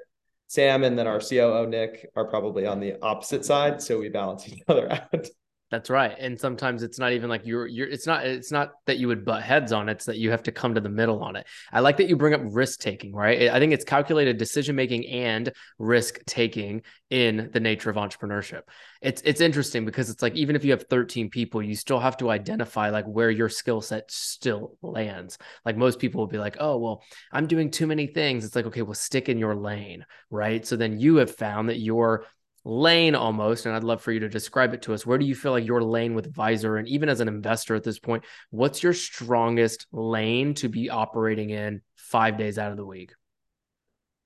Sam 0.47 0.83
and 0.83 0.99
then 0.99 1.07
our 1.07 1.19
COO 1.19 1.67
Nick 1.67 2.11
are 2.15 2.25
probably 2.25 2.65
on 2.67 2.79
the 2.79 3.01
opposite 3.01 3.43
side, 3.45 3.81
so 3.81 3.97
we 3.97 4.09
balance 4.09 4.47
each 4.47 4.61
other 4.67 4.91
out. 5.13 5.27
That's 5.73 5.89
right. 5.89 6.15
And 6.19 6.39
sometimes 6.39 6.83
it's 6.83 6.99
not 6.99 7.13
even 7.13 7.31
like 7.31 7.47
you're 7.47 7.65
you're 7.65 7.87
it's 7.87 8.05
not 8.05 8.27
it's 8.27 8.51
not 8.51 8.73
that 8.85 8.99
you 8.99 9.07
would 9.07 9.25
butt 9.25 9.41
heads 9.41 9.71
on 9.71 9.89
it, 9.89 9.93
it's 9.93 10.05
that 10.05 10.19
you 10.19 10.29
have 10.29 10.43
to 10.43 10.51
come 10.51 10.75
to 10.75 10.81
the 10.81 10.87
middle 10.87 11.23
on 11.23 11.35
it. 11.35 11.47
I 11.71 11.79
like 11.79 11.97
that 11.97 12.07
you 12.07 12.15
bring 12.15 12.35
up 12.35 12.41
risk 12.43 12.79
taking, 12.79 13.11
right? 13.11 13.49
I 13.49 13.57
think 13.57 13.73
it's 13.73 13.83
calculated 13.83 14.37
decision 14.37 14.75
making 14.75 15.07
and 15.07 15.51
risk 15.79 16.19
taking 16.27 16.83
in 17.09 17.49
the 17.53 17.59
nature 17.59 17.89
of 17.89 17.95
entrepreneurship. 17.95 18.61
It's 19.01 19.23
it's 19.25 19.41
interesting 19.41 19.83
because 19.83 20.11
it's 20.11 20.21
like 20.21 20.35
even 20.35 20.55
if 20.55 20.63
you 20.63 20.69
have 20.69 20.83
13 20.91 21.31
people, 21.31 21.63
you 21.63 21.75
still 21.75 21.99
have 21.99 22.17
to 22.17 22.29
identify 22.29 22.91
like 22.91 23.05
where 23.05 23.31
your 23.31 23.49
skill 23.49 23.81
set 23.81 24.11
still 24.11 24.77
lands. 24.83 25.39
Like 25.65 25.75
most 25.75 25.97
people 25.97 26.19
will 26.19 26.27
be 26.27 26.37
like, 26.37 26.57
"Oh, 26.59 26.77
well, 26.77 27.03
I'm 27.31 27.47
doing 27.47 27.71
too 27.71 27.87
many 27.87 28.05
things." 28.05 28.45
It's 28.45 28.55
like, 28.55 28.67
"Okay, 28.67 28.83
well, 28.83 28.93
stick 28.93 29.27
in 29.27 29.39
your 29.39 29.55
lane." 29.55 30.05
Right? 30.29 30.67
So 30.67 30.75
then 30.75 30.99
you 30.99 31.15
have 31.15 31.35
found 31.35 31.69
that 31.69 31.79
your 31.79 32.25
lane 32.65 33.13
almost 33.13 33.65
and 33.65 33.75
i'd 33.75 33.83
love 33.83 34.01
for 34.01 34.11
you 34.11 34.21
to 34.21 34.29
describe 34.29 34.73
it 34.73 34.81
to 34.83 34.93
us. 34.93 35.05
Where 35.05 35.17
do 35.17 35.25
you 35.25 35.35
feel 35.35 35.51
like 35.51 35.65
your 35.65 35.83
lane 35.83 36.13
with 36.13 36.33
Vizer 36.33 36.79
and 36.79 36.87
even 36.87 37.09
as 37.09 37.19
an 37.19 37.27
investor 37.27 37.75
at 37.75 37.83
this 37.83 37.99
point 37.99 38.23
what's 38.51 38.81
your 38.81 38.93
strongest 38.93 39.87
lane 39.91 40.53
to 40.55 40.69
be 40.69 40.89
operating 40.89 41.49
in 41.49 41.81
five 41.95 42.37
days 42.37 42.57
out 42.57 42.71
of 42.71 42.77
the 42.77 42.85
week? 42.85 43.13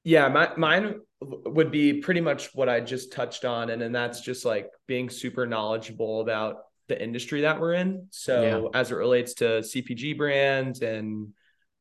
Yeah 0.03 0.27
my, 0.29 0.51
mine 0.55 1.01
would 1.21 1.71
be 1.71 1.93
pretty 2.01 2.21
much 2.21 2.53
what 2.53 2.69
i 2.69 2.79
just 2.79 3.11
touched 3.11 3.43
on 3.43 3.71
and, 3.71 3.81
and 3.81 3.93
that's 3.93 4.21
just 4.21 4.45
like 4.45 4.69
being 4.85 5.09
super 5.09 5.47
knowledgeable 5.47 6.21
about 6.21 6.57
the 6.87 7.01
industry 7.01 7.41
that 7.41 7.59
we're 7.59 7.73
in. 7.73 8.07
So 8.11 8.69
yeah. 8.73 8.79
as 8.79 8.91
it 8.91 8.95
relates 8.95 9.33
to 9.35 9.45
cpg 9.45 10.15
brands 10.17 10.81
and 10.81 11.29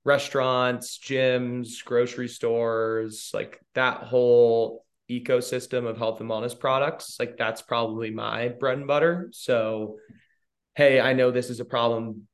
restaurants 0.04 0.98
gyms 0.98 1.84
grocery 1.84 2.28
stores 2.28 3.30
like 3.34 3.60
that 3.74 4.04
whole 4.04 4.85
ecosystem 5.10 5.86
of 5.86 5.98
health 5.98 6.20
and 6.20 6.28
wellness 6.28 6.58
products, 6.58 7.16
like 7.18 7.36
that's 7.36 7.62
probably 7.62 8.10
my 8.10 8.48
bread 8.48 8.78
and 8.78 8.86
butter. 8.86 9.28
So, 9.32 9.96
hey, 10.74 11.00
I 11.00 11.12
know 11.12 11.30
this 11.30 11.50
is 11.50 11.60
a 11.60 11.64
problem 11.64 12.26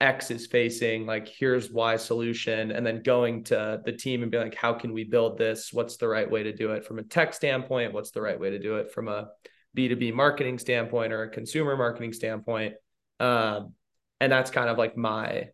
X 0.00 0.30
is 0.30 0.46
facing, 0.46 1.04
like 1.04 1.28
here's 1.28 1.70
why 1.70 1.96
solution, 1.96 2.70
and 2.70 2.86
then 2.86 3.02
going 3.02 3.44
to 3.44 3.82
the 3.84 3.92
team 3.92 4.22
and 4.22 4.32
be 4.32 4.38
like, 4.38 4.54
how 4.54 4.72
can 4.72 4.94
we 4.94 5.04
build 5.04 5.36
this? 5.36 5.72
What's 5.72 5.98
the 5.98 6.08
right 6.08 6.28
way 6.28 6.42
to 6.42 6.54
do 6.54 6.72
it 6.72 6.86
from 6.86 6.98
a 6.98 7.02
tech 7.02 7.34
standpoint? 7.34 7.92
What's 7.92 8.10
the 8.10 8.22
right 8.22 8.40
way 8.40 8.50
to 8.50 8.58
do 8.58 8.76
it 8.76 8.92
from 8.92 9.08
a 9.08 9.28
B2B 9.76 10.14
marketing 10.14 10.58
standpoint 10.58 11.12
or 11.12 11.24
a 11.24 11.30
consumer 11.30 11.76
marketing 11.76 12.14
standpoint? 12.14 12.74
Um, 13.20 13.74
and 14.20 14.32
that's 14.32 14.50
kind 14.50 14.70
of 14.70 14.78
like 14.78 14.96
my 14.96 15.50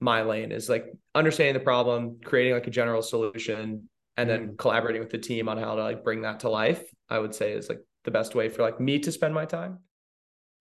my 0.00 0.22
lane 0.22 0.52
is 0.52 0.68
like 0.68 0.86
understanding 1.14 1.54
the 1.54 1.60
problem, 1.60 2.18
creating 2.22 2.54
like 2.54 2.66
a 2.66 2.70
general 2.70 3.02
solution, 3.02 3.88
and 4.16 4.28
then 4.28 4.48
mm. 4.48 4.58
collaborating 4.58 5.00
with 5.00 5.10
the 5.10 5.18
team 5.18 5.48
on 5.48 5.58
how 5.58 5.74
to 5.74 5.82
like 5.82 6.04
bring 6.04 6.22
that 6.22 6.40
to 6.40 6.48
life 6.48 6.84
i 7.08 7.18
would 7.18 7.34
say 7.34 7.52
is 7.52 7.68
like 7.68 7.80
the 8.04 8.10
best 8.10 8.34
way 8.34 8.48
for 8.48 8.62
like 8.62 8.80
me 8.80 8.98
to 8.98 9.12
spend 9.12 9.34
my 9.34 9.44
time 9.44 9.78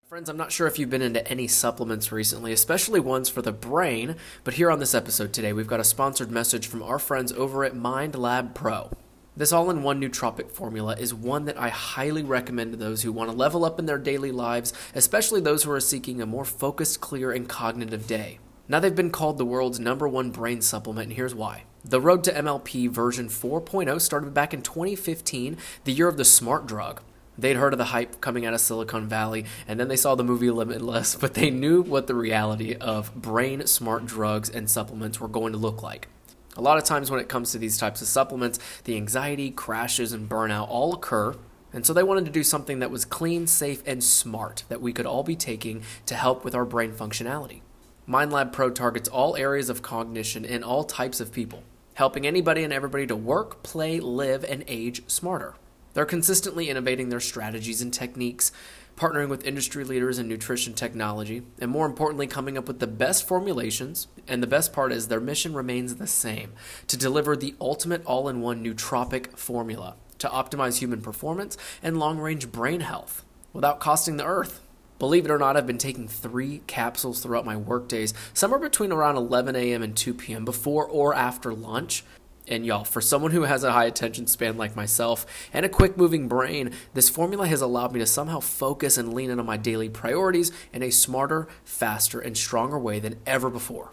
Friends, 0.08 0.28
I'm 0.28 0.36
not 0.36 0.52
sure 0.52 0.66
if 0.66 0.78
you've 0.78 0.90
been 0.90 1.00
into 1.00 1.26
any 1.26 1.48
supplements 1.48 2.12
recently, 2.12 2.52
especially 2.52 3.00
ones 3.00 3.30
for 3.30 3.40
the 3.40 3.50
brain, 3.50 4.16
but 4.44 4.52
here 4.52 4.70
on 4.70 4.78
this 4.78 4.94
episode 4.94 5.32
today, 5.32 5.54
we've 5.54 5.66
got 5.66 5.80
a 5.80 5.84
sponsored 5.84 6.30
message 6.30 6.66
from 6.66 6.82
our 6.82 6.98
friends 6.98 7.32
over 7.32 7.64
at 7.64 7.74
Mind 7.74 8.14
Lab 8.14 8.54
Pro. 8.54 8.90
This 9.34 9.52
all 9.52 9.70
in 9.70 9.82
one 9.82 9.98
nootropic 10.02 10.50
formula 10.50 10.94
is 10.98 11.14
one 11.14 11.46
that 11.46 11.58
I 11.58 11.70
highly 11.70 12.22
recommend 12.22 12.72
to 12.72 12.76
those 12.76 13.00
who 13.00 13.12
want 13.12 13.30
to 13.30 13.36
level 13.36 13.64
up 13.64 13.78
in 13.78 13.86
their 13.86 13.96
daily 13.96 14.30
lives, 14.30 14.74
especially 14.94 15.40
those 15.40 15.62
who 15.62 15.70
are 15.70 15.80
seeking 15.80 16.20
a 16.20 16.26
more 16.26 16.44
focused, 16.44 17.00
clear, 17.00 17.32
and 17.32 17.48
cognitive 17.48 18.06
day. 18.06 18.38
Now, 18.72 18.80
they've 18.80 18.96
been 18.96 19.10
called 19.10 19.36
the 19.36 19.44
world's 19.44 19.78
number 19.78 20.08
one 20.08 20.30
brain 20.30 20.62
supplement, 20.62 21.08
and 21.08 21.12
here's 21.12 21.34
why. 21.34 21.64
The 21.84 22.00
road 22.00 22.24
to 22.24 22.32
MLP 22.32 22.88
version 22.88 23.28
4.0 23.28 24.00
started 24.00 24.32
back 24.32 24.54
in 24.54 24.62
2015, 24.62 25.58
the 25.84 25.92
year 25.92 26.08
of 26.08 26.16
the 26.16 26.24
smart 26.24 26.64
drug. 26.66 27.02
They'd 27.36 27.58
heard 27.58 27.74
of 27.74 27.78
the 27.78 27.92
hype 27.92 28.22
coming 28.22 28.46
out 28.46 28.54
of 28.54 28.62
Silicon 28.62 29.10
Valley, 29.10 29.44
and 29.68 29.78
then 29.78 29.88
they 29.88 29.96
saw 29.96 30.14
the 30.14 30.24
movie 30.24 30.50
Limitless, 30.50 31.16
but 31.20 31.34
they 31.34 31.50
knew 31.50 31.82
what 31.82 32.06
the 32.06 32.14
reality 32.14 32.74
of 32.76 33.14
brain 33.14 33.66
smart 33.66 34.06
drugs 34.06 34.48
and 34.48 34.70
supplements 34.70 35.20
were 35.20 35.28
going 35.28 35.52
to 35.52 35.58
look 35.58 35.82
like. 35.82 36.08
A 36.56 36.62
lot 36.62 36.78
of 36.78 36.84
times, 36.84 37.10
when 37.10 37.20
it 37.20 37.28
comes 37.28 37.52
to 37.52 37.58
these 37.58 37.76
types 37.76 38.00
of 38.00 38.08
supplements, 38.08 38.58
the 38.84 38.96
anxiety, 38.96 39.50
crashes, 39.50 40.14
and 40.14 40.30
burnout 40.30 40.70
all 40.70 40.94
occur, 40.94 41.36
and 41.74 41.84
so 41.84 41.92
they 41.92 42.02
wanted 42.02 42.24
to 42.24 42.30
do 42.30 42.42
something 42.42 42.78
that 42.78 42.90
was 42.90 43.04
clean, 43.04 43.46
safe, 43.46 43.82
and 43.84 44.02
smart 44.02 44.64
that 44.70 44.80
we 44.80 44.94
could 44.94 45.04
all 45.04 45.24
be 45.24 45.36
taking 45.36 45.82
to 46.06 46.14
help 46.14 46.42
with 46.42 46.54
our 46.54 46.64
brain 46.64 46.92
functionality. 46.92 47.60
MindLab 48.08 48.52
Pro 48.52 48.70
targets 48.70 49.08
all 49.08 49.36
areas 49.36 49.68
of 49.68 49.82
cognition 49.82 50.44
in 50.44 50.64
all 50.64 50.84
types 50.84 51.20
of 51.20 51.32
people 51.32 51.62
helping 51.94 52.26
anybody 52.26 52.64
and 52.64 52.72
everybody 52.72 53.06
to 53.06 53.14
work, 53.14 53.62
play, 53.62 54.00
live, 54.00 54.44
and 54.44 54.64
age 54.66 55.02
smarter. 55.08 55.54
They're 55.94 56.06
consistently 56.06 56.70
innovating 56.70 57.10
their 57.10 57.20
strategies 57.20 57.82
and 57.82 57.92
techniques, 57.92 58.50
partnering 58.96 59.28
with 59.28 59.44
industry 59.44 59.84
leaders 59.84 60.18
in 60.18 60.26
nutrition 60.26 60.72
technology, 60.72 61.42
and 61.60 61.70
more 61.70 61.86
importantly, 61.86 62.26
coming 62.26 62.56
up 62.56 62.66
with 62.66 62.78
the 62.78 62.86
best 62.86 63.28
formulations. 63.28 64.08
And 64.26 64.42
the 64.42 64.46
best 64.46 64.72
part 64.72 64.92
is 64.92 65.08
their 65.08 65.20
mission 65.20 65.54
remains 65.54 65.96
the 65.96 66.06
same 66.06 66.52
to 66.86 66.96
deliver 66.96 67.36
the 67.36 67.54
ultimate 67.60 68.04
all 68.06 68.28
in 68.28 68.40
one 68.40 68.64
nootropic 68.64 69.36
formula 69.36 69.96
to 70.18 70.28
optimize 70.28 70.78
human 70.78 71.02
performance 71.02 71.58
and 71.82 71.98
long 71.98 72.18
range 72.18 72.50
brain 72.50 72.80
health 72.80 73.24
without 73.52 73.80
costing 73.80 74.16
the 74.16 74.24
earth. 74.24 74.60
Believe 75.02 75.24
it 75.24 75.32
or 75.32 75.38
not, 75.38 75.56
I've 75.56 75.66
been 75.66 75.78
taking 75.78 76.06
three 76.06 76.62
capsules 76.68 77.20
throughout 77.20 77.44
my 77.44 77.56
workdays, 77.56 78.14
somewhere 78.34 78.60
between 78.60 78.92
around 78.92 79.16
11 79.16 79.56
a.m. 79.56 79.82
and 79.82 79.96
2 79.96 80.14
p.m., 80.14 80.44
before 80.44 80.86
or 80.86 81.12
after 81.12 81.52
lunch. 81.52 82.04
And 82.46 82.64
y'all, 82.64 82.84
for 82.84 83.00
someone 83.00 83.32
who 83.32 83.42
has 83.42 83.64
a 83.64 83.72
high 83.72 83.86
attention 83.86 84.28
span 84.28 84.56
like 84.56 84.76
myself 84.76 85.26
and 85.52 85.66
a 85.66 85.68
quick 85.68 85.96
moving 85.96 86.28
brain, 86.28 86.70
this 86.94 87.08
formula 87.08 87.48
has 87.48 87.60
allowed 87.60 87.90
me 87.90 87.98
to 87.98 88.06
somehow 88.06 88.38
focus 88.38 88.96
and 88.96 89.12
lean 89.12 89.30
in 89.30 89.40
on 89.40 89.46
my 89.46 89.56
daily 89.56 89.88
priorities 89.88 90.52
in 90.72 90.84
a 90.84 90.90
smarter, 90.90 91.48
faster, 91.64 92.20
and 92.20 92.38
stronger 92.38 92.78
way 92.78 93.00
than 93.00 93.18
ever 93.26 93.50
before. 93.50 93.90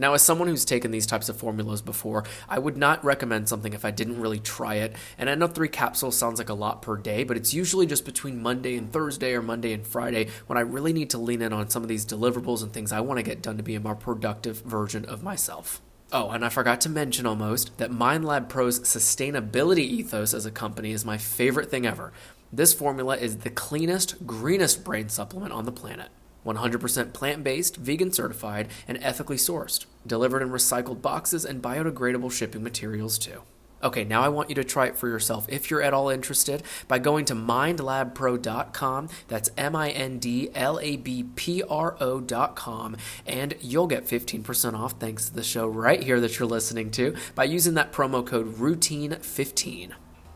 Now, 0.00 0.14
as 0.14 0.22
someone 0.22 0.46
who's 0.46 0.64
taken 0.64 0.92
these 0.92 1.06
types 1.06 1.28
of 1.28 1.36
formulas 1.36 1.82
before, 1.82 2.24
I 2.48 2.60
would 2.60 2.76
not 2.76 3.04
recommend 3.04 3.48
something 3.48 3.72
if 3.72 3.84
I 3.84 3.90
didn't 3.90 4.20
really 4.20 4.38
try 4.38 4.76
it. 4.76 4.94
And 5.18 5.28
I 5.28 5.34
know 5.34 5.48
three 5.48 5.68
capsules 5.68 6.16
sounds 6.16 6.38
like 6.38 6.48
a 6.48 6.54
lot 6.54 6.82
per 6.82 6.96
day, 6.96 7.24
but 7.24 7.36
it's 7.36 7.52
usually 7.52 7.84
just 7.84 8.04
between 8.04 8.40
Monday 8.40 8.76
and 8.76 8.92
Thursday 8.92 9.34
or 9.34 9.42
Monday 9.42 9.72
and 9.72 9.84
Friday 9.84 10.28
when 10.46 10.56
I 10.56 10.62
really 10.62 10.92
need 10.92 11.10
to 11.10 11.18
lean 11.18 11.42
in 11.42 11.52
on 11.52 11.68
some 11.68 11.82
of 11.82 11.88
these 11.88 12.06
deliverables 12.06 12.62
and 12.62 12.72
things 12.72 12.92
I 12.92 13.00
want 13.00 13.18
to 13.18 13.24
get 13.24 13.42
done 13.42 13.56
to 13.56 13.62
be 13.64 13.74
a 13.74 13.80
more 13.80 13.96
productive 13.96 14.62
version 14.62 15.04
of 15.04 15.24
myself. 15.24 15.82
Oh, 16.12 16.30
and 16.30 16.44
I 16.44 16.48
forgot 16.48 16.80
to 16.82 16.88
mention 16.88 17.26
almost 17.26 17.76
that 17.78 17.90
MindLab 17.90 18.48
Pro's 18.48 18.80
sustainability 18.80 19.80
ethos 19.80 20.32
as 20.32 20.46
a 20.46 20.50
company 20.50 20.92
is 20.92 21.04
my 21.04 21.18
favorite 21.18 21.70
thing 21.70 21.84
ever. 21.84 22.12
This 22.52 22.72
formula 22.72 23.16
is 23.16 23.38
the 23.38 23.50
cleanest, 23.50 24.26
greenest 24.26 24.84
brain 24.84 25.08
supplement 25.10 25.52
on 25.52 25.64
the 25.64 25.72
planet. 25.72 26.08
100% 26.44 27.12
plant 27.12 27.44
based, 27.44 27.76
vegan 27.76 28.12
certified, 28.12 28.68
and 28.86 28.98
ethically 29.02 29.36
sourced. 29.36 29.86
Delivered 30.06 30.42
in 30.42 30.50
recycled 30.50 31.02
boxes 31.02 31.44
and 31.44 31.62
biodegradable 31.62 32.32
shipping 32.32 32.62
materials, 32.62 33.18
too. 33.18 33.42
Okay, 33.80 34.02
now 34.02 34.22
I 34.22 34.28
want 34.28 34.48
you 34.48 34.56
to 34.56 34.64
try 34.64 34.86
it 34.86 34.96
for 34.96 35.08
yourself 35.08 35.46
if 35.48 35.70
you're 35.70 35.82
at 35.82 35.94
all 35.94 36.08
interested 36.08 36.64
by 36.88 36.98
going 36.98 37.24
to 37.26 37.34
mindlabpro.com. 37.34 39.08
That's 39.28 39.50
M 39.56 39.76
I 39.76 39.90
N 39.90 40.18
D 40.18 40.50
L 40.54 40.80
A 40.80 40.96
B 40.96 41.24
P 41.36 41.62
R 41.62 41.96
O.com, 42.00 42.96
and 43.24 43.54
you'll 43.60 43.86
get 43.86 44.06
15% 44.06 44.74
off 44.74 44.92
thanks 44.98 45.28
to 45.28 45.34
the 45.34 45.44
show 45.44 45.68
right 45.68 46.02
here 46.02 46.20
that 46.20 46.38
you're 46.38 46.48
listening 46.48 46.90
to 46.92 47.14
by 47.36 47.44
using 47.44 47.74
that 47.74 47.92
promo 47.92 48.26
code 48.26 48.56
ROUTINE15. 48.56 49.92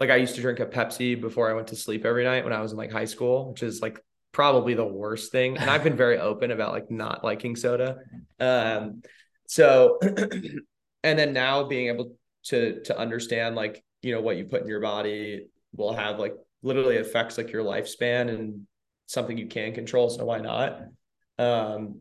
like 0.00 0.10
I 0.10 0.16
used 0.16 0.34
to 0.34 0.40
drink 0.40 0.60
a 0.60 0.66
Pepsi 0.66 1.18
before 1.18 1.50
I 1.50 1.54
went 1.54 1.68
to 1.68 1.76
sleep 1.76 2.04
every 2.04 2.24
night 2.24 2.44
when 2.44 2.52
I 2.52 2.60
was 2.60 2.72
in 2.72 2.78
like 2.78 2.92
high 2.92 3.04
school, 3.04 3.50
which 3.50 3.62
is 3.62 3.80
like 3.80 4.04
probably 4.32 4.74
the 4.74 4.84
worst 4.84 5.30
thing. 5.32 5.56
And 5.56 5.70
I've 5.70 5.84
been 5.84 5.96
very 5.96 6.18
open 6.18 6.50
about 6.50 6.72
like 6.72 6.90
not 6.90 7.22
liking 7.22 7.54
soda. 7.56 7.98
Um, 8.40 9.02
so, 9.46 9.98
and 11.02 11.18
then 11.18 11.32
now 11.32 11.64
being 11.64 11.88
able 11.88 12.16
to, 12.44 12.82
to 12.82 12.98
understand 12.98 13.54
like, 13.54 13.84
you 14.02 14.12
know, 14.12 14.20
what 14.20 14.36
you 14.36 14.44
put 14.44 14.62
in 14.62 14.68
your 14.68 14.80
body 14.80 15.46
will 15.74 15.92
have 15.94 16.18
like 16.18 16.34
literally 16.62 16.98
affects 16.98 17.38
like 17.38 17.52
your 17.52 17.64
lifespan 17.64 18.28
and 18.28 18.66
something 19.12 19.36
you 19.36 19.46
can 19.46 19.74
control. 19.74 20.10
So 20.10 20.24
why 20.24 20.38
not? 20.38 20.82
Um, 21.38 22.00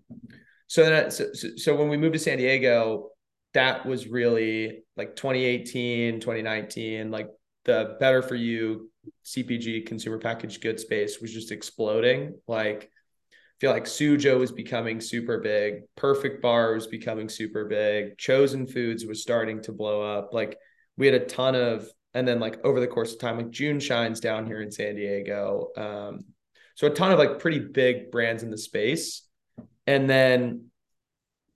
so 0.68 0.86
then, 0.86 1.12
so, 1.12 1.26
so 1.34 1.76
when 1.76 1.90
we 1.90 1.98
moved 1.98 2.14
to 2.14 2.20
San 2.20 2.38
Diego, 2.38 3.10
that 3.54 3.86
was 3.86 4.08
really 4.08 4.84
like 4.96 5.16
2018, 5.16 6.20
2019, 6.20 7.12
like 7.12 7.28
the 7.66 7.98
better 8.00 8.22
for 8.22 8.36
you 8.36 8.90
CPG 9.26 9.86
consumer 9.86 10.18
packaged 10.18 10.62
goods 10.62 10.84
space 10.84 11.20
was 11.20 11.34
just 11.34 11.52
exploding. 11.52 12.36
Like, 12.48 12.90
I 13.34 13.36
feel 13.60 13.72
like 13.72 13.86
Suja 13.86 14.40
was 14.40 14.52
becoming 14.52 15.02
super 15.02 15.40
big, 15.40 15.82
Perfect 15.96 16.42
Bar 16.42 16.74
was 16.74 16.88
becoming 16.88 17.30
super 17.30 17.66
big, 17.66 18.18
Chosen 18.18 18.66
Foods 18.66 19.06
was 19.06 19.22
starting 19.22 19.62
to 19.64 19.72
blow 19.72 20.02
up. 20.02 20.34
Like, 20.34 20.58
we 20.98 21.06
had 21.06 21.22
a 21.22 21.26
ton 21.26 21.56
of, 21.56 21.88
and 22.14 22.28
then 22.28 22.40
like 22.40 22.64
over 22.66 22.80
the 22.80 22.88
course 22.88 23.14
of 23.14 23.20
time, 23.20 23.38
like 23.38 23.52
JuneShines 23.52 24.22
down 24.22 24.46
here 24.46 24.62
in 24.62 24.72
San 24.72 24.96
Diego, 24.96 25.68
um, 25.78 26.22
so 26.82 26.88
a 26.88 26.90
ton 26.90 27.12
of 27.12 27.20
like 27.20 27.38
pretty 27.38 27.60
big 27.60 28.10
brands 28.10 28.42
in 28.42 28.50
the 28.50 28.58
space. 28.58 29.22
And 29.86 30.10
then 30.10 30.72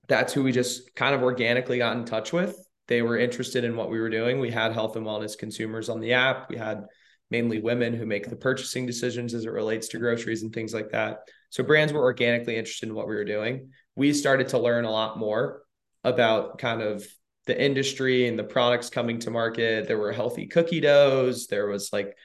that's 0.08 0.32
who 0.32 0.44
we 0.44 0.52
just 0.52 0.94
kind 0.94 1.16
of 1.16 1.24
organically 1.24 1.80
got 1.80 1.98
in 1.98 2.06
touch 2.06 2.32
with. 2.32 2.56
They 2.88 3.02
were 3.02 3.18
interested 3.18 3.64
in 3.64 3.76
what 3.76 3.90
we 3.90 4.00
were 4.00 4.12
doing. 4.12 4.40
We 4.40 4.52
had 4.52 4.72
health 4.72 4.98
and 4.98 5.04
wellness 5.04 5.36
consumers 5.36 5.90
on 5.90 6.00
the 6.00 6.14
app. 6.14 6.52
We 6.52 6.58
had 6.58 6.86
mainly 7.32 7.60
women 7.60 7.96
who 7.96 8.06
make 8.06 8.30
the 8.30 8.36
purchasing 8.36 8.86
decisions 8.86 9.34
as 9.34 9.46
it 9.46 9.52
relates 9.52 9.88
to 9.88 9.98
groceries 9.98 10.44
and 10.44 10.54
things 10.54 10.76
like 10.76 10.92
that. 10.92 11.22
So 11.50 11.64
brands 11.64 11.92
were 11.92 12.04
organically 12.04 12.56
interested 12.56 12.90
in 12.90 12.94
what 12.94 13.08
we 13.08 13.16
were 13.16 13.26
doing. 13.26 13.72
We 13.96 14.14
started 14.14 14.50
to 14.50 14.60
learn 14.60 14.86
a 14.86 14.92
lot 14.92 15.18
more 15.18 15.64
about 16.04 16.60
kind 16.60 16.84
of 16.84 17.04
the 17.48 17.60
industry 17.60 18.28
and 18.28 18.38
the 18.38 18.44
products 18.44 18.92
coming 18.92 19.18
to 19.22 19.32
market. 19.32 19.88
There 19.88 19.98
were 19.98 20.12
healthy 20.12 20.46
cookie 20.46 20.82
doughs. 20.82 21.48
There 21.48 21.66
was 21.66 21.92
like 21.92 22.16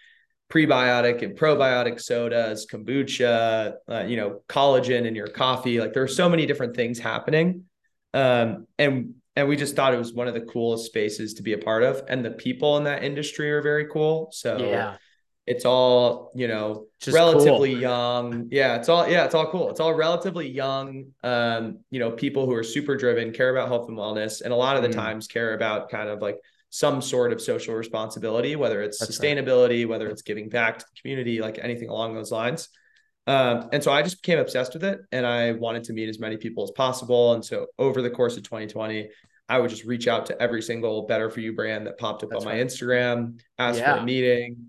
prebiotic 0.50 1.22
and 1.22 1.38
probiotic 1.38 2.00
sodas, 2.00 2.66
kombucha, 2.66 3.74
uh, 3.88 4.04
you 4.06 4.16
know, 4.16 4.42
collagen 4.48 5.06
in 5.06 5.14
your 5.14 5.28
coffee. 5.28 5.80
Like 5.80 5.92
there 5.92 6.02
are 6.02 6.08
so 6.08 6.28
many 6.28 6.44
different 6.44 6.74
things 6.76 6.98
happening. 6.98 7.64
Um, 8.12 8.66
and 8.78 9.14
and 9.36 9.48
we 9.48 9.56
just 9.56 9.76
thought 9.76 9.94
it 9.94 9.98
was 9.98 10.12
one 10.12 10.26
of 10.26 10.34
the 10.34 10.40
coolest 10.40 10.86
spaces 10.86 11.34
to 11.34 11.42
be 11.42 11.52
a 11.52 11.58
part 11.58 11.84
of. 11.84 12.02
And 12.08 12.24
the 12.24 12.32
people 12.32 12.76
in 12.76 12.84
that 12.84 13.04
industry 13.04 13.50
are 13.52 13.62
very 13.62 13.86
cool. 13.86 14.28
So 14.32 14.58
yeah. 14.58 14.96
it's 15.46 15.64
all, 15.64 16.32
you 16.34 16.48
know, 16.48 16.86
just 16.98 17.14
relatively 17.14 17.72
cool. 17.72 17.80
young. 17.80 18.48
Yeah, 18.50 18.74
it's 18.74 18.88
all 18.88 19.08
yeah, 19.08 19.24
it's 19.24 19.34
all 19.36 19.50
cool. 19.50 19.70
It's 19.70 19.78
all 19.78 19.94
relatively 19.94 20.48
young, 20.48 21.12
um, 21.22 21.78
you 21.90 22.00
know, 22.00 22.10
people 22.10 22.44
who 22.44 22.54
are 22.54 22.64
super 22.64 22.96
driven, 22.96 23.32
care 23.32 23.50
about 23.50 23.68
health 23.68 23.88
and 23.88 23.96
wellness, 23.96 24.42
and 24.42 24.52
a 24.52 24.56
lot 24.56 24.76
of 24.76 24.82
the 24.82 24.88
mm. 24.88 24.94
times 24.94 25.28
care 25.28 25.54
about 25.54 25.90
kind 25.90 26.08
of 26.08 26.20
like 26.20 26.38
some 26.70 27.02
sort 27.02 27.32
of 27.32 27.40
social 27.40 27.74
responsibility, 27.74 28.56
whether 28.56 28.80
it's 28.80 28.98
That's 28.98 29.18
sustainability, 29.18 29.80
right. 29.80 29.88
whether 29.88 30.08
it's 30.08 30.22
giving 30.22 30.48
back 30.48 30.78
to 30.78 30.84
the 30.84 31.00
community, 31.00 31.40
like 31.40 31.58
anything 31.60 31.88
along 31.88 32.14
those 32.14 32.30
lines. 32.30 32.68
Um, 33.26 33.68
and 33.72 33.82
so 33.82 33.92
I 33.92 34.02
just 34.02 34.22
became 34.22 34.38
obsessed 34.38 34.72
with 34.72 34.84
it 34.84 35.00
and 35.12 35.26
I 35.26 35.52
wanted 35.52 35.84
to 35.84 35.92
meet 35.92 36.08
as 36.08 36.18
many 36.18 36.36
people 36.36 36.64
as 36.64 36.70
possible. 36.70 37.34
And 37.34 37.44
so 37.44 37.66
over 37.78 38.02
the 38.02 38.10
course 38.10 38.36
of 38.36 38.44
2020, 38.44 39.10
I 39.48 39.58
would 39.58 39.68
just 39.68 39.84
reach 39.84 40.06
out 40.06 40.26
to 40.26 40.40
every 40.40 40.62
single 40.62 41.06
Better 41.06 41.28
For 41.28 41.40
You 41.40 41.52
brand 41.54 41.86
that 41.86 41.98
popped 41.98 42.22
up 42.22 42.30
That's 42.30 42.44
on 42.44 42.52
my 42.52 42.58
Instagram, 42.58 43.40
ask 43.58 43.80
yeah. 43.80 43.94
for 43.94 44.00
a 44.00 44.04
meeting, 44.04 44.68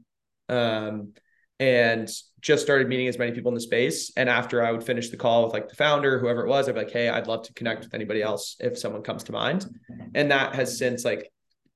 um, 0.49 1.13
and 1.59 2.09
just 2.41 2.63
started 2.63 2.87
meeting 2.87 3.07
as 3.07 3.19
many 3.19 3.31
people 3.31 3.49
in 3.49 3.55
the 3.55 3.61
space. 3.61 4.11
And 4.17 4.27
after 4.27 4.65
I 4.65 4.71
would 4.71 4.83
finish 4.83 5.09
the 5.09 5.17
call 5.17 5.43
with 5.43 5.53
like 5.53 5.69
the 5.69 5.75
founder, 5.75 6.17
whoever 6.17 6.43
it 6.43 6.49
was, 6.49 6.67
I'd 6.67 6.73
be 6.73 6.81
like, 6.81 6.91
hey, 6.91 7.09
I'd 7.09 7.27
love 7.27 7.43
to 7.43 7.53
connect 7.53 7.83
with 7.83 7.93
anybody 7.93 8.23
else 8.23 8.55
if 8.59 8.79
someone 8.79 9.03
comes 9.03 9.23
to 9.25 9.31
mind. 9.31 9.67
And 10.15 10.31
that 10.31 10.55
has 10.55 10.79
since 10.79 11.05
like 11.05 11.31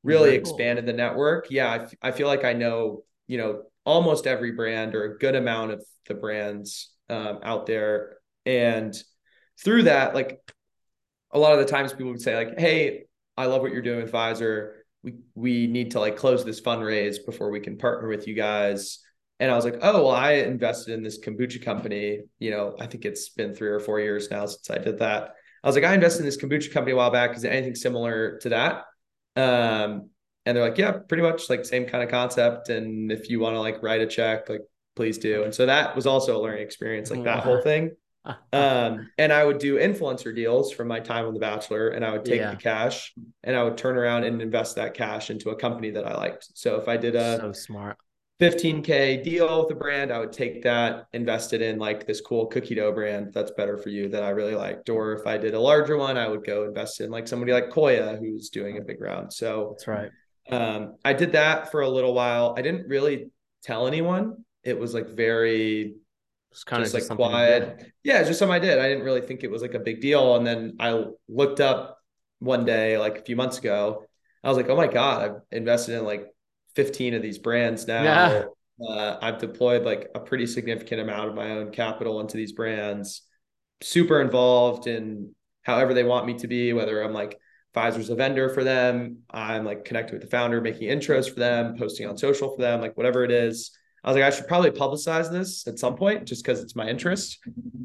really 0.06 0.30
Very 0.30 0.40
expanded 0.40 0.86
cool. 0.86 0.94
the 0.94 0.98
network. 0.98 1.48
Yeah, 1.50 1.72
I, 1.72 1.76
f- 1.84 1.94
I 2.02 2.12
feel 2.12 2.28
like 2.28 2.46
I 2.46 2.54
know, 2.54 3.04
you 3.28 3.38
know, 3.38 3.64
almost 3.86 4.28
every 4.28 4.52
brand 4.52 4.96
or 4.96 5.04
a 5.04 5.18
good 5.18 5.36
amount 5.36 5.72
of 5.72 5.84
the 6.08 6.14
brands 6.14 6.92
um, 7.10 7.40
out 7.44 7.66
there. 7.66 8.18
And 8.46 8.96
through 9.64 9.84
that, 9.84 10.16
like 10.16 10.40
a 11.32 11.40
lot 11.40 11.54
of 11.54 11.60
the 11.60 11.66
times 11.66 11.92
people 11.92 12.12
would 12.12 12.22
say 12.22 12.36
like, 12.36 12.60
Hey, 12.60 13.06
I 13.38 13.46
love 13.48 13.62
what 13.62 13.72
you're 13.72 13.82
doing 13.82 14.04
with 14.04 14.12
Vizer. 14.12 14.74
We, 15.04 15.16
we 15.36 15.68
need 15.68 15.92
to 15.92 16.00
like 16.00 16.18
close 16.18 16.46
this 16.46 16.62
fundraise 16.62 17.18
before 17.26 17.52
we 17.52 17.60
can 17.60 17.78
partner 17.78 18.08
with 18.08 18.28
you 18.28 18.34
guys. 18.34 19.00
And 19.40 19.52
I 19.52 19.56
was 19.56 19.66
like, 19.66 19.80
oh, 19.82 20.06
well, 20.06 20.16
I 20.16 20.34
invested 20.34 20.94
in 20.94 21.04
this 21.04 21.20
kombucha 21.20 21.64
company. 21.64 22.22
You 22.40 22.52
know, 22.52 22.76
I 22.80 22.88
think 22.88 23.04
it's 23.04 23.30
been 23.30 23.54
three 23.54 23.68
or 23.68 23.82
four 23.82 24.00
years 24.00 24.32
now 24.32 24.46
since 24.46 24.70
I 24.70 24.78
did 24.78 25.00
that. 25.00 25.36
I 25.62 25.68
was 25.68 25.76
like, 25.76 25.84
I 25.84 25.94
invested 25.94 26.22
in 26.22 26.26
this 26.26 26.38
kombucha 26.38 26.72
company 26.72 26.94
a 26.94 26.96
while 26.96 27.12
back. 27.12 27.36
Is 27.36 27.42
there 27.42 27.52
anything 27.52 27.76
similar 27.76 28.38
to 28.40 28.50
that? 28.50 28.86
Um, 29.36 30.10
and 30.46 30.56
they're 30.56 30.64
like, 30.64 30.78
yeah, 30.78 30.92
pretty 30.92 31.24
much 31.24 31.50
like 31.50 31.66
same 31.66 31.86
kind 31.86 32.04
of 32.04 32.10
concept. 32.10 32.70
And 32.70 33.12
if 33.12 33.30
you 33.30 33.40
want 33.40 33.56
to 33.56 33.60
like 33.60 33.82
write 33.82 34.02
a 34.02 34.08
check, 34.08 34.50
like 34.50 34.62
please 34.96 35.18
do. 35.18 35.44
And 35.44 35.54
so 35.54 35.66
that 35.66 35.96
was 35.96 36.06
also 36.06 36.40
a 36.40 36.42
learning 36.42 36.64
experience, 36.64 37.10
like 37.10 37.24
that 37.24 37.44
whole 37.44 37.62
thing. 37.62 37.92
Um, 38.52 39.12
and 39.20 39.32
I 39.32 39.46
would 39.46 39.60
do 39.60 39.78
influencer 39.78 40.36
deals 40.36 40.72
from 40.72 40.88
my 40.88 41.00
time 41.00 41.28
on 41.28 41.36
The 41.36 41.40
Bachelor, 41.40 41.90
and 41.90 42.04
I 42.04 42.12
would 42.12 42.26
take 42.26 42.40
yeah. 42.40 42.50
the 42.50 42.58
cash 42.58 43.14
and 43.44 43.56
I 43.56 43.62
would 43.62 43.78
turn 43.78 43.98
around 43.98 44.24
and 44.24 44.42
invest 44.42 44.78
that 44.78 44.96
cash 44.96 45.30
into 45.30 45.52
a 45.52 45.56
company 45.56 45.92
that 45.92 46.08
I 46.08 46.16
liked. 46.16 46.48
So 46.56 46.78
if 46.78 46.88
I 46.88 46.98
did 46.98 47.14
a 47.14 47.38
so 47.38 47.52
smart 47.52 47.98
15k 48.42 49.24
deal 49.24 49.64
with 49.64 49.72
a 49.72 49.76
brand, 49.76 50.12
I 50.12 50.20
would 50.20 50.34
take 50.34 50.62
that, 50.64 51.08
invest 51.14 51.54
it 51.54 51.62
in 51.62 51.80
like 51.80 52.06
this 52.06 52.20
cool 52.20 52.48
cookie 52.48 52.76
dough 52.76 52.92
brand 52.92 53.32
that's 53.34 53.52
better 53.52 53.78
for 53.78 53.90
you 53.90 54.10
that 54.10 54.24
I 54.24 54.30
really 54.30 54.56
liked. 54.56 54.90
Or 54.90 55.14
if 55.14 55.26
I 55.26 55.38
did 55.38 55.54
a 55.54 55.60
larger 55.60 55.98
one, 55.98 56.18
I 56.18 56.28
would 56.28 56.46
go 56.46 56.66
invest 56.66 57.00
in 57.00 57.12
like 57.12 57.28
somebody 57.28 57.54
like 57.54 57.70
Koya 57.70 58.20
who's 58.20 58.50
doing 58.50 58.78
a 58.78 58.82
big 58.82 59.00
round. 59.00 59.32
So 59.32 59.70
that's 59.72 59.88
right. 59.88 60.10
Um, 60.52 60.96
I 61.06 61.14
did 61.14 61.32
that 61.32 61.72
for 61.72 61.82
a 61.82 61.90
little 61.90 62.14
while. 62.14 62.54
I 62.58 62.62
didn't 62.62 62.88
really 62.88 63.30
tell 63.64 63.88
anyone. 63.88 64.44
It 64.64 64.78
was 64.78 64.94
like 64.94 65.08
very 65.08 65.96
it's 66.52 66.64
kind 66.64 66.84
just 66.84 66.94
of 66.94 67.00
just 67.02 67.10
like 67.10 67.18
quiet. 67.18 67.92
Yeah, 68.04 68.20
it's 68.20 68.28
just 68.28 68.40
something 68.40 68.56
I 68.56 68.60
did. 68.60 68.80
I 68.80 68.88
didn't 68.88 69.04
really 69.04 69.22
think 69.22 69.44
it 69.44 69.52
was 69.52 69.62
like 69.62 69.74
a 69.74 69.80
big 69.80 70.02
deal. 70.02 70.36
And 70.36 70.46
then 70.46 70.76
I 70.80 71.06
looked 71.30 71.62
up 71.62 72.00
one 72.40 72.66
day, 72.66 72.98
like 72.98 73.18
a 73.18 73.24
few 73.24 73.36
months 73.36 73.58
ago. 73.58 74.06
I 74.44 74.50
was 74.50 74.58
like, 74.58 74.70
oh 74.70 74.76
my 74.76 74.88
God, 74.88 75.22
I've 75.22 75.42
invested 75.52 75.98
in 75.98 76.06
like 76.06 76.28
15 76.76 77.14
of 77.14 77.22
these 77.22 77.38
brands 77.38 77.88
now. 77.88 78.04
Yeah. 78.04 78.44
Uh, 78.88 79.18
I've 79.22 79.40
deployed 79.40 79.84
like 79.84 80.10
a 80.16 80.20
pretty 80.20 80.46
significant 80.48 81.02
amount 81.02 81.30
of 81.30 81.36
my 81.36 81.52
own 81.52 81.72
capital 81.72 82.20
into 82.20 82.36
these 82.36 82.52
brands, 82.52 83.22
super 83.82 84.22
involved 84.22 84.88
in 84.88 85.34
however 85.64 85.94
they 85.94 86.04
want 86.04 86.26
me 86.26 86.34
to 86.36 86.48
be, 86.48 86.74
whether 86.74 87.02
I'm 87.02 87.14
like 87.14 87.40
Vizer's 87.74 88.10
a 88.10 88.16
vendor 88.16 88.50
for 88.50 88.64
them, 88.64 89.20
I'm 89.30 89.66
like 89.66 89.86
connected 89.86 90.14
with 90.14 90.22
the 90.22 90.30
founder, 90.30 90.62
making 90.62 90.90
intros 90.90 91.30
for 91.30 91.40
them, 91.40 91.78
posting 91.78 92.08
on 92.08 92.18
social 92.18 92.56
for 92.56 92.62
them, 92.62 92.82
like 92.82 92.96
whatever 92.98 93.24
it 93.24 93.32
is. 93.32 93.72
I 94.04 94.10
was 94.10 94.16
like, 94.16 94.24
I 94.26 94.30
should 94.30 94.48
probably 94.48 94.70
publicize 94.70 95.32
this 95.32 95.68
at 95.68 95.80
some 95.80 95.96
point 95.96 96.26
just 96.26 96.44
because 96.44 96.62
it's 96.62 96.76
my 96.76 96.88
interest. 96.88 97.40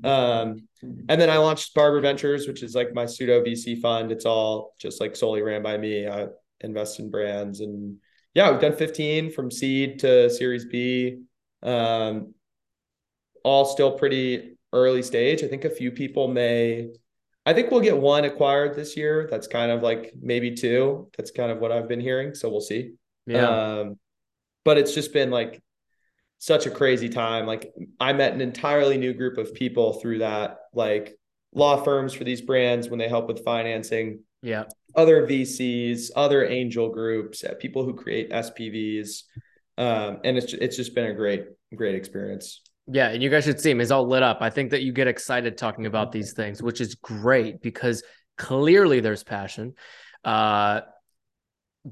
Um, 0.05 0.67
and 0.83 1.21
then 1.21 1.31
I 1.31 1.39
launched 1.39 1.75
Barbour 1.75 2.01
Ventures, 2.01 2.47
which 2.47 2.63
is 2.63 2.75
like 2.75 2.95
my 2.95 3.07
pseudo 3.07 3.43
VC 3.43 3.81
fund. 3.81 4.13
It's 4.13 4.27
all 4.27 4.75
just 4.79 5.01
like 5.01 5.17
solely 5.17 5.43
ran 5.43 5.63
by 5.63 5.77
me. 5.77 6.07
I 6.07 6.29
invest 6.61 7.01
in 7.01 7.11
brands 7.11 7.61
and 7.61 7.97
yeah, 8.35 8.51
we've 8.51 8.61
done 8.61 8.77
15 8.77 9.33
from 9.33 9.51
seed 9.51 10.01
to 10.01 10.31
series 10.31 10.65
B. 10.67 11.23
Um, 11.63 12.35
all 13.45 13.65
still 13.65 13.93
pretty 13.93 14.57
early 14.73 15.03
stage. 15.03 15.43
I 15.43 15.49
think 15.49 15.65
a 15.65 15.71
few 15.71 15.91
people 15.91 16.29
may, 16.29 16.91
I 17.45 17.53
think 17.53 17.71
we'll 17.71 17.81
get 17.81 17.97
one 17.97 18.25
acquired 18.25 18.77
this 18.77 18.97
year. 18.97 19.27
That's 19.31 19.47
kind 19.47 19.73
of 19.73 19.83
like 19.83 20.13
maybe 20.21 20.55
two. 20.55 21.11
That's 21.17 21.31
kind 21.31 21.51
of 21.51 21.59
what 21.59 21.73
I've 21.73 21.89
been 21.89 22.01
hearing. 22.01 22.35
So 22.35 22.49
we'll 22.49 22.61
see. 22.61 22.93
Yeah. 23.27 23.49
Um, 23.49 23.99
but 24.65 24.79
it's 24.79 24.95
just 24.95 25.13
been 25.13 25.31
like 25.31 25.61
such 26.39 26.67
a 26.67 26.71
crazy 26.71 27.09
time. 27.09 27.47
Like 27.47 27.73
I 27.99 28.13
met 28.13 28.33
an 28.33 28.41
entirely 28.41 28.99
new 28.99 29.13
group 29.13 29.39
of 29.39 29.55
people 29.55 29.95
through 29.95 30.19
that, 30.19 30.59
like 30.73 31.19
law 31.53 31.83
firms 31.83 32.15
for 32.15 32.25
these 32.25 32.41
brands 32.41 32.89
when 32.89 32.99
they 32.99 33.09
help 33.09 33.27
with 33.27 33.45
financing. 33.45 34.21
Yeah. 34.43 34.65
Other 34.95 35.27
VCs, 35.27 36.11
other 36.17 36.47
angel 36.47 36.91
groups, 36.91 37.45
uh, 37.45 37.55
people 37.61 37.85
who 37.85 37.95
create 37.95 38.31
SPVs. 38.31 39.23
Um, 39.79 40.19
and 40.25 40.37
it's 40.37 40.53
it's 40.53 40.77
just 40.77 40.95
been 40.95 41.07
a 41.07 41.15
great, 41.15 41.45
great 41.75 41.95
experience. 41.95 42.61
Yeah, 42.87 43.09
and 43.11 43.23
you 43.23 43.31
guys 43.31 43.45
should 43.45 43.61
see 43.61 43.71
him. 43.71 43.79
He's 43.79 43.93
all 43.93 44.07
lit 44.07 44.23
up. 44.23 44.39
I 44.41 44.51
think 44.51 44.71
that 44.71 44.83
you 44.83 44.93
get 44.93 45.07
excited 45.07 45.57
talking 45.57 45.87
about 45.87 46.13
these 46.13 46.33
things, 46.33 46.63
which 46.63 46.81
is 46.81 46.97
great 46.97 47.63
because 47.63 48.03
clearly 48.37 49.01
there's 49.01 49.23
passion. 49.23 49.75
Uh, 50.25 50.81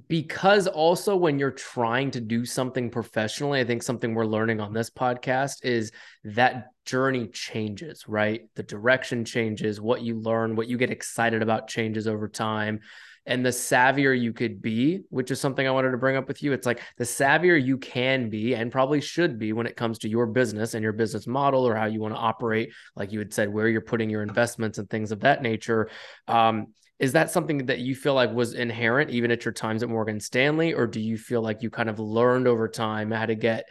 because 0.07 0.67
also 0.67 1.17
when 1.17 1.39
you're 1.39 1.51
trying 1.51 2.11
to 2.11 2.21
do 2.21 2.45
something 2.45 2.91
professionally, 2.91 3.61
I 3.61 3.65
think 3.65 3.83
something 3.83 4.15
we're 4.15 4.27
learning 4.27 4.61
on 4.61 4.75
this 4.75 4.91
podcast 4.91 5.65
is 5.65 5.93
that 6.25 6.67
journey 6.85 7.29
changes, 7.29 8.07
right? 8.07 8.43
The 8.55 8.63
direction 8.63 9.25
changes, 9.25 9.81
what 9.81 10.03
you 10.03 10.21
learn, 10.21 10.57
what 10.57 10.69
you 10.69 10.77
get 10.77 10.91
excited 10.91 11.43
about 11.43 11.69
changes 11.69 12.07
over 12.07 12.29
time. 12.29 12.81
And 13.25 13.45
the 13.45 13.51
savvier 13.51 14.19
you 14.19 14.33
could 14.33 14.63
be, 14.63 15.03
which 15.11 15.31
is 15.31 15.41
something 15.41 15.67
I 15.67 15.71
wanted 15.71 15.91
to 15.91 15.99
bring 15.99 16.17
up 16.17 16.29
with 16.29 16.43
you, 16.43 16.53
it's 16.53 16.67
like 16.67 16.81
the 16.97 17.05
savvier 17.05 17.63
you 17.63 17.77
can 17.77 18.31
be 18.31 18.55
and 18.55 18.73
probably 18.73 19.03
should 19.03 19.39
be 19.39 19.53
when 19.53 19.67
it 19.67 19.77
comes 19.77 19.99
to 20.01 20.09
your 20.09 20.27
business 20.27 20.73
and 20.73 20.83
your 20.83 20.95
business 20.95 21.27
model 21.27 21.67
or 21.67 21.75
how 21.75 21.85
you 21.85 22.01
want 22.01 22.15
to 22.15 22.21
operate, 22.21 22.73
like 22.97 23.13
you 23.13 23.19
had 23.19 23.35
said, 23.35 23.53
where 23.53 23.69
you're 23.69 23.83
putting 23.83 24.09
your 24.09 24.23
investments 24.23 24.79
and 24.79 24.89
things 24.89 25.13
of 25.13 25.21
that 25.21 25.43
nature. 25.43 25.91
Um, 26.27 26.69
is 26.99 27.13
that 27.13 27.31
something 27.31 27.67
that 27.67 27.79
you 27.79 27.95
feel 27.95 28.15
like 28.15 28.33
was 28.33 28.55
inherent 28.55 29.11
even 29.11 29.31
at 29.31 29.45
your 29.45 29.53
times 29.53 29.83
at 29.83 29.89
Morgan 29.89 30.21
Stanley, 30.21 30.75
or 30.75 30.87
do 30.87 31.01
you 31.01 31.17
feel 31.17 31.43
like 31.43 31.63
you 31.63 31.71
kind 31.71 31.89
of 31.89 32.01
learned 32.01 32.49
over 32.49 32.69
time 32.69 33.11
how 33.11 33.27
to 33.27 33.35
get 33.35 33.69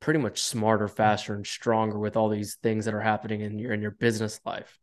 pretty 0.00 0.20
much 0.20 0.42
smarter, 0.42 0.88
faster, 0.88 1.34
and 1.34 1.46
stronger 1.46 1.98
with 1.98 2.16
all 2.16 2.28
these 2.28 2.56
things 2.56 2.84
that 2.84 2.94
are 2.94 3.00
happening 3.00 3.40
in 3.40 3.58
your 3.58 3.72
in 3.72 3.82
your 3.82 3.90
business 3.90 4.40
life? 4.44 4.78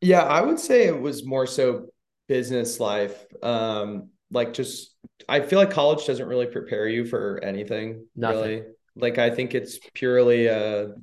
Yeah, 0.00 0.22
I 0.22 0.40
would 0.40 0.58
say 0.58 0.86
it 0.86 1.00
was 1.00 1.24
more 1.24 1.46
so 1.46 1.86
business 2.28 2.80
life. 2.80 3.24
Um, 3.42 4.08
like 4.30 4.52
just 4.52 4.96
I 5.28 5.40
feel 5.40 5.58
like 5.58 5.70
college 5.70 6.06
doesn't 6.06 6.26
really 6.26 6.46
prepare 6.46 6.88
you 6.88 7.04
for 7.04 7.40
anything 7.42 8.06
Nothing. 8.16 8.40
really. 8.40 8.62
Like 8.96 9.18
I 9.18 9.30
think 9.30 9.54
it's 9.54 9.78
purely 9.94 10.46
a 10.46 10.94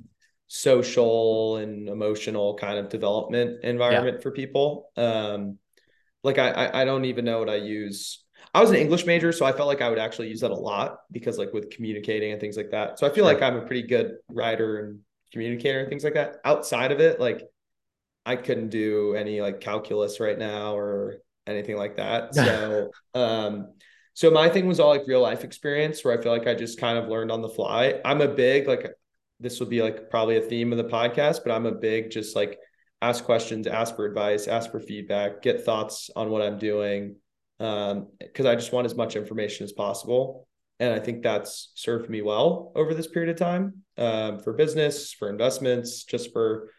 social 0.48 1.56
and 1.56 1.88
emotional 1.88 2.56
kind 2.56 2.78
of 2.78 2.88
development 2.88 3.64
environment 3.64 4.16
yeah. 4.18 4.22
for 4.22 4.32
people. 4.32 4.90
Um, 4.96 5.58
like 6.22 6.38
I 6.38 6.70
I 6.72 6.84
don't 6.84 7.04
even 7.04 7.24
know 7.24 7.38
what 7.38 7.50
I 7.50 7.56
use. 7.56 8.24
I 8.52 8.60
was 8.60 8.70
an 8.70 8.76
English 8.76 9.06
major, 9.06 9.32
so 9.32 9.46
I 9.46 9.52
felt 9.52 9.68
like 9.68 9.80
I 9.80 9.88
would 9.88 9.98
actually 9.98 10.28
use 10.28 10.40
that 10.40 10.50
a 10.50 10.56
lot 10.56 10.98
because 11.12 11.38
like 11.38 11.52
with 11.52 11.70
communicating 11.70 12.32
and 12.32 12.40
things 12.40 12.56
like 12.56 12.70
that. 12.70 12.98
So 12.98 13.06
I 13.06 13.10
feel 13.10 13.24
like 13.24 13.42
I'm 13.42 13.56
a 13.56 13.62
pretty 13.62 13.86
good 13.86 14.16
writer 14.28 14.78
and 14.78 15.00
communicator 15.32 15.80
and 15.80 15.88
things 15.88 16.04
like 16.04 16.14
that. 16.14 16.36
Outside 16.44 16.90
of 16.90 17.00
it, 17.00 17.20
like 17.20 17.42
I 18.26 18.36
couldn't 18.36 18.70
do 18.70 19.14
any 19.14 19.40
like 19.40 19.60
calculus 19.60 20.20
right 20.20 20.38
now 20.38 20.76
or 20.76 21.18
anything 21.46 21.76
like 21.76 21.96
that. 21.96 22.34
So 22.34 22.90
um 23.14 23.72
so 24.14 24.30
my 24.30 24.48
thing 24.48 24.66
was 24.66 24.80
all 24.80 24.90
like 24.90 25.06
real 25.06 25.22
life 25.22 25.44
experience 25.44 26.04
where 26.04 26.18
I 26.18 26.22
feel 26.22 26.32
like 26.32 26.46
I 26.46 26.54
just 26.54 26.78
kind 26.78 26.98
of 26.98 27.08
learned 27.08 27.30
on 27.30 27.42
the 27.42 27.48
fly. 27.48 28.00
I'm 28.04 28.20
a 28.20 28.28
big 28.28 28.66
like 28.66 28.92
this 29.38 29.60
would 29.60 29.70
be 29.70 29.82
like 29.82 30.10
probably 30.10 30.36
a 30.36 30.42
theme 30.42 30.72
of 30.72 30.78
the 30.78 30.84
podcast, 30.84 31.40
but 31.44 31.52
I'm 31.52 31.66
a 31.66 31.72
big 31.72 32.10
just 32.10 32.36
like 32.36 32.58
ask 33.02 33.24
questions, 33.24 33.66
ask 33.66 33.96
for 33.96 34.04
advice, 34.04 34.46
ask 34.48 34.70
for 34.70 34.80
feedback, 34.80 35.42
get 35.42 35.64
thoughts 35.64 36.10
on 36.14 36.30
what 36.30 36.42
I'm 36.42 36.58
doing. 36.58 37.16
Um, 37.58 38.08
because 38.18 38.46
I 38.46 38.54
just 38.54 38.72
want 38.72 38.86
as 38.86 38.94
much 38.94 39.16
information 39.16 39.64
as 39.64 39.72
possible. 39.72 40.46
And 40.78 40.94
I 40.94 40.98
think 40.98 41.22
that's 41.22 41.72
served 41.74 42.08
me 42.08 42.22
well 42.22 42.72
over 42.74 42.94
this 42.94 43.06
period 43.06 43.30
of 43.30 43.36
time 43.36 43.82
um, 43.98 44.38
for 44.38 44.54
business, 44.54 45.12
for 45.12 45.28
investments, 45.28 46.04
just 46.04 46.32
for 46.32 46.70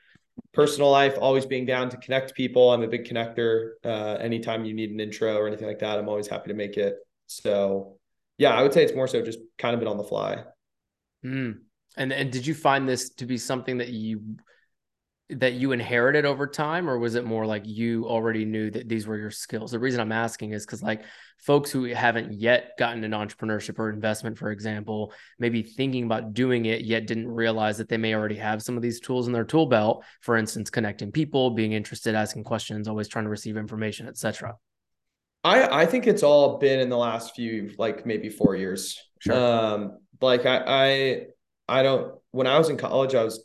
personal 0.53 0.89
life, 0.89 1.15
always 1.21 1.45
being 1.45 1.67
down 1.67 1.89
to 1.89 1.97
connect 1.97 2.33
people. 2.33 2.71
I'm 2.71 2.81
a 2.81 2.87
big 2.87 3.05
connector. 3.05 3.73
Uh, 3.85 4.17
anytime 4.19 4.65
you 4.65 4.73
need 4.73 4.89
an 4.89 4.99
intro 4.99 5.35
or 5.35 5.47
anything 5.47 5.67
like 5.67 5.79
that, 5.79 5.99
I'm 5.99 6.09
always 6.09 6.27
happy 6.27 6.49
to 6.49 6.55
make 6.55 6.77
it. 6.77 6.95
So, 7.27 7.97
yeah, 8.39 8.55
I 8.55 8.63
would 8.63 8.73
say 8.73 8.83
it's 8.83 8.95
more 8.95 9.07
so 9.07 9.21
just 9.21 9.39
kind 9.59 9.75
of 9.75 9.79
been 9.79 9.87
on 9.87 9.97
the 9.97 10.03
fly. 10.03 10.43
Mm. 11.23 11.59
And 11.95 12.11
and 12.11 12.31
did 12.31 12.47
you 12.47 12.55
find 12.55 12.87
this 12.87 13.09
to 13.15 13.25
be 13.25 13.37
something 13.37 13.77
that 13.77 13.89
you 13.89 14.21
that 15.39 15.53
you 15.53 15.71
inherited 15.71 16.25
over 16.25 16.45
time 16.45 16.89
or 16.89 16.97
was 16.97 17.15
it 17.15 17.25
more 17.25 17.45
like 17.45 17.63
you 17.65 18.05
already 18.05 18.45
knew 18.45 18.69
that 18.69 18.89
these 18.89 19.07
were 19.07 19.17
your 19.17 19.31
skills? 19.31 19.71
The 19.71 19.79
reason 19.79 19.99
i'm 19.99 20.11
asking 20.11 20.51
is 20.51 20.65
because 20.65 20.83
like 20.83 21.03
folks 21.37 21.71
who 21.71 21.85
haven't 21.85 22.33
yet 22.33 22.71
gotten 22.77 23.03
an 23.03 23.11
entrepreneurship 23.11 23.79
or 23.79 23.89
investment 23.89 24.37
for 24.37 24.51
example 24.51 25.13
maybe 25.39 25.63
thinking 25.63 26.03
about 26.03 26.33
doing 26.33 26.65
it 26.65 26.81
yet 26.81 27.07
didn't 27.07 27.27
realize 27.27 27.77
that 27.77 27.89
they 27.89 27.97
may 27.97 28.13
already 28.13 28.35
have 28.35 28.61
some 28.61 28.75
of 28.75 28.81
these 28.81 28.99
tools 28.99 29.27
in 29.27 29.33
their 29.33 29.45
tool 29.45 29.65
belt. 29.65 30.03
For 30.21 30.37
instance 30.37 30.69
connecting 30.69 31.11
people 31.11 31.51
being 31.51 31.73
interested 31.73 32.13
asking 32.15 32.43
questions 32.43 32.87
always 32.87 33.07
trying 33.07 33.25
to 33.25 33.31
receive 33.31 33.57
information 33.57 34.07
etc 34.07 34.55
i 35.43 35.81
i 35.81 35.85
think 35.85 36.07
it's 36.07 36.23
all 36.23 36.57
been 36.57 36.79
in 36.79 36.89
the 36.89 36.97
last 36.97 37.35
few 37.35 37.71
like 37.77 38.05
maybe 38.05 38.29
four 38.29 38.55
years. 38.55 38.99
Sure. 39.19 39.35
um 39.35 39.97
like 40.19 40.45
i 40.45 40.63
i 40.67 41.79
i 41.79 41.83
don't 41.83 42.15
when 42.31 42.47
i 42.47 42.57
was 42.57 42.69
in 42.69 42.77
college 42.77 43.15
i 43.15 43.23
was 43.23 43.43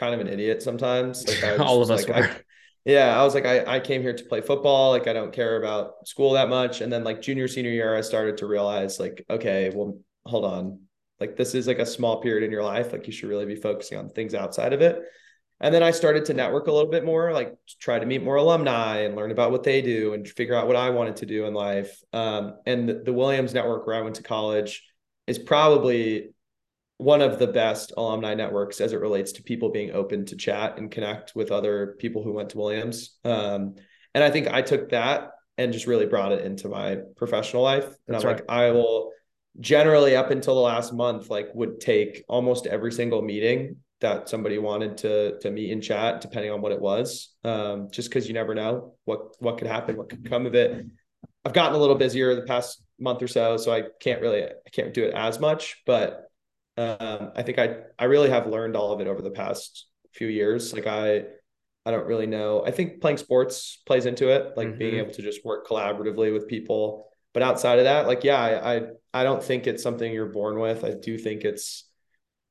kind 0.00 0.14
of 0.14 0.20
an 0.20 0.26
idiot 0.26 0.62
sometimes. 0.62 1.28
Like 1.28 1.44
I 1.44 1.56
all 1.64 1.82
of 1.82 1.90
us 1.90 2.08
like, 2.08 2.16
I, 2.16 2.36
yeah, 2.84 3.20
I 3.20 3.22
was 3.22 3.34
like, 3.34 3.44
I, 3.44 3.76
I 3.76 3.80
came 3.80 4.00
here 4.00 4.14
to 4.14 4.24
play 4.24 4.40
football. 4.40 4.90
Like 4.90 5.06
I 5.06 5.12
don't 5.12 5.32
care 5.32 5.62
about 5.62 6.08
school 6.08 6.32
that 6.32 6.48
much. 6.48 6.80
And 6.80 6.90
then 6.90 7.04
like 7.04 7.20
junior, 7.20 7.46
senior 7.46 7.70
year, 7.70 7.94
I 7.94 8.00
started 8.00 8.38
to 8.38 8.46
realize 8.46 8.98
like, 8.98 9.24
okay, 9.28 9.70
well, 9.72 9.98
hold 10.24 10.46
on. 10.46 10.80
Like 11.20 11.36
this 11.36 11.54
is 11.54 11.66
like 11.66 11.78
a 11.78 11.86
small 11.86 12.22
period 12.22 12.42
in 12.44 12.50
your 12.50 12.64
life. 12.64 12.92
Like 12.92 13.06
you 13.06 13.12
should 13.12 13.28
really 13.28 13.44
be 13.44 13.56
focusing 13.56 13.98
on 13.98 14.08
things 14.08 14.34
outside 14.34 14.72
of 14.72 14.80
it. 14.80 15.02
And 15.62 15.74
then 15.74 15.82
I 15.82 15.90
started 15.90 16.24
to 16.24 16.34
network 16.34 16.68
a 16.68 16.72
little 16.72 16.90
bit 16.90 17.04
more, 17.04 17.34
like 17.34 17.54
try 17.78 17.98
to 17.98 18.06
meet 18.06 18.22
more 18.22 18.36
alumni 18.36 19.00
and 19.00 19.14
learn 19.14 19.30
about 19.30 19.50
what 19.50 19.62
they 19.62 19.82
do 19.82 20.14
and 20.14 20.26
figure 20.26 20.54
out 20.54 20.66
what 20.66 20.76
I 20.76 20.88
wanted 20.88 21.16
to 21.16 21.26
do 21.26 21.44
in 21.44 21.52
life. 21.52 22.00
Um, 22.14 22.54
and 22.64 22.88
the, 22.88 22.94
the 22.94 23.12
Williams 23.12 23.52
network 23.52 23.86
where 23.86 23.96
I 23.96 24.00
went 24.00 24.16
to 24.16 24.22
college 24.22 24.82
is 25.26 25.38
probably 25.38 26.30
one 27.00 27.22
of 27.22 27.38
the 27.38 27.46
best 27.46 27.94
alumni 27.96 28.34
networks 28.34 28.80
as 28.80 28.92
it 28.92 29.00
relates 29.00 29.32
to 29.32 29.42
people 29.42 29.70
being 29.70 29.90
open 29.92 30.26
to 30.26 30.36
chat 30.36 30.76
and 30.76 30.90
connect 30.90 31.34
with 31.34 31.50
other 31.50 31.96
people 31.98 32.22
who 32.22 32.32
went 32.32 32.50
to 32.50 32.58
Williams. 32.58 33.16
Um, 33.24 33.76
and 34.14 34.22
I 34.22 34.30
think 34.30 34.48
I 34.48 34.60
took 34.60 34.90
that 34.90 35.30
and 35.56 35.72
just 35.72 35.86
really 35.86 36.04
brought 36.04 36.32
it 36.32 36.44
into 36.44 36.68
my 36.68 36.98
professional 37.16 37.62
life. 37.62 37.84
And 37.84 38.14
That's 38.14 38.24
I'm 38.24 38.28
right. 38.28 38.36
like, 38.36 38.50
I 38.50 38.70
will 38.72 39.12
generally 39.58 40.14
up 40.14 40.30
until 40.30 40.54
the 40.54 40.60
last 40.60 40.92
month, 40.92 41.30
like 41.30 41.48
would 41.54 41.80
take 41.80 42.22
almost 42.28 42.66
every 42.66 42.92
single 42.92 43.22
meeting 43.22 43.76
that 44.00 44.28
somebody 44.28 44.58
wanted 44.58 44.98
to 44.98 45.38
to 45.40 45.50
meet 45.50 45.72
and 45.72 45.82
chat, 45.82 46.20
depending 46.20 46.50
on 46.50 46.60
what 46.60 46.72
it 46.72 46.80
was. 46.80 47.34
Um, 47.44 47.88
just 47.90 48.10
because 48.10 48.28
you 48.28 48.34
never 48.34 48.54
know 48.54 48.94
what 49.04 49.36
what 49.38 49.56
could 49.56 49.68
happen, 49.68 49.96
what 49.96 50.10
could 50.10 50.28
come 50.28 50.44
of 50.44 50.54
it. 50.54 50.86
I've 51.46 51.54
gotten 51.54 51.74
a 51.74 51.78
little 51.78 51.96
busier 51.96 52.34
the 52.34 52.42
past 52.42 52.82
month 52.98 53.22
or 53.22 53.28
so, 53.28 53.56
so 53.56 53.72
I 53.72 53.84
can't 54.00 54.20
really 54.20 54.44
I 54.44 54.70
can't 54.70 54.92
do 54.92 55.04
it 55.04 55.14
as 55.14 55.40
much, 55.40 55.82
but 55.86 56.29
um, 56.80 57.32
I 57.36 57.42
think 57.42 57.58
I 57.58 57.76
I 57.98 58.04
really 58.04 58.30
have 58.30 58.46
learned 58.46 58.76
all 58.76 58.92
of 58.92 59.00
it 59.00 59.06
over 59.06 59.22
the 59.22 59.30
past 59.30 59.86
few 60.12 60.28
years. 60.28 60.72
Like 60.72 60.86
I 60.86 61.24
I 61.84 61.90
don't 61.90 62.06
really 62.06 62.26
know. 62.26 62.64
I 62.64 62.70
think 62.70 63.00
playing 63.00 63.18
sports 63.18 63.82
plays 63.86 64.06
into 64.06 64.28
it, 64.28 64.56
like 64.56 64.68
mm-hmm. 64.68 64.78
being 64.78 64.94
able 64.96 65.12
to 65.12 65.22
just 65.22 65.44
work 65.44 65.66
collaboratively 65.66 66.32
with 66.32 66.48
people. 66.48 67.08
But 67.32 67.42
outside 67.42 67.78
of 67.78 67.84
that, 67.84 68.06
like 68.06 68.24
yeah, 68.24 68.40
I, 68.40 68.76
I 68.76 68.82
I 69.12 69.24
don't 69.24 69.42
think 69.42 69.66
it's 69.66 69.82
something 69.82 70.12
you're 70.12 70.26
born 70.26 70.58
with. 70.58 70.84
I 70.84 70.94
do 70.94 71.18
think 71.18 71.44
it's 71.44 71.88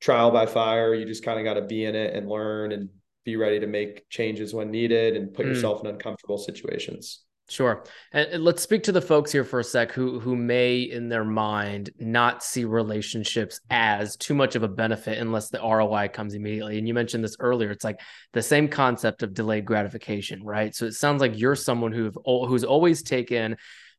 trial 0.00 0.30
by 0.30 0.46
fire. 0.46 0.94
You 0.94 1.04
just 1.04 1.24
kind 1.24 1.38
of 1.38 1.44
got 1.44 1.54
to 1.54 1.66
be 1.66 1.84
in 1.84 1.94
it 1.94 2.14
and 2.14 2.28
learn 2.28 2.72
and 2.72 2.88
be 3.24 3.36
ready 3.36 3.60
to 3.60 3.66
make 3.66 4.08
changes 4.08 4.54
when 4.54 4.70
needed 4.70 5.16
and 5.16 5.34
put 5.34 5.44
mm. 5.44 5.50
yourself 5.50 5.82
in 5.82 5.88
uncomfortable 5.88 6.38
situations. 6.38 7.22
Sure. 7.50 7.82
And 8.12 8.44
let's 8.44 8.62
speak 8.62 8.84
to 8.84 8.92
the 8.92 9.00
folks 9.00 9.32
here 9.32 9.42
for 9.42 9.58
a 9.58 9.64
sec 9.64 9.90
who 9.90 10.20
who 10.20 10.36
may 10.36 10.82
in 10.82 11.08
their 11.08 11.24
mind 11.24 11.90
not 11.98 12.44
see 12.44 12.64
relationships 12.64 13.60
as 13.70 14.16
too 14.16 14.34
much 14.34 14.54
of 14.54 14.62
a 14.62 14.68
benefit 14.68 15.18
unless 15.18 15.50
the 15.50 15.58
ROI 15.58 16.10
comes 16.12 16.34
immediately. 16.34 16.78
And 16.78 16.86
you 16.86 16.94
mentioned 16.94 17.24
this 17.24 17.36
earlier. 17.40 17.72
It's 17.72 17.82
like 17.82 17.98
the 18.32 18.40
same 18.40 18.68
concept 18.68 19.24
of 19.24 19.34
delayed 19.34 19.64
gratification, 19.64 20.44
right? 20.44 20.72
So 20.72 20.86
it 20.86 20.92
sounds 20.92 21.20
like 21.20 21.40
you're 21.40 21.56
someone 21.56 21.90
who 21.90 22.12
who's 22.24 22.62
always 22.62 23.02
taken 23.02 23.56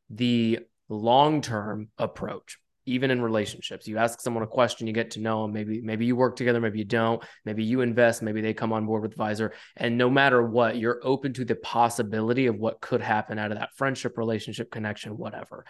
the 0.10 0.60
long-term 0.88 1.90
approach 1.98 2.58
even 2.86 3.12
in 3.12 3.22
relationships. 3.22 3.88
You 3.88 3.98
ask 3.98 4.22
someone 4.22 4.44
a 4.44 4.48
question 4.48 4.88
you 4.88 4.94
get 4.94 5.12
to 5.12 5.20
know 5.20 5.44
them 5.44 5.54
maybe 5.54 5.82
maybe 5.82 6.06
you 6.06 6.16
work 6.16 6.36
together 6.36 6.60
maybe 6.60 6.80
you 6.80 6.86
don't. 6.86 7.24
Maybe 7.46 7.64
you 7.64 7.82
invest 7.82 8.22
maybe 8.22 8.42
they 8.42 8.54
come 8.54 8.74
on 8.74 8.86
board 8.86 9.04
with 9.04 9.18
Vizer. 9.18 9.52
And 9.78 9.98
no 9.98 10.10
matter 10.10 10.46
what 10.46 10.78
you're 10.78 11.00
open 11.04 11.34
to 11.34 11.46
the 11.46 11.56
possibility 11.56 12.48
of 12.48 12.58
what 12.58 12.82
could 12.82 13.02
happen 13.02 13.40
out 13.40 13.52
of 13.52 13.60
that 13.60 13.76
friendship 13.76 14.18
relationship 14.18 14.72
connection 14.72 15.18
whatever. 15.18 15.66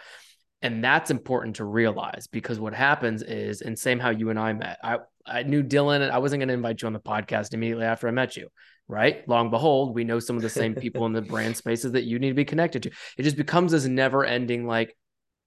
And 0.62 0.82
that's 0.82 1.10
important 1.10 1.56
to 1.56 1.64
realize 1.64 2.28
because 2.28 2.60
what 2.60 2.72
happens 2.72 3.22
is 3.22 3.62
and 3.62 3.78
same 3.78 3.98
how 3.98 4.10
you 4.10 4.30
and 4.30 4.38
I 4.38 4.52
met 4.52 4.78
I 4.82 4.98
I 5.26 5.42
knew 5.42 5.62
Dylan 5.62 6.10
I 6.10 6.18
wasn't 6.18 6.40
going 6.40 6.48
to 6.48 6.54
invite 6.54 6.82
you 6.82 6.86
on 6.86 6.92
the 6.92 7.00
podcast 7.00 7.54
immediately 7.54 7.84
after 7.84 8.08
I 8.08 8.12
met 8.12 8.36
you 8.36 8.48
right? 8.88 9.26
Long 9.28 9.50
behold, 9.50 9.94
we 9.94 10.04
know 10.04 10.18
some 10.18 10.36
of 10.36 10.42
the 10.42 10.50
same 10.50 10.74
people 10.74 11.06
in 11.06 11.12
the 11.12 11.22
brand 11.22 11.56
spaces 11.56 11.92
that 11.92 12.04
you 12.04 12.18
need 12.18 12.28
to 12.28 12.34
be 12.34 12.44
connected 12.44 12.82
to. 12.84 12.90
It 13.16 13.22
just 13.22 13.36
becomes 13.36 13.72
this 13.72 13.86
never 13.86 14.24
ending, 14.24 14.66
like, 14.66 14.94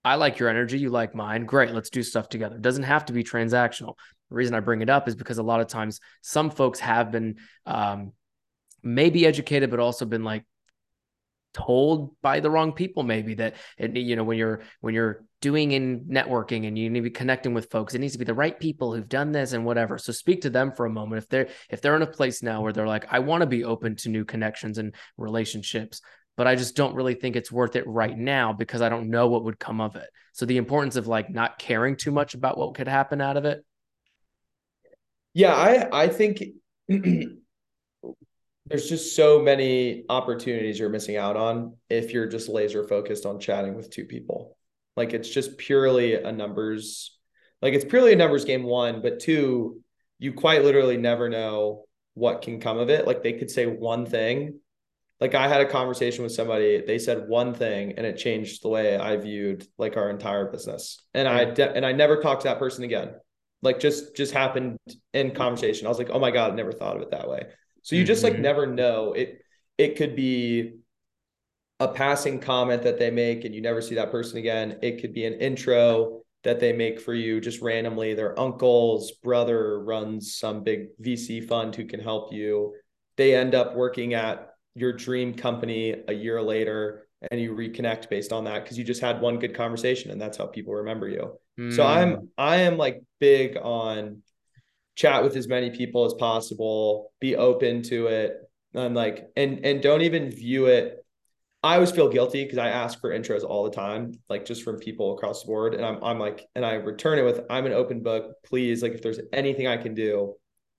I 0.06 0.16
like 0.16 0.38
your 0.38 0.50
energy, 0.50 0.78
you 0.78 0.92
like 0.92 1.16
mine. 1.16 1.46
Great, 1.46 1.72
let's 1.72 1.90
do 1.90 2.04
stuff 2.04 2.30
together. 2.30 2.56
It 2.56 2.62
doesn't 2.62 2.84
have 2.84 3.06
to 3.06 3.14
be 3.14 3.24
transactional. 3.24 3.96
The 4.30 4.36
reason 4.36 4.54
I 4.54 4.60
bring 4.60 4.82
it 4.82 4.90
up 4.90 5.08
is 5.08 5.16
because 5.16 5.40
a 5.40 5.44
lot 5.44 5.62
of 5.62 5.68
times 5.68 6.00
some 6.22 6.52
folks 6.52 6.80
have 6.80 7.12
been 7.12 7.38
um, 7.66 8.14
maybe 8.84 9.26
educated, 9.26 9.72
but 9.72 9.80
also 9.80 10.06
been 10.06 10.24
like 10.24 10.46
told 11.56 12.16
by 12.22 12.42
the 12.42 12.52
wrong 12.52 12.74
people 12.74 13.02
maybe 13.02 13.34
that 13.36 13.56
it, 13.78 13.96
you 13.96 14.18
know 14.18 14.26
when 14.26 14.38
you're 14.38 14.62
when 14.82 14.94
you're 14.94 15.24
doing 15.40 15.72
in 15.72 16.02
networking 16.02 16.68
and 16.68 16.78
you 16.78 16.90
need 16.90 17.00
to 17.00 17.04
be 17.04 17.10
connecting 17.10 17.54
with 17.54 17.72
folks 17.72 17.94
it 17.96 18.00
needs 18.00 18.12
to 18.12 18.20
be 18.20 18.26
the 18.26 18.34
right 18.34 18.60
people 18.60 18.94
who've 18.94 19.08
done 19.08 19.32
this 19.32 19.54
and 19.54 19.64
whatever 19.64 19.98
so 19.98 20.12
speak 20.12 20.42
to 20.42 20.50
them 20.50 20.74
for 20.74 20.86
a 20.86 20.90
moment 20.90 21.24
if 21.24 21.30
they're 21.30 21.48
if 21.70 21.80
they're 21.80 21.96
in 21.96 22.02
a 22.02 22.08
place 22.08 22.44
now 22.44 22.62
where 22.62 22.74
they're 22.74 22.86
like 22.86 23.06
i 23.10 23.20
want 23.20 23.40
to 23.40 23.48
be 23.48 23.64
open 23.64 23.96
to 23.96 24.10
new 24.10 24.26
connections 24.26 24.80
and 24.80 24.94
relationships 25.16 26.02
but 26.38 26.48
I 26.48 26.56
just 26.56 26.76
don't 26.76 26.96
really 26.96 27.14
think 27.14 27.36
it's 27.36 27.52
worth 27.52 27.76
it 27.76 27.88
right 27.88 28.18
now 28.18 28.54
because 28.54 28.82
I 28.82 28.90
don't 28.90 29.10
know 29.10 29.28
what 29.28 29.44
would 29.46 29.60
come 29.60 29.82
of 29.82 29.96
it. 29.96 30.10
So 30.34 30.46
the 30.46 30.58
importance 30.58 30.96
of 30.96 31.08
like 31.08 31.30
not 31.30 31.60
caring 31.60 31.96
too 31.96 32.12
much 32.12 32.34
about 32.34 32.58
what 32.58 32.76
could 32.76 32.88
happen 32.88 33.22
out 33.22 33.38
of 33.38 33.46
it. 33.46 33.64
Yeah, 35.34 35.54
I 35.54 36.04
I 36.04 36.08
think 36.08 36.44
there's 36.88 38.90
just 38.90 39.16
so 39.16 39.42
many 39.42 40.06
opportunities 40.10 40.80
you're 40.80 40.90
missing 40.90 41.18
out 41.18 41.38
on 41.38 41.78
if 41.90 42.12
you're 42.12 42.28
just 42.28 42.50
laser 42.50 42.88
focused 42.88 43.26
on 43.26 43.40
chatting 43.40 43.76
with 43.76 43.90
two 43.90 44.06
people. 44.06 44.58
Like 44.96 45.14
it's 45.14 45.30
just 45.30 45.58
purely 45.58 46.16
a 46.16 46.32
numbers 46.32 47.18
like 47.62 47.74
it's 47.74 47.86
purely 47.86 48.14
a 48.14 48.16
numbers 48.16 48.46
game 48.46 48.64
one, 48.64 49.02
but 49.02 49.20
two, 49.20 49.82
you 50.20 50.34
quite 50.34 50.64
literally 50.64 50.98
never 50.98 51.30
know 51.30 51.86
what 52.14 52.42
can 52.42 52.60
come 52.60 52.78
of 52.78 52.90
it. 52.90 53.08
Like 53.08 53.24
they 53.24 53.34
could 53.34 53.52
say 53.52 53.66
one 53.66 54.06
thing 54.06 54.60
like 55.22 55.34
I 55.34 55.48
had 55.48 55.62
a 55.62 55.70
conversation 55.70 56.24
with 56.24 56.34
somebody, 56.34 56.84
they 56.86 57.00
said 57.00 57.28
one 57.28 57.54
thing 57.54 57.94
and 57.98 58.06
it 58.06 58.18
changed 58.18 58.64
the 58.64 58.70
way 58.70 58.98
I 58.98 59.16
viewed 59.18 59.66
like 59.78 59.96
our 59.96 60.10
entire 60.10 60.52
business. 60.52 61.02
And 61.14 61.28
I 61.28 61.46
de- 61.46 61.74
and 61.74 61.86
I 61.86 61.94
never 61.94 62.22
talked 62.22 62.42
to 62.42 62.50
that 62.50 62.60
person 62.60 62.84
again. 62.84 63.16
Like 63.62 63.80
just 63.80 64.16
just 64.16 64.34
happened 64.34 64.78
in 65.14 65.32
conversation. 65.32 65.88
I 65.88 65.90
was 65.90 65.98
like, 65.98 66.10
"Oh 66.12 66.20
my 66.20 66.32
god, 66.32 66.52
I 66.52 66.56
never 66.56 66.74
thought 66.74 66.98
of 66.98 67.02
it 67.02 67.12
that 67.12 67.30
way." 67.30 67.48
So 67.82 67.96
you 67.96 68.04
just 68.04 68.24
mm-hmm. 68.24 68.34
like 68.34 68.42
never 68.42 68.68
know. 68.68 69.14
It 69.14 69.40
it 69.78 69.96
could 69.96 70.16
be 70.16 70.80
a 71.80 71.88
passing 71.88 72.40
comment 72.40 72.84
that 72.84 73.00
they 73.00 73.12
make 73.12 73.44
and 73.44 73.54
you 73.54 73.62
never 73.62 73.82
see 73.82 73.96
that 73.96 74.12
person 74.12 74.38
again. 74.38 74.80
It 74.82 75.02
could 75.02 75.14
be 75.14 75.26
an 75.26 75.34
intro 75.34 76.22
that 76.44 76.60
they 76.60 76.74
make 76.74 77.02
for 77.02 77.14
you 77.14 77.42
just 77.42 77.62
randomly. 77.62 78.14
Their 78.14 78.40
uncle's 78.40 79.12
brother 79.12 79.84
runs 79.84 80.38
some 80.38 80.64
big 80.64 80.88
VC 81.02 81.46
fund 81.46 81.76
who 81.76 81.86
can 81.86 82.00
help 82.00 82.32
you. 82.32 82.76
They 83.18 83.36
end 83.36 83.56
up 83.56 83.76
working 83.76 84.14
at 84.14 84.55
your 84.76 84.94
dream 84.94 85.34
company 85.34 85.96
a 86.08 86.14
year 86.14 86.42
later 86.42 87.08
and 87.32 87.40
you 87.40 87.56
reconnect 87.56 88.10
based 88.10 88.32
on 88.32 88.44
that 88.44 88.64
because 88.64 88.78
you 88.78 88.84
just 88.84 89.02
had 89.02 89.22
one 89.22 89.40
good 89.40 89.56
conversation 89.56 90.12
and 90.12 90.22
that's 90.22 90.38
how 90.38 90.46
people 90.46 90.74
remember 90.76 91.08
you. 91.08 91.38
Mm. 91.60 91.76
So 91.76 91.84
I'm 91.86 92.14
hmm. 92.14 92.26
I 92.38 92.58
am 92.58 92.78
like 92.78 93.02
big 93.20 93.58
on 93.58 94.22
chat 94.96 95.24
with 95.24 95.36
as 95.36 95.48
many 95.48 95.72
people 95.72 96.06
as 96.06 96.14
possible, 96.14 97.12
be 97.20 97.36
open 97.36 97.82
to 97.84 98.08
it. 98.08 98.38
I'm 98.76 98.94
like 98.94 99.30
and 99.36 99.66
and 99.66 99.82
don't 99.82 100.02
even 100.02 100.30
view 100.30 100.66
it 100.66 101.06
I 101.66 101.74
always 101.74 101.90
feel 101.90 102.10
guilty 102.10 102.44
because 102.44 102.60
I 102.60 102.70
ask 102.70 103.02
for 103.02 103.10
intros 103.10 103.44
all 103.44 103.64
the 103.64 103.72
time, 103.72 104.20
like 104.30 104.46
just 104.46 104.62
from 104.62 104.78
people 104.78 105.16
across 105.16 105.42
the 105.42 105.48
board. 105.48 105.74
And 105.74 105.84
I'm 105.84 106.04
I'm 106.04 106.20
like, 106.20 106.48
and 106.54 106.64
I 106.64 106.74
return 106.74 107.18
it 107.18 107.24
with 107.24 107.42
I'm 107.50 107.66
an 107.66 107.74
open 107.74 108.04
book. 108.04 108.36
Please, 108.46 108.84
like 108.84 108.92
if 108.92 109.02
there's 109.02 109.20
anything 109.34 109.66
I 109.66 109.78
can 109.78 109.96
do, 109.96 110.36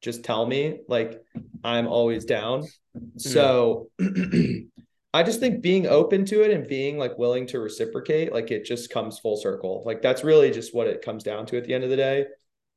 just 0.07 0.25
tell 0.25 0.47
me. 0.47 0.79
Like 0.89 1.21
I'm 1.63 1.89
always 1.89 2.25
down. 2.25 2.63
Mm-hmm. 2.97 3.19
So 3.19 3.91
I 5.13 5.23
just 5.25 5.41
think 5.41 5.61
being 5.61 5.87
open 5.87 6.25
to 6.27 6.43
it 6.43 6.53
and 6.53 6.67
being 6.67 6.97
like 6.97 7.19
willing 7.19 7.47
to 7.49 7.59
reciprocate, 7.59 8.33
like 8.33 8.51
it 8.51 8.65
just 8.65 8.89
comes 8.89 9.19
full 9.19 9.37
circle. 9.37 9.83
Like 9.85 10.01
that's 10.01 10.25
really 10.25 10.51
just 10.51 10.75
what 10.75 10.87
it 10.87 11.03
comes 11.03 11.25
down 11.25 11.45
to 11.47 11.59
at 11.59 11.65
the 11.65 11.75
end 11.75 11.85
of 11.85 11.91
the 11.91 11.97
day 11.97 12.27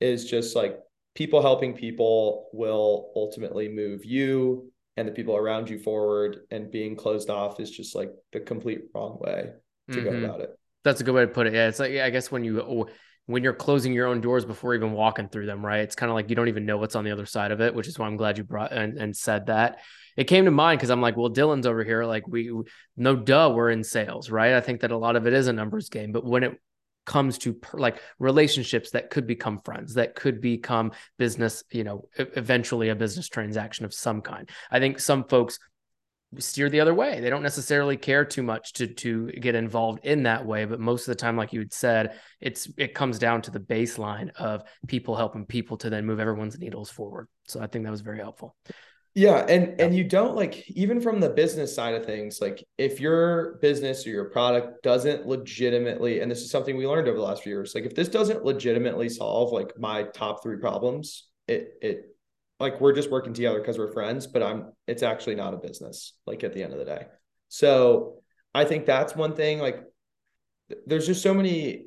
is 0.01 0.25
just 0.25 0.55
like 0.55 0.79
people 1.13 1.41
helping 1.41 1.73
people 1.73 2.49
will 2.51 3.11
ultimately 3.15 3.69
move 3.69 4.03
you 4.03 4.71
and 4.97 5.07
the 5.07 5.11
people 5.11 5.35
around 5.35 5.69
you 5.69 5.77
forward 5.77 6.37
and 6.49 6.71
being 6.71 6.95
closed 6.95 7.29
off 7.29 7.59
is 7.59 7.69
just 7.69 7.95
like 7.95 8.11
the 8.33 8.39
complete 8.39 8.81
wrong 8.95 9.17
way 9.19 9.51
to 9.91 9.97
mm-hmm. 9.97 10.09
go 10.09 10.25
about 10.25 10.41
it. 10.41 10.57
That's 10.83 11.01
a 11.01 11.03
good 11.03 11.13
way 11.13 11.21
to 11.21 11.27
put 11.27 11.45
it. 11.45 11.53
Yeah, 11.53 11.67
it's 11.67 11.79
like 11.79 11.93
I 11.97 12.09
guess 12.09 12.31
when 12.31 12.43
you 12.43 12.87
when 13.29 13.43
you're 13.43 13.53
closing 13.53 13.93
your 13.93 14.07
own 14.07 14.21
doors 14.21 14.43
before 14.43 14.73
even 14.73 14.91
walking 14.91 15.29
through 15.29 15.45
them, 15.45 15.63
right? 15.63 15.81
It's 15.81 15.93
kind 15.93 16.09
of 16.09 16.15
like 16.15 16.31
you 16.31 16.35
don't 16.35 16.47
even 16.47 16.65
know 16.65 16.77
what's 16.77 16.95
on 16.95 17.03
the 17.03 17.11
other 17.11 17.27
side 17.27 17.51
of 17.51 17.61
it, 17.61 17.75
which 17.75 17.87
is 17.87 17.99
why 17.99 18.07
I'm 18.07 18.17
glad 18.17 18.39
you 18.39 18.43
brought 18.43 18.73
and, 18.73 18.97
and 18.97 19.15
said 19.15 19.45
that. 19.45 19.81
It 20.17 20.23
came 20.23 20.45
to 20.45 20.51
mind 20.51 20.79
because 20.79 20.89
I'm 20.89 20.99
like, 20.99 21.15
well, 21.15 21.29
Dylan's 21.29 21.67
over 21.67 21.83
here. 21.83 22.05
Like, 22.05 22.27
we, 22.27 22.51
no 22.97 23.15
duh, 23.15 23.53
we're 23.55 23.69
in 23.69 23.83
sales, 23.83 24.31
right? 24.31 24.53
I 24.53 24.61
think 24.61 24.81
that 24.81 24.89
a 24.89 24.97
lot 24.97 25.15
of 25.15 25.27
it 25.27 25.33
is 25.33 25.45
a 25.45 25.53
numbers 25.53 25.89
game, 25.89 26.11
but 26.11 26.25
when 26.25 26.43
it 26.43 26.59
comes 27.05 27.37
to 27.39 27.53
per, 27.53 27.77
like 27.77 28.01
relationships 28.17 28.89
that 28.91 29.11
could 29.11 29.27
become 29.27 29.59
friends, 29.59 29.93
that 29.93 30.15
could 30.15 30.41
become 30.41 30.91
business, 31.19 31.63
you 31.69 31.83
know, 31.83 32.09
eventually 32.17 32.89
a 32.89 32.95
business 32.95 33.29
transaction 33.29 33.85
of 33.85 33.93
some 33.93 34.21
kind. 34.23 34.49
I 34.71 34.79
think 34.79 34.99
some 34.99 35.25
folks 35.25 35.59
steer 36.37 36.69
the 36.69 36.79
other 36.79 36.93
way. 36.93 37.19
They 37.19 37.29
don't 37.29 37.43
necessarily 37.43 37.97
care 37.97 38.23
too 38.23 38.43
much 38.43 38.73
to 38.73 38.87
to 38.87 39.27
get 39.31 39.55
involved 39.55 40.05
in 40.05 40.23
that 40.23 40.45
way, 40.45 40.65
but 40.65 40.79
most 40.79 41.07
of 41.07 41.07
the 41.07 41.15
time, 41.15 41.35
like 41.35 41.53
you 41.53 41.59
had 41.59 41.73
said, 41.73 42.19
it's 42.39 42.69
it 42.77 42.93
comes 42.93 43.17
down 43.17 43.41
to 43.43 43.51
the 43.51 43.59
baseline 43.59 44.29
of 44.35 44.63
people 44.87 45.15
helping 45.15 45.45
people 45.45 45.77
to 45.77 45.89
then 45.89 46.05
move 46.05 46.19
everyone's 46.19 46.59
needles 46.59 46.89
forward. 46.89 47.27
So 47.47 47.59
I 47.59 47.67
think 47.67 47.85
that 47.85 47.91
was 47.91 48.01
very 48.01 48.19
helpful. 48.19 48.55
Yeah, 49.15 49.45
and 49.49 49.75
yeah. 49.77 49.85
and 49.85 49.95
you 49.95 50.03
don't 50.03 50.35
like 50.35 50.69
even 50.69 51.01
from 51.01 51.19
the 51.19 51.29
business 51.29 51.75
side 51.75 51.95
of 51.95 52.05
things, 52.05 52.39
like 52.39 52.63
if 52.77 52.99
your 52.99 53.57
business 53.59 54.05
or 54.05 54.11
your 54.11 54.29
product 54.29 54.83
doesn't 54.83 55.25
legitimately, 55.25 56.19
and 56.19 56.29
this 56.29 56.41
is 56.41 56.51
something 56.51 56.77
we 56.77 56.85
learned 56.85 57.07
over 57.07 57.17
the 57.17 57.23
last 57.23 57.41
few 57.41 57.51
years, 57.51 57.73
like 57.73 57.85
if 57.85 57.95
this 57.95 58.07
doesn't 58.07 58.45
legitimately 58.45 59.09
solve 59.09 59.51
like 59.51 59.73
my 59.79 60.03
top 60.03 60.43
three 60.43 60.57
problems, 60.57 61.27
it 61.47 61.73
it 61.81 62.15
like 62.59 62.81
we're 62.81 62.93
just 62.93 63.09
working 63.09 63.33
together 63.33 63.59
because 63.59 63.77
we're 63.77 63.91
friends, 63.93 64.27
but 64.27 64.43
I'm 64.43 64.73
it's 64.87 65.03
actually 65.03 65.35
not 65.35 65.53
a 65.53 65.57
business, 65.57 66.13
like 66.25 66.43
at 66.43 66.53
the 66.53 66.63
end 66.63 66.73
of 66.73 66.79
the 66.79 66.85
day. 66.85 67.05
So 67.47 68.15
I 68.53 68.65
think 68.65 68.85
that's 68.85 69.15
one 69.15 69.35
thing. 69.35 69.59
Like 69.59 69.83
there's 70.85 71.07
just 71.07 71.23
so 71.23 71.33
many 71.33 71.85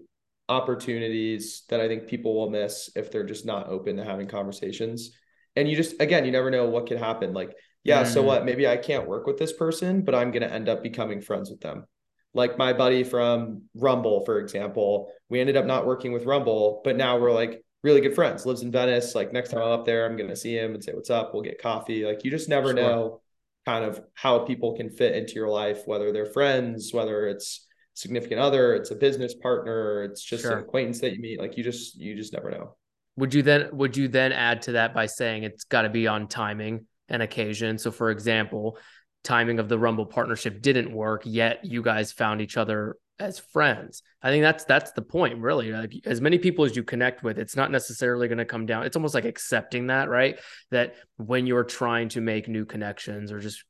opportunities 0.48 1.62
that 1.68 1.80
I 1.80 1.88
think 1.88 2.08
people 2.08 2.34
will 2.34 2.50
miss 2.50 2.90
if 2.96 3.10
they're 3.10 3.24
just 3.24 3.46
not 3.46 3.68
open 3.68 3.96
to 3.96 4.04
having 4.04 4.26
conversations. 4.26 5.12
And 5.56 5.68
you 5.68 5.76
just 5.76 6.00
again, 6.00 6.24
you 6.24 6.32
never 6.32 6.50
know 6.50 6.66
what 6.68 6.86
could 6.86 6.98
happen. 6.98 7.34
Like, 7.34 7.54
yeah, 7.84 8.04
mm. 8.04 8.06
so 8.06 8.22
what? 8.22 8.44
Maybe 8.44 8.66
I 8.66 8.76
can't 8.78 9.08
work 9.08 9.26
with 9.26 9.38
this 9.38 9.52
person, 9.52 10.02
but 10.02 10.14
I'm 10.14 10.30
gonna 10.30 10.46
end 10.46 10.68
up 10.68 10.82
becoming 10.82 11.20
friends 11.20 11.50
with 11.50 11.60
them. 11.60 11.86
like 12.34 12.56
my 12.56 12.72
buddy 12.72 13.04
from 13.04 13.64
Rumble, 13.74 14.24
for 14.24 14.38
example, 14.40 15.12
we 15.28 15.38
ended 15.40 15.56
up 15.56 15.66
not 15.66 15.86
working 15.86 16.12
with 16.12 16.24
Rumble, 16.24 16.80
but 16.82 16.96
now 16.96 17.18
we're 17.18 17.32
like 17.32 17.62
really 17.82 18.00
good 18.00 18.14
friends. 18.14 18.46
Lives 18.46 18.62
in 18.62 18.70
Venice. 18.70 19.14
Like 19.14 19.32
next 19.32 19.50
time 19.50 19.62
I'm 19.62 19.72
up 19.72 19.84
there, 19.84 20.06
I'm 20.06 20.16
gonna 20.16 20.36
see 20.36 20.56
him 20.56 20.74
and 20.74 20.82
say 20.82 20.92
what's 20.92 21.10
up. 21.10 21.32
We'll 21.32 21.42
get 21.42 21.60
coffee. 21.60 22.04
Like 22.04 22.24
you 22.24 22.30
just 22.30 22.48
never 22.48 22.68
sure. 22.68 22.74
know 22.74 23.20
kind 23.66 23.84
of 23.84 24.00
how 24.14 24.40
people 24.40 24.76
can 24.76 24.90
fit 24.90 25.14
into 25.14 25.34
your 25.34 25.48
life, 25.48 25.82
whether 25.86 26.12
they're 26.12 26.26
friends, 26.26 26.92
whether 26.92 27.28
it's 27.28 27.66
significant 27.94 28.40
other, 28.40 28.74
it's 28.74 28.90
a 28.90 28.94
business 28.94 29.34
partner, 29.34 30.02
it's 30.04 30.22
just 30.22 30.42
sure. 30.42 30.52
an 30.52 30.58
acquaintance 30.60 31.00
that 31.00 31.12
you 31.14 31.20
meet. 31.20 31.38
Like 31.38 31.56
you 31.56 31.64
just 31.64 31.98
you 31.98 32.16
just 32.16 32.32
never 32.32 32.50
know. 32.50 32.76
Would 33.16 33.34
you 33.34 33.42
then 33.42 33.68
would 33.72 33.96
you 33.96 34.08
then 34.08 34.32
add 34.32 34.62
to 34.62 34.72
that 34.72 34.94
by 34.94 35.06
saying 35.06 35.42
it's 35.42 35.64
got 35.64 35.82
to 35.82 35.90
be 35.90 36.06
on 36.06 36.28
timing 36.28 36.86
and 37.08 37.22
occasion? 37.22 37.78
So 37.78 37.90
for 37.90 38.10
example, 38.10 38.78
timing 39.22 39.58
of 39.58 39.68
the 39.68 39.78
Rumble 39.78 40.06
partnership 40.06 40.62
didn't 40.62 40.92
work, 40.92 41.22
yet 41.24 41.64
you 41.64 41.82
guys 41.82 42.12
found 42.12 42.40
each 42.40 42.56
other 42.56 42.96
as 43.22 43.38
friends. 43.38 44.02
I 44.22 44.30
think 44.30 44.42
that's 44.42 44.64
that's 44.64 44.92
the 44.92 45.02
point, 45.02 45.38
really. 45.38 45.72
Like 45.72 45.94
as 46.04 46.20
many 46.20 46.38
people 46.38 46.64
as 46.64 46.76
you 46.76 46.82
connect 46.82 47.22
with, 47.22 47.38
it's 47.38 47.56
not 47.56 47.70
necessarily 47.70 48.28
going 48.28 48.38
to 48.38 48.44
come 48.44 48.66
down. 48.66 48.84
It's 48.84 48.96
almost 48.96 49.14
like 49.14 49.24
accepting 49.24 49.86
that, 49.86 50.08
right? 50.08 50.38
That 50.70 50.94
when 51.16 51.46
you're 51.46 51.64
trying 51.64 52.10
to 52.10 52.20
make 52.20 52.48
new 52.48 52.64
connections 52.64 53.32
or 53.32 53.40
just 53.40 53.64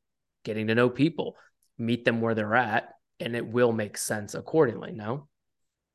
getting 0.45 0.67
to 0.69 0.75
know 0.75 0.91
people, 0.91 1.37
meet 1.79 2.05
them 2.05 2.21
where 2.21 2.35
they're 2.35 2.55
at, 2.55 2.89
and 3.21 3.37
it 3.37 3.47
will 3.47 3.73
make 3.73 3.97
sense 3.97 4.35
accordingly. 4.35 4.93
No. 4.93 5.29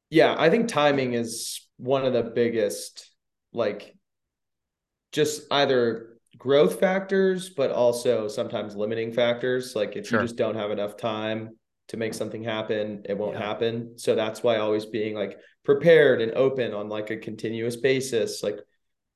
Yeah, 0.10 0.36
I 0.38 0.50
think 0.50 0.70
timing 0.70 1.14
is 1.14 1.68
one 1.76 2.06
of 2.06 2.14
the 2.14 2.24
biggest, 2.24 3.12
like, 3.52 3.94
just 5.12 5.42
either 5.52 6.18
growth 6.38 6.80
factors, 6.80 7.50
but 7.50 7.72
also 7.72 8.28
sometimes 8.28 8.76
limiting 8.76 9.12
factors. 9.12 9.76
Like 9.76 9.96
if 9.96 10.08
sure. 10.08 10.22
you 10.22 10.26
just 10.26 10.38
don't 10.38 10.56
have 10.56 10.72
enough 10.72 10.98
time 10.98 11.57
to 11.90 11.98
make 11.98 12.14
something 12.14 12.44
happen, 12.44 13.04
it 13.06 13.18
won't 13.18 13.36
yeah. 13.36 13.46
happen. 13.46 13.98
So 13.98 14.16
that's 14.16 14.44
why 14.44 14.58
always 14.58 14.86
being 14.86 15.16
like 15.16 15.40
prepared 15.64 16.22
and 16.22 16.34
open 16.34 16.74
on 16.74 16.90
like 16.90 17.10
a 17.10 17.18
continuous 17.18 17.78
basis. 17.78 18.44
Like 18.44 18.60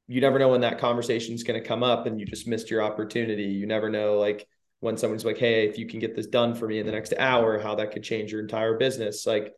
you 0.08 0.22
never 0.22 0.40
know 0.40 0.50
when 0.50 0.62
that 0.62 0.80
conversation 0.80 1.36
is 1.36 1.44
going 1.44 1.62
to 1.62 1.68
come 1.68 1.84
up 1.84 2.06
and 2.06 2.20
you 2.20 2.26
just 2.26 2.48
missed 2.48 2.70
your 2.70 2.82
opportunity. 2.82 3.44
You 3.44 3.66
never 3.66 3.90
know 3.90 4.18
like 4.18 4.48
when 4.80 4.98
someone's 4.98 5.26
like, 5.26 5.38
Hey, 5.38 5.68
if 5.68 5.78
you 5.78 5.88
can 5.88 6.00
get 6.00 6.16
this 6.16 6.28
done 6.28 6.56
for 6.56 6.68
me 6.68 6.80
in 6.80 6.86
the 6.86 6.92
next 6.92 7.14
hour, 7.18 7.60
how 7.60 7.76
that 7.76 7.92
could 7.92 8.04
change 8.04 8.32
your 8.32 8.42
entire 8.42 8.78
business. 8.78 9.26
Like, 9.26 9.54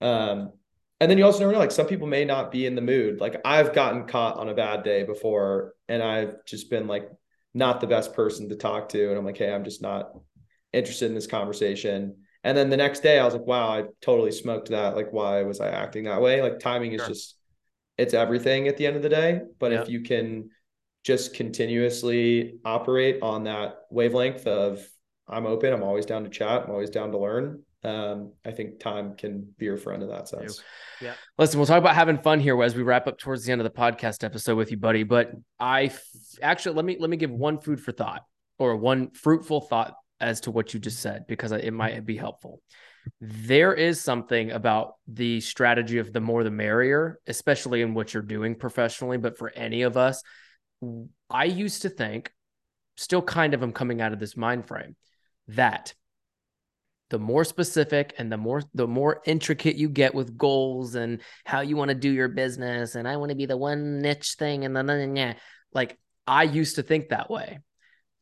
um, 0.00 0.52
and 1.00 1.10
then 1.10 1.18
you 1.18 1.24
also 1.24 1.40
never 1.40 1.52
know, 1.52 1.58
like 1.58 1.70
some 1.70 1.86
people 1.86 2.06
may 2.06 2.24
not 2.24 2.50
be 2.50 2.66
in 2.66 2.74
the 2.74 2.80
mood. 2.80 3.20
Like 3.20 3.40
I've 3.44 3.74
gotten 3.74 4.06
caught 4.06 4.38
on 4.38 4.48
a 4.48 4.54
bad 4.54 4.84
day 4.84 5.04
before 5.04 5.74
and 5.88 6.02
I've 6.02 6.44
just 6.46 6.70
been 6.70 6.86
like 6.86 7.10
not 7.52 7.80
the 7.80 7.86
best 7.86 8.14
person 8.14 8.48
to 8.48 8.56
talk 8.56 8.88
to. 8.90 9.08
And 9.08 9.18
I'm 9.18 9.24
like, 9.24 9.36
Hey, 9.36 9.52
I'm 9.52 9.64
just 9.64 9.82
not 9.82 10.12
interested 10.72 11.06
in 11.06 11.14
this 11.14 11.26
conversation 11.26 12.16
and 12.44 12.56
then 12.56 12.68
the 12.68 12.76
next 12.76 13.00
day, 13.00 13.18
I 13.18 13.24
was 13.24 13.32
like, 13.32 13.46
wow, 13.46 13.68
I 13.68 13.84
totally 14.02 14.30
smoked 14.30 14.68
that. 14.68 14.94
Like, 14.94 15.12
why 15.12 15.42
was 15.42 15.60
I 15.60 15.68
acting 15.68 16.04
that 16.04 16.20
way? 16.20 16.42
Like, 16.42 16.60
timing 16.60 16.92
is 16.92 17.00
sure. 17.00 17.08
just, 17.08 17.36
it's 17.96 18.12
everything 18.12 18.68
at 18.68 18.76
the 18.76 18.86
end 18.86 18.96
of 18.96 19.02
the 19.02 19.08
day. 19.08 19.40
But 19.58 19.72
yeah. 19.72 19.80
if 19.80 19.88
you 19.88 20.02
can 20.02 20.50
just 21.04 21.34
continuously 21.34 22.58
operate 22.64 23.22
on 23.22 23.44
that 23.44 23.78
wavelength 23.90 24.46
of, 24.46 24.86
I'm 25.26 25.46
open, 25.46 25.72
I'm 25.72 25.82
always 25.82 26.04
down 26.04 26.24
to 26.24 26.30
chat, 26.30 26.64
I'm 26.64 26.70
always 26.70 26.90
down 26.90 27.12
to 27.12 27.18
learn. 27.18 27.62
Um, 27.82 28.32
I 28.44 28.50
think 28.50 28.78
time 28.78 29.14
can 29.16 29.54
be 29.58 29.66
your 29.66 29.76
friend 29.76 30.02
in 30.02 30.08
that 30.08 30.28
sense. 30.28 30.62
Yeah. 31.00 31.14
Listen, 31.38 31.58
we'll 31.58 31.66
talk 31.66 31.78
about 31.78 31.94
having 31.94 32.18
fun 32.18 32.40
here 32.40 32.62
as 32.62 32.74
we 32.74 32.82
wrap 32.82 33.06
up 33.06 33.18
towards 33.18 33.44
the 33.44 33.52
end 33.52 33.60
of 33.60 33.64
the 33.64 33.78
podcast 33.78 34.24
episode 34.24 34.56
with 34.56 34.70
you, 34.70 34.78
buddy. 34.78 35.02
But 35.02 35.32
I 35.60 35.84
f- 35.84 36.02
actually 36.40 36.76
let 36.76 36.84
me 36.84 36.96
let 36.98 37.10
me 37.10 37.18
give 37.18 37.30
one 37.30 37.60
food 37.60 37.80
for 37.80 37.92
thought 37.92 38.22
or 38.58 38.76
one 38.76 39.10
fruitful 39.10 39.62
thought 39.62 39.94
as 40.20 40.40
to 40.42 40.50
what 40.50 40.74
you 40.74 40.80
just 40.80 41.00
said 41.00 41.26
because 41.26 41.52
it 41.52 41.64
mm-hmm. 41.64 41.76
might 41.76 42.06
be 42.06 42.16
helpful. 42.16 42.60
There 43.20 43.74
is 43.74 44.00
something 44.00 44.50
about 44.50 44.94
the 45.06 45.40
strategy 45.40 45.98
of 45.98 46.12
the 46.12 46.20
more 46.20 46.42
the 46.42 46.50
merrier, 46.50 47.18
especially 47.26 47.82
in 47.82 47.92
what 47.92 48.14
you're 48.14 48.22
doing 48.22 48.54
professionally. 48.54 49.18
But 49.18 49.36
for 49.36 49.50
any 49.50 49.82
of 49.82 49.96
us, 49.96 50.22
I 51.28 51.44
used 51.44 51.82
to 51.82 51.90
think, 51.90 52.32
still 52.96 53.22
kind 53.22 53.52
of 53.52 53.62
am 53.62 53.72
coming 53.72 54.00
out 54.00 54.12
of 54.12 54.20
this 54.20 54.36
mind 54.36 54.66
frame, 54.66 54.96
that 55.48 55.92
the 57.10 57.18
more 57.18 57.44
specific 57.44 58.14
and 58.16 58.32
the 58.32 58.38
more 58.38 58.62
the 58.72 58.86
more 58.86 59.20
intricate 59.26 59.76
you 59.76 59.88
get 59.88 60.14
with 60.14 60.38
goals 60.38 60.94
and 60.94 61.20
how 61.44 61.60
you 61.60 61.76
want 61.76 61.90
to 61.90 61.94
do 61.94 62.10
your 62.10 62.28
business 62.28 62.94
and 62.94 63.06
I 63.06 63.18
want 63.18 63.28
to 63.28 63.36
be 63.36 63.46
the 63.46 63.56
one 63.56 64.00
niche 64.00 64.36
thing 64.38 64.64
and 64.64 64.74
then 64.74 65.36
like 65.72 65.98
I 66.26 66.44
used 66.44 66.76
to 66.76 66.82
think 66.82 67.08
that 67.08 67.30
way. 67.30 67.60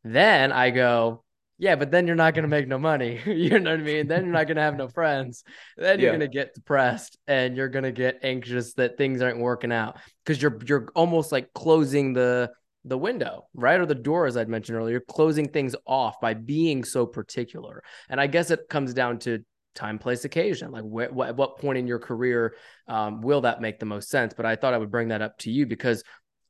Then 0.04 0.50
I 0.52 0.70
go, 0.70 1.24
yeah, 1.58 1.76
but 1.76 1.90
then 1.90 2.06
you're 2.06 2.16
not 2.16 2.34
going 2.34 2.42
to 2.42 2.48
make 2.48 2.66
no 2.66 2.78
money. 2.78 3.20
you 3.26 3.58
know 3.58 3.70
what 3.70 3.80
I 3.80 3.82
mean? 3.82 4.08
Then 4.08 4.24
you're 4.24 4.32
not 4.32 4.46
going 4.46 4.56
to 4.56 4.62
have 4.62 4.76
no 4.76 4.88
friends. 5.00 5.44
Then 5.76 6.00
you're 6.00 6.12
yeah. 6.12 6.18
going 6.18 6.28
to 6.30 6.34
get 6.34 6.54
depressed 6.54 7.18
and 7.26 7.56
you're 7.56 7.68
going 7.68 7.84
to 7.84 7.92
get 7.92 8.20
anxious 8.22 8.74
that 8.74 8.98
things 8.98 9.22
aren't 9.22 9.38
working 9.38 9.72
out 9.72 9.98
because 10.24 10.40
you're 10.40 10.58
you're 10.66 10.88
almost 10.94 11.32
like 11.32 11.52
closing 11.52 12.12
the 12.12 12.50
the 12.84 12.98
window, 12.98 13.46
right? 13.54 13.78
Or 13.78 13.86
the 13.86 13.94
door, 13.94 14.26
as 14.26 14.36
I'd 14.36 14.48
mentioned 14.48 14.76
earlier, 14.76 15.00
closing 15.00 15.48
things 15.48 15.76
off 15.86 16.20
by 16.20 16.34
being 16.34 16.84
so 16.84 17.06
particular. 17.06 17.82
And 18.08 18.20
I 18.20 18.26
guess 18.26 18.50
it 18.50 18.68
comes 18.68 18.92
down 18.92 19.20
to 19.20 19.44
time, 19.74 19.98
place, 19.98 20.24
occasion. 20.24 20.70
Like, 20.70 20.84
wh- 20.84 21.14
wh- 21.14 21.28
at 21.28 21.36
what 21.36 21.58
point 21.58 21.78
in 21.78 21.86
your 21.86 21.98
career 21.98 22.56
um, 22.88 23.20
will 23.20 23.42
that 23.42 23.60
make 23.60 23.78
the 23.78 23.86
most 23.86 24.10
sense? 24.10 24.34
But 24.34 24.46
I 24.46 24.56
thought 24.56 24.74
I 24.74 24.78
would 24.78 24.90
bring 24.90 25.08
that 25.08 25.22
up 25.22 25.38
to 25.38 25.50
you 25.50 25.66
because 25.66 26.02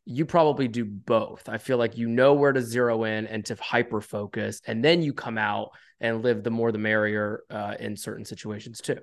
you 0.04 0.26
probably 0.26 0.68
do 0.68 0.84
both. 0.84 1.48
I 1.48 1.58
feel 1.58 1.78
like 1.78 1.96
you 1.96 2.08
know 2.08 2.34
where 2.34 2.52
to 2.52 2.60
zero 2.60 3.04
in 3.04 3.26
and 3.26 3.44
to 3.46 3.56
hyper 3.60 4.00
focus, 4.00 4.60
and 4.66 4.84
then 4.84 5.02
you 5.02 5.12
come 5.12 5.38
out 5.38 5.70
and 6.00 6.22
live 6.22 6.42
the 6.42 6.50
more 6.50 6.72
the 6.72 6.78
merrier 6.78 7.44
uh, 7.50 7.74
in 7.78 7.96
certain 7.96 8.24
situations 8.24 8.80
too. 8.80 8.98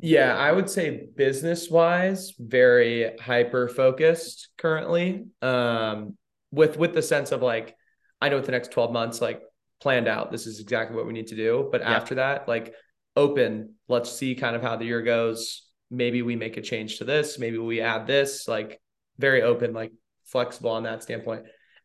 Yeah, 0.00 0.36
I 0.36 0.50
would 0.50 0.68
say 0.68 1.06
business 1.16 1.70
wise, 1.70 2.32
very 2.38 3.16
hyper 3.18 3.68
focused 3.68 4.48
currently. 4.58 5.26
Um, 5.40 6.16
with 6.50 6.76
with 6.76 6.92
the 6.92 7.02
sense 7.02 7.30
of 7.30 7.40
like, 7.40 7.76
I 8.20 8.28
know 8.28 8.36
with 8.36 8.46
the 8.46 8.52
next 8.52 8.72
twelve 8.72 8.92
months, 8.92 9.20
like 9.20 9.42
planned 9.80 10.08
out, 10.08 10.32
this 10.32 10.46
is 10.46 10.58
exactly 10.58 10.96
what 10.96 11.06
we 11.06 11.12
need 11.12 11.28
to 11.28 11.36
do. 11.36 11.68
But 11.70 11.82
yeah. 11.82 11.92
after 11.92 12.16
that, 12.16 12.48
like 12.48 12.74
open, 13.14 13.74
let's 13.88 14.10
see 14.10 14.34
kind 14.34 14.56
of 14.56 14.62
how 14.62 14.76
the 14.76 14.86
year 14.86 15.02
goes. 15.02 15.68
Maybe 15.90 16.22
we 16.22 16.34
make 16.34 16.56
a 16.56 16.62
change 16.62 16.98
to 16.98 17.04
this. 17.04 17.38
Maybe 17.38 17.58
we 17.58 17.80
add 17.80 18.06
this. 18.06 18.48
Like 18.48 18.80
very 19.18 19.42
open, 19.42 19.72
like 19.72 19.92
flexible 20.32 20.70
on 20.70 20.82
that 20.84 21.02
standpoint. 21.02 21.44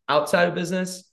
Outside 0.10 0.48
of 0.48 0.56
business, 0.56 1.04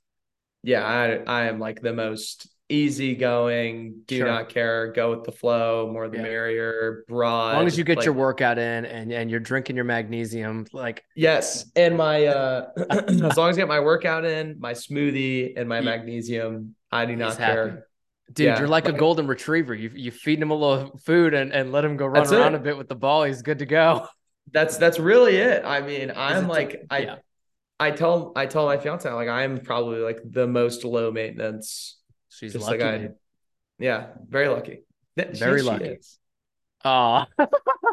yeah, 0.62 0.84
I 0.84 1.16
I 1.26 1.46
am 1.48 1.58
like 1.58 1.82
the 1.82 1.92
most 1.92 2.48
easygoing, 2.68 4.02
do 4.06 4.18
sure. 4.18 4.26
not 4.26 4.48
care, 4.48 4.92
go 4.92 5.10
with 5.10 5.24
the 5.24 5.32
flow, 5.32 5.90
more 5.92 6.08
the 6.08 6.16
yeah. 6.16 6.22
merrier, 6.22 7.04
broad. 7.08 7.50
As 7.50 7.56
long 7.56 7.66
as 7.66 7.78
you 7.78 7.84
get 7.84 7.98
like, 7.98 8.06
your 8.06 8.14
workout 8.14 8.58
in 8.58 8.86
and 8.86 9.12
and 9.12 9.30
you're 9.30 9.40
drinking 9.40 9.76
your 9.76 9.84
magnesium, 9.84 10.66
like 10.72 11.04
yes, 11.14 11.70
and 11.76 11.96
my 11.96 12.26
uh 12.26 12.70
as 12.90 13.36
long 13.36 13.50
as 13.50 13.56
I 13.56 13.60
get 13.60 13.68
my 13.68 13.80
workout 13.80 14.24
in, 14.24 14.56
my 14.58 14.72
smoothie 14.72 15.52
and 15.56 15.68
my 15.68 15.80
magnesium, 15.80 16.74
I 16.90 17.06
do 17.06 17.16
not 17.16 17.36
care. 17.36 17.68
Happy. 17.68 17.80
Dude, 18.32 18.46
yeah, 18.46 18.58
you're 18.58 18.68
like, 18.68 18.86
like, 18.86 18.94
a 18.94 18.98
golden 18.98 19.26
retriever. 19.26 19.74
You 19.74 19.90
you 19.94 20.10
feed 20.10 20.40
him 20.40 20.50
a 20.50 20.54
little 20.54 20.98
food 21.04 21.34
and, 21.34 21.52
and 21.52 21.72
let 21.72 21.84
him 21.84 21.96
go 21.98 22.06
run 22.06 22.26
around 22.26 22.54
it. 22.54 22.58
a 22.58 22.60
bit 22.60 22.78
with 22.78 22.88
the 22.88 22.96
ball. 22.96 23.24
He's 23.24 23.42
good 23.42 23.58
to 23.58 23.66
go. 23.66 24.06
That's 24.50 24.78
that's 24.78 24.98
really 24.98 25.36
it. 25.36 25.64
I 25.64 25.82
mean, 25.82 26.12
I'm 26.14 26.48
like 26.48 26.86
I 26.88 26.98
yeah. 27.00 27.16
I 27.80 27.90
tell 27.90 28.32
I 28.36 28.46
tell 28.46 28.66
my 28.66 28.76
fiance 28.76 29.10
like 29.10 29.28
I'm 29.28 29.58
probably 29.58 30.00
like 30.00 30.20
the 30.24 30.46
most 30.46 30.84
low 30.84 31.10
maintenance. 31.10 31.98
She's 32.28 32.54
lucky. 32.54 32.82
Like 32.82 32.82
I, 32.82 33.08
yeah, 33.78 34.08
very 34.28 34.48
lucky. 34.48 34.84
Very 35.16 35.60
she, 35.60 35.66
lucky. 35.66 35.98
Oh, 36.84 37.24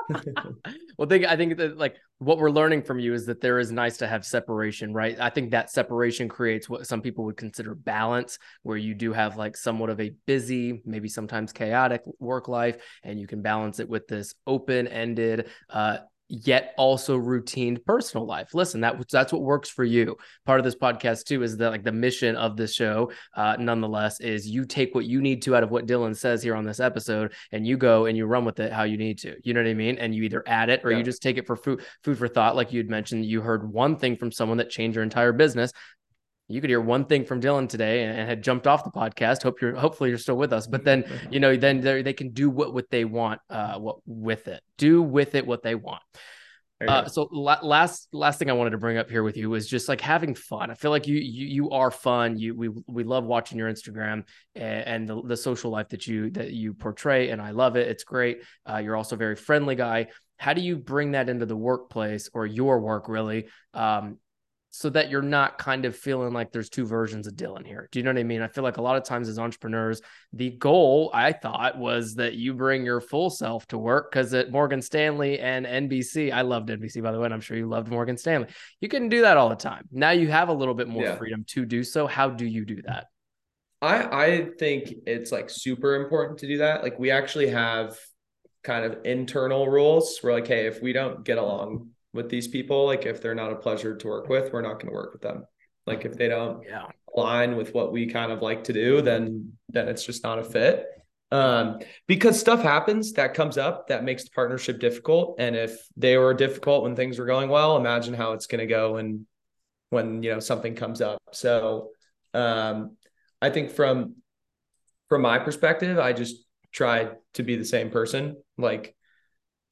well, 0.97 1.07
think 1.07 1.25
I 1.25 1.35
think 1.35 1.57
that 1.57 1.77
like 1.77 1.95
what 2.19 2.37
we're 2.37 2.51
learning 2.51 2.83
from 2.83 2.99
you 2.99 3.13
is 3.13 3.25
that 3.25 3.41
there 3.41 3.59
is 3.59 3.71
nice 3.71 3.97
to 3.97 4.07
have 4.07 4.25
separation, 4.25 4.93
right? 4.93 5.17
I 5.19 5.29
think 5.29 5.51
that 5.51 5.71
separation 5.71 6.29
creates 6.29 6.69
what 6.69 6.85
some 6.85 7.01
people 7.01 7.25
would 7.25 7.37
consider 7.37 7.73
balance, 7.73 8.37
where 8.63 8.77
you 8.77 8.93
do 8.93 9.13
have 9.13 9.37
like 9.37 9.57
somewhat 9.57 9.89
of 9.89 9.99
a 9.99 10.13
busy, 10.25 10.81
maybe 10.85 11.07
sometimes 11.07 11.51
chaotic 11.51 12.03
work 12.19 12.47
life, 12.47 12.77
and 13.03 13.19
you 13.19 13.27
can 13.27 13.41
balance 13.41 13.79
it 13.79 13.89
with 13.89 14.07
this 14.07 14.35
open-ended, 14.45 15.49
uh, 15.69 15.99
yet 16.31 16.73
also 16.77 17.17
routine 17.17 17.77
personal 17.85 18.25
life. 18.25 18.53
Listen, 18.53 18.81
that 18.81 18.95
that's 19.09 19.33
what 19.33 19.41
works 19.41 19.69
for 19.69 19.83
you. 19.83 20.15
Part 20.45 20.59
of 20.59 20.63
this 20.63 20.75
podcast 20.75 21.25
too 21.25 21.43
is 21.43 21.57
that 21.57 21.69
like 21.69 21.83
the 21.83 21.91
mission 21.91 22.35
of 22.37 22.55
the 22.55 22.67
show, 22.67 23.11
uh, 23.35 23.57
nonetheless, 23.59 24.21
is 24.21 24.47
you 24.47 24.65
take 24.65 24.95
what 24.95 25.05
you 25.05 25.21
need 25.21 25.41
to 25.43 25.55
out 25.55 25.63
of 25.63 25.71
what 25.71 25.85
Dylan 25.85 26.15
says 26.15 26.41
here 26.41 26.55
on 26.55 26.65
this 26.65 26.79
episode, 26.79 27.33
and 27.51 27.67
you 27.67 27.75
go 27.75 28.05
and 28.05 28.17
you 28.17 28.25
run 28.25 28.45
with 28.45 28.59
it 28.59 28.71
how 28.71 28.83
you 28.83 28.97
need 28.97 29.19
to. 29.19 29.35
You 29.43 29.53
know 29.53 29.61
what 29.61 29.69
I 29.69 29.73
mean? 29.73 29.97
And 29.97 30.15
you 30.15 30.23
either 30.23 30.43
add 30.47 30.69
it 30.69 30.81
or 30.85 30.91
yeah. 30.91 30.99
you 30.99 31.03
just 31.03 31.21
take 31.21 31.37
it 31.37 31.45
for 31.45 31.55
food 31.55 31.81
food 32.03 32.17
for 32.17 32.27
thought. 32.27 32.55
Like 32.55 32.71
you'd 32.71 32.89
mentioned, 32.89 33.25
you 33.25 33.41
heard 33.41 33.71
one 33.71 33.97
thing 33.97 34.15
from 34.15 34.31
someone 34.31 34.57
that 34.59 34.69
changed 34.69 34.95
your 34.95 35.03
entire 35.03 35.33
business 35.33 35.73
you 36.47 36.61
could 36.61 36.69
hear 36.69 36.81
one 36.81 37.05
thing 37.05 37.25
from 37.25 37.41
Dylan 37.41 37.69
today 37.69 38.03
and, 38.03 38.29
had 38.29 38.43
jumped 38.43 38.67
off 38.67 38.83
the 38.83 38.91
podcast. 38.91 39.43
Hope 39.43 39.61
you're 39.61 39.75
hopefully 39.75 40.09
you're 40.09 40.19
still 40.19 40.37
with 40.37 40.53
us. 40.53 40.67
But 40.67 40.83
then 40.83 41.05
you 41.31 41.39
know 41.39 41.55
then 41.55 41.81
they 41.81 42.13
can 42.13 42.31
do 42.31 42.49
what 42.49 42.73
what 42.73 42.89
they 42.89 43.05
want 43.05 43.41
uh 43.49 43.77
what 43.79 43.97
with 44.05 44.47
it. 44.47 44.61
Do 44.77 45.01
with 45.01 45.35
it 45.35 45.45
what 45.45 45.63
they 45.63 45.75
want. 45.75 46.01
Uh, 46.87 47.07
so 47.07 47.27
la- 47.31 47.59
last 47.61 48.07
last 48.11 48.39
thing 48.39 48.49
I 48.49 48.53
wanted 48.53 48.71
to 48.71 48.77
bring 48.77 48.97
up 48.97 49.09
here 49.09 49.23
with 49.23 49.37
you 49.37 49.49
was 49.49 49.67
just 49.67 49.87
like 49.87 50.01
having 50.01 50.33
fun. 50.33 50.71
I 50.71 50.73
feel 50.73 50.91
like 50.91 51.07
you 51.07 51.17
you 51.17 51.45
you 51.45 51.69
are 51.71 51.91
fun. 51.91 52.37
You 52.37 52.55
we 52.55 52.69
we 52.87 53.03
love 53.03 53.23
watching 53.23 53.57
your 53.57 53.71
Instagram 53.71 54.23
and, 54.55 54.87
and 54.87 55.07
the, 55.07 55.21
the 55.21 55.37
social 55.37 55.71
life 55.71 55.89
that 55.89 56.07
you 56.07 56.31
that 56.31 56.51
you 56.51 56.73
portray, 56.73 57.29
and 57.29 57.41
I 57.41 57.51
love 57.51 57.75
it. 57.75 57.87
It's 57.87 58.03
great. 58.03 58.39
Uh, 58.67 58.77
you're 58.77 58.95
also 58.95 59.15
a 59.15 59.19
very 59.19 59.35
friendly 59.35 59.75
guy. 59.75 60.07
How 60.37 60.53
do 60.53 60.61
you 60.61 60.77
bring 60.77 61.11
that 61.11 61.29
into 61.29 61.45
the 61.45 61.55
workplace 61.55 62.29
or 62.33 62.47
your 62.47 62.79
work 62.79 63.07
really? 63.07 63.47
Um, 63.75 64.17
so 64.71 64.89
that 64.89 65.09
you're 65.09 65.21
not 65.21 65.57
kind 65.57 65.83
of 65.83 65.95
feeling 65.95 66.33
like 66.33 66.51
there's 66.51 66.69
two 66.69 66.85
versions 66.85 67.27
of 67.27 67.33
Dylan 67.33 67.67
here. 67.67 67.89
Do 67.91 67.99
you 67.99 68.03
know 68.03 68.11
what 68.11 68.19
I 68.19 68.23
mean? 68.23 68.41
I 68.41 68.47
feel 68.47 68.63
like 68.63 68.77
a 68.77 68.81
lot 68.81 68.95
of 68.95 69.03
times 69.03 69.27
as 69.27 69.37
entrepreneurs, 69.37 70.01
the 70.31 70.51
goal 70.51 71.11
I 71.13 71.33
thought 71.33 71.77
was 71.77 72.15
that 72.15 72.35
you 72.35 72.53
bring 72.53 72.85
your 72.85 73.01
full 73.01 73.29
self 73.29 73.67
to 73.67 73.77
work 73.77 74.09
because 74.09 74.33
at 74.33 74.49
Morgan 74.49 74.81
Stanley 74.81 75.39
and 75.39 75.65
NBC, 75.65 76.31
I 76.31 76.41
loved 76.41 76.69
NBC 76.69 77.03
by 77.03 77.11
the 77.11 77.19
way, 77.19 77.25
and 77.25 77.33
I'm 77.33 77.41
sure 77.41 77.57
you 77.57 77.67
loved 77.67 77.89
Morgan 77.89 78.15
Stanley. 78.15 78.47
You 78.79 78.87
couldn't 78.87 79.09
do 79.09 79.21
that 79.21 79.35
all 79.35 79.49
the 79.49 79.55
time. 79.55 79.89
Now 79.91 80.11
you 80.11 80.29
have 80.29 80.47
a 80.47 80.53
little 80.53 80.73
bit 80.73 80.87
more 80.87 81.03
yeah. 81.03 81.17
freedom 81.17 81.43
to 81.49 81.65
do 81.65 81.83
so. 81.83 82.07
How 82.07 82.29
do 82.29 82.45
you 82.45 82.63
do 82.63 82.81
that? 82.83 83.07
I 83.81 84.25
I 84.25 84.47
think 84.57 84.93
it's 85.05 85.33
like 85.33 85.49
super 85.49 85.95
important 85.95 86.39
to 86.39 86.47
do 86.47 86.59
that. 86.59 86.81
Like 86.81 86.97
we 86.97 87.11
actually 87.11 87.49
have 87.49 87.97
kind 88.63 88.85
of 88.85 88.99
internal 89.03 89.67
rules. 89.67 90.17
We're 90.23 90.31
like, 90.31 90.47
hey, 90.47 90.67
if 90.67 90.81
we 90.81 90.93
don't 90.93 91.25
get 91.25 91.37
along 91.37 91.89
with 92.13 92.29
these 92.29 92.47
people. 92.47 92.85
Like 92.85 93.05
if 93.05 93.21
they're 93.21 93.35
not 93.35 93.51
a 93.51 93.55
pleasure 93.55 93.95
to 93.95 94.07
work 94.07 94.29
with, 94.29 94.51
we're 94.51 94.61
not 94.61 94.73
going 94.73 94.87
to 94.87 94.93
work 94.93 95.13
with 95.13 95.21
them. 95.21 95.45
Like 95.87 96.05
if 96.05 96.15
they 96.15 96.27
don't 96.27 96.63
yeah. 96.63 96.87
align 97.15 97.55
with 97.55 97.73
what 97.73 97.91
we 97.91 98.07
kind 98.07 98.31
of 98.31 98.41
like 98.41 98.65
to 98.65 98.73
do, 98.73 99.01
then 99.01 99.53
then 99.69 99.87
it's 99.87 100.05
just 100.05 100.23
not 100.23 100.39
a 100.39 100.43
fit. 100.43 100.85
Um, 101.31 101.79
because 102.07 102.37
stuff 102.37 102.61
happens 102.61 103.13
that 103.13 103.33
comes 103.33 103.57
up 103.57 103.87
that 103.87 104.03
makes 104.03 104.25
the 104.25 104.31
partnership 104.31 104.79
difficult. 104.79 105.35
And 105.39 105.55
if 105.55 105.79
they 105.95 106.17
were 106.17 106.33
difficult 106.33 106.83
when 106.83 106.95
things 106.95 107.17
were 107.17 107.25
going 107.25 107.49
well, 107.49 107.77
imagine 107.77 108.13
how 108.13 108.33
it's 108.33 108.47
going 108.47 108.59
to 108.59 108.67
go 108.67 108.93
when 108.93 109.25
when 109.89 110.23
you 110.23 110.31
know 110.31 110.39
something 110.39 110.75
comes 110.75 111.01
up. 111.01 111.21
So 111.31 111.89
um, 112.33 112.97
I 113.41 113.49
think 113.49 113.71
from 113.71 114.15
from 115.09 115.21
my 115.21 115.39
perspective, 115.39 115.97
I 115.99 116.13
just 116.13 116.45
try 116.71 117.09
to 117.33 117.43
be 117.43 117.55
the 117.55 117.65
same 117.65 117.89
person. 117.89 118.37
Like 118.57 118.95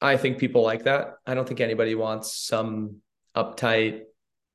I 0.00 0.16
think 0.16 0.38
people 0.38 0.62
like 0.62 0.84
that. 0.84 1.14
I 1.26 1.34
don't 1.34 1.46
think 1.46 1.60
anybody 1.60 1.94
wants 1.94 2.34
some 2.34 2.96
uptight, 3.36 4.02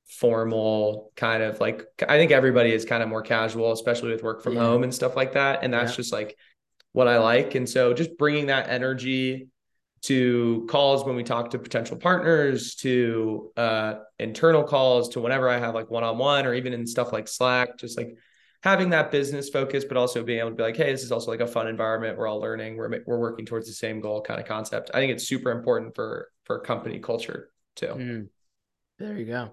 formal 0.08 1.12
kind 1.16 1.42
of 1.42 1.58
like 1.60 1.84
I 2.08 2.16
think 2.16 2.30
everybody 2.30 2.72
is 2.72 2.84
kind 2.84 3.02
of 3.02 3.08
more 3.08 3.22
casual, 3.22 3.72
especially 3.72 4.12
with 4.12 4.22
work 4.22 4.42
from 4.42 4.54
yeah. 4.54 4.60
home 4.60 4.84
and 4.84 4.94
stuff 4.94 5.16
like 5.16 5.32
that. 5.32 5.60
And 5.62 5.72
that's 5.72 5.92
yeah. 5.92 5.96
just 5.96 6.12
like 6.12 6.36
what 6.92 7.08
I 7.08 7.18
like. 7.18 7.54
And 7.54 7.68
so 7.68 7.92
just 7.92 8.16
bringing 8.16 8.46
that 8.46 8.68
energy 8.68 9.48
to 10.02 10.66
calls 10.70 11.04
when 11.04 11.16
we 11.16 11.24
talk 11.24 11.50
to 11.50 11.58
potential 11.58 11.96
partners, 11.96 12.76
to 12.76 13.50
uh, 13.56 13.94
internal 14.18 14.62
calls, 14.62 15.08
to 15.10 15.20
whenever 15.20 15.48
I 15.48 15.58
have 15.58 15.74
like 15.74 15.90
one 15.90 16.04
on 16.04 16.18
one 16.18 16.46
or 16.46 16.54
even 16.54 16.72
in 16.72 16.86
stuff 16.86 17.12
like 17.12 17.28
Slack, 17.28 17.76
just 17.78 17.98
like 17.98 18.16
having 18.66 18.90
that 18.90 19.12
business 19.12 19.48
focus, 19.48 19.84
but 19.84 19.96
also 19.96 20.24
being 20.24 20.40
able 20.40 20.50
to 20.50 20.56
be 20.56 20.62
like, 20.64 20.76
hey, 20.76 20.90
this 20.90 21.04
is 21.04 21.12
also 21.12 21.30
like 21.30 21.40
a 21.40 21.46
fun 21.46 21.68
environment. 21.68 22.18
We're 22.18 22.26
all 22.26 22.40
learning. 22.40 22.76
We're 22.76 22.90
we're 23.06 23.18
working 23.18 23.46
towards 23.46 23.68
the 23.68 23.72
same 23.72 24.00
goal, 24.00 24.20
kind 24.22 24.40
of 24.40 24.46
concept. 24.46 24.90
I 24.92 24.98
think 24.98 25.12
it's 25.12 25.28
super 25.28 25.52
important 25.52 25.94
for 25.94 26.30
for 26.44 26.58
company 26.58 26.98
culture 26.98 27.50
too. 27.76 27.86
Mm. 27.86 28.28
There 28.98 29.16
you 29.16 29.26
go 29.26 29.52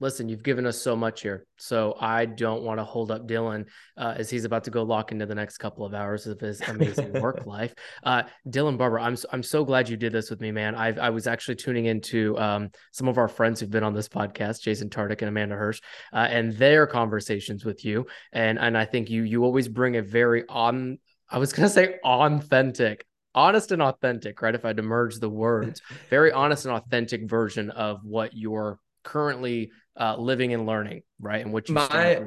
listen, 0.00 0.28
you've 0.28 0.42
given 0.42 0.66
us 0.66 0.80
so 0.80 0.96
much 0.96 1.20
here. 1.20 1.46
So 1.58 1.94
I 2.00 2.24
don't 2.24 2.62
want 2.62 2.80
to 2.80 2.84
hold 2.84 3.10
up 3.10 3.28
Dylan 3.28 3.66
uh, 3.96 4.14
as 4.16 4.30
he's 4.30 4.44
about 4.44 4.64
to 4.64 4.70
go 4.70 4.82
lock 4.82 5.12
into 5.12 5.26
the 5.26 5.34
next 5.34 5.58
couple 5.58 5.84
of 5.84 5.94
hours 5.94 6.26
of 6.26 6.40
his 6.40 6.60
amazing 6.62 7.12
work 7.20 7.46
life. 7.46 7.74
Uh, 8.02 8.22
Dylan 8.48 8.78
Barbour, 8.78 8.98
I'm, 8.98 9.16
I'm 9.32 9.42
so 9.42 9.64
glad 9.64 9.88
you 9.88 9.96
did 9.96 10.12
this 10.12 10.30
with 10.30 10.40
me, 10.40 10.50
man. 10.50 10.74
i 10.74 10.88
I 10.88 11.10
was 11.10 11.26
actually 11.26 11.56
tuning 11.56 11.86
into 11.86 12.36
um, 12.38 12.70
some 12.92 13.08
of 13.08 13.18
our 13.18 13.28
friends 13.28 13.60
who've 13.60 13.70
been 13.70 13.84
on 13.84 13.94
this 13.94 14.08
podcast, 14.08 14.62
Jason 14.62 14.88
Tartick 14.88 15.20
and 15.20 15.28
Amanda 15.28 15.54
Hirsch, 15.54 15.80
uh, 16.12 16.26
and 16.30 16.52
their 16.54 16.86
conversations 16.86 17.64
with 17.64 17.84
you. 17.84 18.06
And, 18.32 18.58
and 18.58 18.76
I 18.76 18.86
think 18.86 19.10
you, 19.10 19.22
you 19.22 19.44
always 19.44 19.68
bring 19.68 19.96
a 19.96 20.02
very 20.02 20.44
on, 20.48 20.98
I 21.28 21.38
was 21.38 21.52
going 21.52 21.68
to 21.68 21.72
say 21.72 21.98
authentic, 22.02 23.04
honest 23.34 23.70
and 23.70 23.82
authentic, 23.82 24.40
right? 24.40 24.54
If 24.54 24.64
I 24.64 24.68
had 24.68 24.78
to 24.78 24.82
merge 24.82 25.18
the 25.18 25.28
words, 25.28 25.82
very 26.08 26.32
honest 26.32 26.64
and 26.64 26.74
authentic 26.74 27.28
version 27.28 27.70
of 27.70 28.00
what 28.02 28.34
you're 28.34 28.78
currently 29.02 29.70
uh, 30.00 30.16
living 30.16 30.54
and 30.54 30.66
learning, 30.66 31.02
right? 31.20 31.44
And 31.44 31.52
what 31.52 31.68
you 31.68 31.74
my 31.74 32.20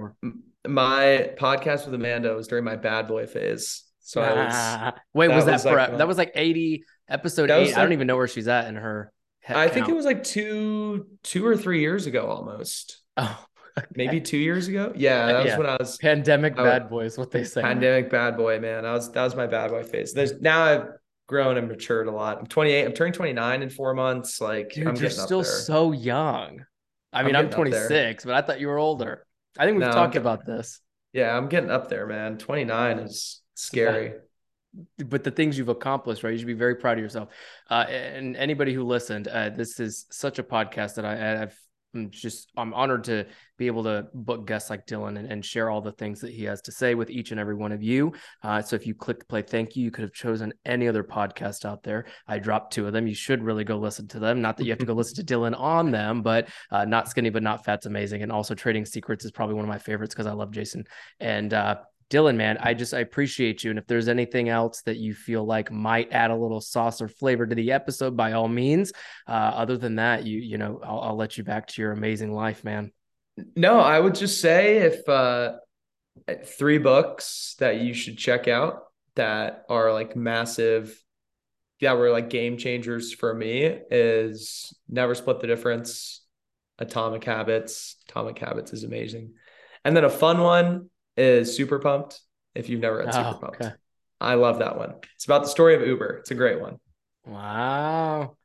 my 0.65 1.31
podcast 1.37 1.85
with 1.85 1.93
Amanda 1.95 2.33
was 2.35 2.47
during 2.47 2.63
my 2.63 2.75
bad 2.75 3.07
boy 3.07 3.25
phase. 3.25 3.83
So 3.99 4.21
I 4.21 4.33
was, 4.33 4.93
wait, 5.13 5.27
that 5.27 5.35
was 5.35 5.45
that 5.45 5.53
was 5.53 5.63
for, 5.63 5.75
like, 5.75 5.97
that 5.97 6.07
was 6.07 6.17
like 6.17 6.31
eighty 6.35 6.83
episode 7.09 7.49
eight? 7.49 7.67
Like, 7.67 7.77
I 7.77 7.81
don't 7.81 7.93
even 7.93 8.07
know 8.07 8.15
where 8.15 8.27
she's 8.27 8.47
at 8.47 8.67
in 8.67 8.75
her. 8.75 9.11
Head. 9.41 9.57
I 9.57 9.63
count. 9.65 9.73
think 9.73 9.89
it 9.89 9.95
was 9.95 10.05
like 10.05 10.23
two 10.23 11.07
two 11.23 11.45
or 11.45 11.57
three 11.57 11.81
years 11.81 12.05
ago 12.05 12.27
almost. 12.27 13.01
Oh. 13.15 13.45
Okay. 13.75 13.87
Maybe 13.95 14.21
two 14.21 14.37
years 14.37 14.67
ago. 14.67 14.93
Yeah, 14.95 15.25
that 15.27 15.37
was 15.37 15.45
yeah. 15.45 15.57
when 15.57 15.67
I 15.67 15.77
was 15.79 15.97
pandemic 15.97 16.59
I, 16.59 16.63
bad 16.63 16.89
boys. 16.89 17.17
What 17.17 17.31
they 17.31 17.43
say? 17.43 17.61
Pandemic 17.61 18.09
bad 18.09 18.37
boy, 18.37 18.59
man. 18.59 18.83
That 18.83 18.91
was 18.91 19.11
that 19.11 19.23
was 19.23 19.35
my 19.35 19.47
bad 19.47 19.71
boy 19.71 19.83
phase. 19.83 20.13
There's 20.13 20.39
now 20.41 20.63
I've 20.63 20.87
grown 21.27 21.57
and 21.57 21.67
matured 21.67 22.07
a 22.07 22.11
lot. 22.11 22.37
I'm 22.37 22.45
28. 22.45 22.85
I'm 22.85 22.93
turning 22.93 23.13
29 23.13 23.63
in 23.63 23.69
four 23.71 23.95
months. 23.95 24.39
Like 24.39 24.73
Dude, 24.73 24.87
I'm 24.87 24.95
you're 24.95 25.09
still 25.09 25.43
so 25.43 25.91
young. 25.91 26.65
I 27.13 27.23
mean, 27.23 27.35
I'm, 27.35 27.45
I'm 27.45 27.51
26, 27.51 28.25
but 28.25 28.33
I 28.33 28.41
thought 28.41 28.59
you 28.59 28.67
were 28.67 28.77
older. 28.77 29.25
I 29.57 29.65
think 29.65 29.77
we've 29.77 29.87
no, 29.87 29.93
talked 29.93 30.15
about 30.15 30.45
this. 30.45 30.79
Yeah, 31.13 31.35
I'm 31.37 31.47
getting 31.47 31.69
up 31.69 31.89
there, 31.89 32.07
man. 32.07 32.37
29 32.37 32.99
is 32.99 33.41
scary. 33.53 34.13
But 34.97 35.23
the 35.23 35.29
things 35.29 35.57
you've 35.57 35.69
accomplished, 35.69 36.23
right? 36.23 36.31
You 36.31 36.39
should 36.39 36.47
be 36.47 36.53
very 36.53 36.75
proud 36.75 36.97
of 36.97 37.03
yourself. 37.03 37.29
Uh, 37.69 37.85
and 37.87 38.35
anybody 38.35 38.73
who 38.73 38.83
listened, 38.83 39.27
uh, 39.27 39.49
this 39.49 39.79
is 39.79 40.07
such 40.09 40.39
a 40.39 40.43
podcast 40.43 40.95
that 40.95 41.05
I, 41.05 41.43
I've 41.43 41.59
I'm 41.93 42.09
just 42.09 42.51
I'm 42.57 42.73
honored 42.73 43.03
to 43.05 43.25
be 43.57 43.67
able 43.67 43.83
to 43.83 44.07
book 44.13 44.47
guests 44.47 44.69
like 44.69 44.87
Dylan 44.87 45.17
and, 45.17 45.31
and, 45.31 45.45
share 45.45 45.69
all 45.69 45.81
the 45.81 45.91
things 45.91 46.19
that 46.21 46.31
he 46.31 46.43
has 46.45 46.61
to 46.63 46.71
say 46.71 46.95
with 46.95 47.09
each 47.09 47.31
and 47.31 47.39
every 47.39 47.53
one 47.53 47.71
of 47.71 47.83
you. 47.83 48.13
Uh, 48.41 48.61
so 48.61 48.75
if 48.75 48.87
you 48.87 48.95
clicked 48.95 49.27
play, 49.29 49.41
thank 49.43 49.75
you. 49.75 49.83
You 49.83 49.91
could 49.91 50.01
have 50.01 50.13
chosen 50.13 50.53
any 50.65 50.87
other 50.87 51.03
podcast 51.03 51.65
out 51.65 51.83
there. 51.83 52.05
I 52.27 52.39
dropped 52.39 52.73
two 52.73 52.87
of 52.87 52.93
them. 52.93 53.05
You 53.05 53.13
should 53.13 53.43
really 53.43 53.63
go 53.63 53.77
listen 53.77 54.07
to 54.09 54.19
them. 54.19 54.41
Not 54.41 54.57
that 54.57 54.63
you 54.65 54.71
have 54.71 54.79
to 54.79 54.85
go 54.85 54.93
listen 54.93 55.23
to 55.23 55.33
Dylan 55.33 55.57
on 55.59 55.91
them, 55.91 56.21
but 56.23 56.49
uh, 56.71 56.85
not 56.85 57.09
skinny 57.09 57.29
but 57.29 57.43
not 57.43 57.63
fat's 57.63 57.85
amazing. 57.85 58.23
And 58.23 58.31
also 58.31 58.55
Trading 58.55 58.85
Secrets 58.85 59.23
is 59.23 59.31
probably 59.31 59.55
one 59.55 59.65
of 59.65 59.69
my 59.69 59.79
favorites 59.79 60.15
because 60.15 60.27
I 60.27 60.33
love 60.33 60.51
Jason. 60.51 60.85
And 61.19 61.53
uh, 61.53 61.77
Dylan, 62.09 62.35
man, 62.35 62.57
I 62.59 62.73
just 62.73 62.93
I 62.93 62.99
appreciate 62.99 63.63
you. 63.63 63.69
And 63.69 63.79
if 63.79 63.87
there's 63.87 64.07
anything 64.07 64.49
else 64.49 64.81
that 64.83 64.97
you 64.97 65.13
feel 65.13 65.45
like 65.45 65.71
might 65.71 66.11
add 66.11 66.31
a 66.31 66.35
little 66.35 66.61
sauce 66.61 67.01
or 67.01 67.07
flavor 67.07 67.45
to 67.45 67.55
the 67.55 67.71
episode, 67.71 68.15
by 68.15 68.33
all 68.33 68.47
means. 68.47 68.91
Uh, 69.27 69.31
other 69.31 69.77
than 69.77 69.95
that, 69.95 70.25
you 70.25 70.39
you 70.39 70.57
know, 70.57 70.79
I'll, 70.83 70.99
I'll 70.99 71.15
let 71.15 71.37
you 71.37 71.43
back 71.43 71.67
to 71.67 71.81
your 71.81 71.91
amazing 71.91 72.33
life, 72.33 72.63
man. 72.63 72.91
No, 73.55 73.79
I 73.79 73.99
would 73.99 74.15
just 74.15 74.41
say 74.41 74.77
if 74.77 75.07
uh, 75.09 75.53
three 76.45 76.77
books 76.77 77.55
that 77.59 77.81
you 77.81 77.93
should 77.93 78.17
check 78.17 78.47
out 78.47 78.83
that 79.15 79.65
are 79.69 79.91
like 79.91 80.15
massive, 80.15 81.01
that 81.81 81.97
were 81.97 82.11
like 82.11 82.29
game 82.29 82.57
changers 82.57 83.13
for 83.13 83.33
me 83.33 83.63
is 83.91 84.73
Never 84.87 85.15
Split 85.15 85.39
the 85.39 85.47
Difference, 85.47 86.21
Atomic 86.79 87.23
Habits. 87.23 87.97
Atomic 88.07 88.37
Habits 88.39 88.73
is 88.73 88.83
amazing, 88.83 89.33
and 89.83 89.97
then 89.97 90.05
a 90.05 90.09
fun 90.09 90.39
one 90.39 90.89
is 91.17 91.55
Super 91.55 91.79
Pumped. 91.79 92.19
If 92.55 92.69
you've 92.69 92.81
never 92.81 92.97
read 92.97 93.09
oh, 93.09 93.11
Super 93.11 93.39
Pumped, 93.39 93.61
okay. 93.61 93.73
I 94.21 94.35
love 94.35 94.59
that 94.59 94.77
one. 94.77 94.95
It's 95.15 95.25
about 95.25 95.43
the 95.43 95.49
story 95.49 95.75
of 95.75 95.85
Uber. 95.85 96.17
It's 96.19 96.31
a 96.31 96.35
great 96.35 96.61
one. 96.61 96.79
Wow. 97.25 98.37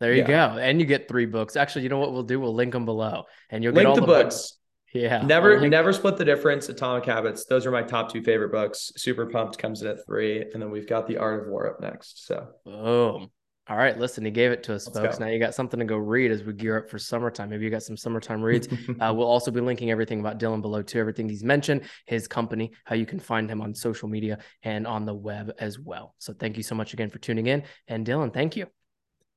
There 0.00 0.12
you 0.12 0.22
yeah. 0.22 0.54
go. 0.54 0.58
And 0.58 0.80
you 0.80 0.86
get 0.86 1.08
three 1.08 1.26
books. 1.26 1.56
Actually, 1.56 1.82
you 1.82 1.88
know 1.88 1.98
what 1.98 2.12
we'll 2.12 2.22
do? 2.22 2.38
We'll 2.38 2.54
link 2.54 2.72
them 2.72 2.84
below 2.84 3.24
and 3.50 3.62
you'll 3.62 3.72
link 3.72 3.84
get 3.84 3.88
all 3.88 3.94
the, 3.94 4.00
the 4.02 4.06
books. 4.06 4.34
books. 4.34 4.58
Yeah. 4.92 5.22
Never, 5.22 5.60
link- 5.60 5.70
never 5.70 5.92
split 5.92 6.16
the 6.16 6.24
difference. 6.24 6.68
Atomic 6.68 7.06
Habits. 7.06 7.46
Those 7.46 7.66
are 7.66 7.70
my 7.70 7.82
top 7.82 8.12
two 8.12 8.22
favorite 8.22 8.52
books. 8.52 8.92
Super 8.96 9.26
Pumped 9.26 9.58
comes 9.58 9.82
in 9.82 9.88
at 9.88 10.04
three. 10.06 10.42
And 10.42 10.62
then 10.62 10.70
we've 10.70 10.88
got 10.88 11.06
The 11.06 11.16
Art 11.16 11.42
of 11.42 11.48
War 11.48 11.68
up 11.68 11.80
next. 11.80 12.26
So, 12.26 12.48
boom. 12.64 13.30
All 13.66 13.78
right, 13.78 13.98
listen, 13.98 14.26
he 14.26 14.30
gave 14.30 14.50
it 14.52 14.62
to 14.64 14.74
us, 14.74 14.86
Let's 14.86 14.98
folks. 14.98 15.18
Go. 15.18 15.24
Now 15.24 15.30
you 15.30 15.38
got 15.38 15.54
something 15.54 15.80
to 15.80 15.86
go 15.86 15.96
read 15.96 16.30
as 16.30 16.42
we 16.42 16.52
gear 16.52 16.76
up 16.76 16.90
for 16.90 16.98
summertime. 16.98 17.48
Maybe 17.48 17.64
you 17.64 17.70
got 17.70 17.82
some 17.82 17.96
summertime 17.96 18.42
reads. 18.42 18.68
uh, 19.00 19.12
we'll 19.14 19.26
also 19.26 19.50
be 19.50 19.62
linking 19.62 19.90
everything 19.90 20.20
about 20.20 20.38
Dylan 20.38 20.60
below 20.60 20.82
too, 20.82 20.98
everything 20.98 21.30
he's 21.30 21.42
mentioned, 21.42 21.82
his 22.04 22.28
company, 22.28 22.72
how 22.84 22.94
you 22.94 23.06
can 23.06 23.18
find 23.18 23.50
him 23.50 23.62
on 23.62 23.74
social 23.74 24.06
media 24.06 24.38
and 24.64 24.86
on 24.86 25.06
the 25.06 25.14
web 25.14 25.50
as 25.58 25.78
well. 25.78 26.14
So 26.18 26.34
thank 26.34 26.58
you 26.58 26.62
so 26.62 26.74
much 26.74 26.92
again 26.92 27.08
for 27.08 27.18
tuning 27.18 27.46
in. 27.46 27.62
And 27.88 28.06
Dylan, 28.06 28.34
thank 28.34 28.54
you. 28.54 28.66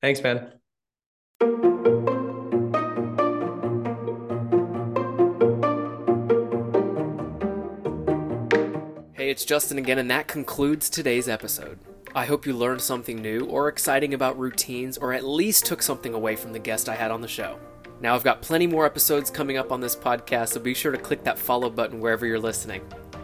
Thanks, 0.01 0.21
man. 0.21 0.51
Hey, 9.13 9.29
it's 9.29 9.45
Justin 9.45 9.77
again, 9.77 9.97
and 9.97 10.11
that 10.11 10.27
concludes 10.27 10.89
today's 10.89 11.29
episode. 11.29 11.79
I 12.15 12.25
hope 12.25 12.45
you 12.45 12.53
learned 12.53 12.81
something 12.81 13.21
new 13.21 13.45
or 13.45 13.67
exciting 13.67 14.13
about 14.13 14.39
routines, 14.39 14.97
or 14.97 15.13
at 15.13 15.25
least 15.25 15.65
took 15.65 15.81
something 15.81 16.13
away 16.13 16.35
from 16.35 16.53
the 16.53 16.59
guest 16.59 16.89
I 16.89 16.95
had 16.95 17.11
on 17.11 17.21
the 17.21 17.27
show. 17.27 17.59
Now, 17.99 18.15
I've 18.15 18.23
got 18.23 18.41
plenty 18.41 18.67
more 18.67 18.85
episodes 18.85 19.29
coming 19.29 19.57
up 19.57 19.71
on 19.71 19.81
this 19.81 19.95
podcast, 19.95 20.49
so 20.49 20.59
be 20.59 20.73
sure 20.73 20.91
to 20.91 20.97
click 20.97 21.23
that 21.23 21.39
follow 21.39 21.69
button 21.69 21.99
wherever 21.99 22.25
you're 22.25 22.39
listening. 22.39 22.81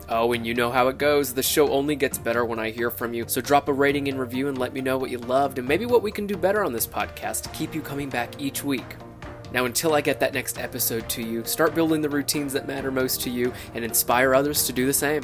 Oh, 0.09 0.33
and 0.33 0.45
you 0.45 0.53
know 0.53 0.69
how 0.69 0.89
it 0.89 0.97
goes. 0.97 1.33
The 1.33 1.43
show 1.43 1.69
only 1.69 1.95
gets 1.95 2.17
better 2.17 2.43
when 2.43 2.59
I 2.59 2.71
hear 2.71 2.89
from 2.89 3.13
you. 3.13 3.25
So 3.27 3.39
drop 3.39 3.67
a 3.67 3.73
rating 3.73 4.09
and 4.09 4.19
review 4.19 4.47
and 4.47 4.57
let 4.57 4.73
me 4.73 4.81
know 4.81 4.97
what 4.97 5.11
you 5.11 5.17
loved 5.17 5.59
and 5.59 5.67
maybe 5.67 5.85
what 5.85 6.03
we 6.03 6.11
can 6.11 6.27
do 6.27 6.35
better 6.35 6.63
on 6.63 6.73
this 6.73 6.87
podcast 6.87 7.43
to 7.43 7.49
keep 7.49 7.73
you 7.73 7.81
coming 7.81 8.09
back 8.09 8.39
each 8.39 8.63
week. 8.63 8.95
Now, 9.53 9.65
until 9.65 9.93
I 9.93 10.01
get 10.01 10.19
that 10.19 10.33
next 10.33 10.59
episode 10.59 11.07
to 11.09 11.23
you, 11.23 11.45
start 11.45 11.75
building 11.75 12.01
the 12.01 12.09
routines 12.09 12.53
that 12.53 12.67
matter 12.67 12.91
most 12.91 13.21
to 13.21 13.29
you 13.29 13.53
and 13.75 13.85
inspire 13.85 14.33
others 14.33 14.65
to 14.65 14.73
do 14.73 14.85
the 14.85 14.93
same. 14.93 15.23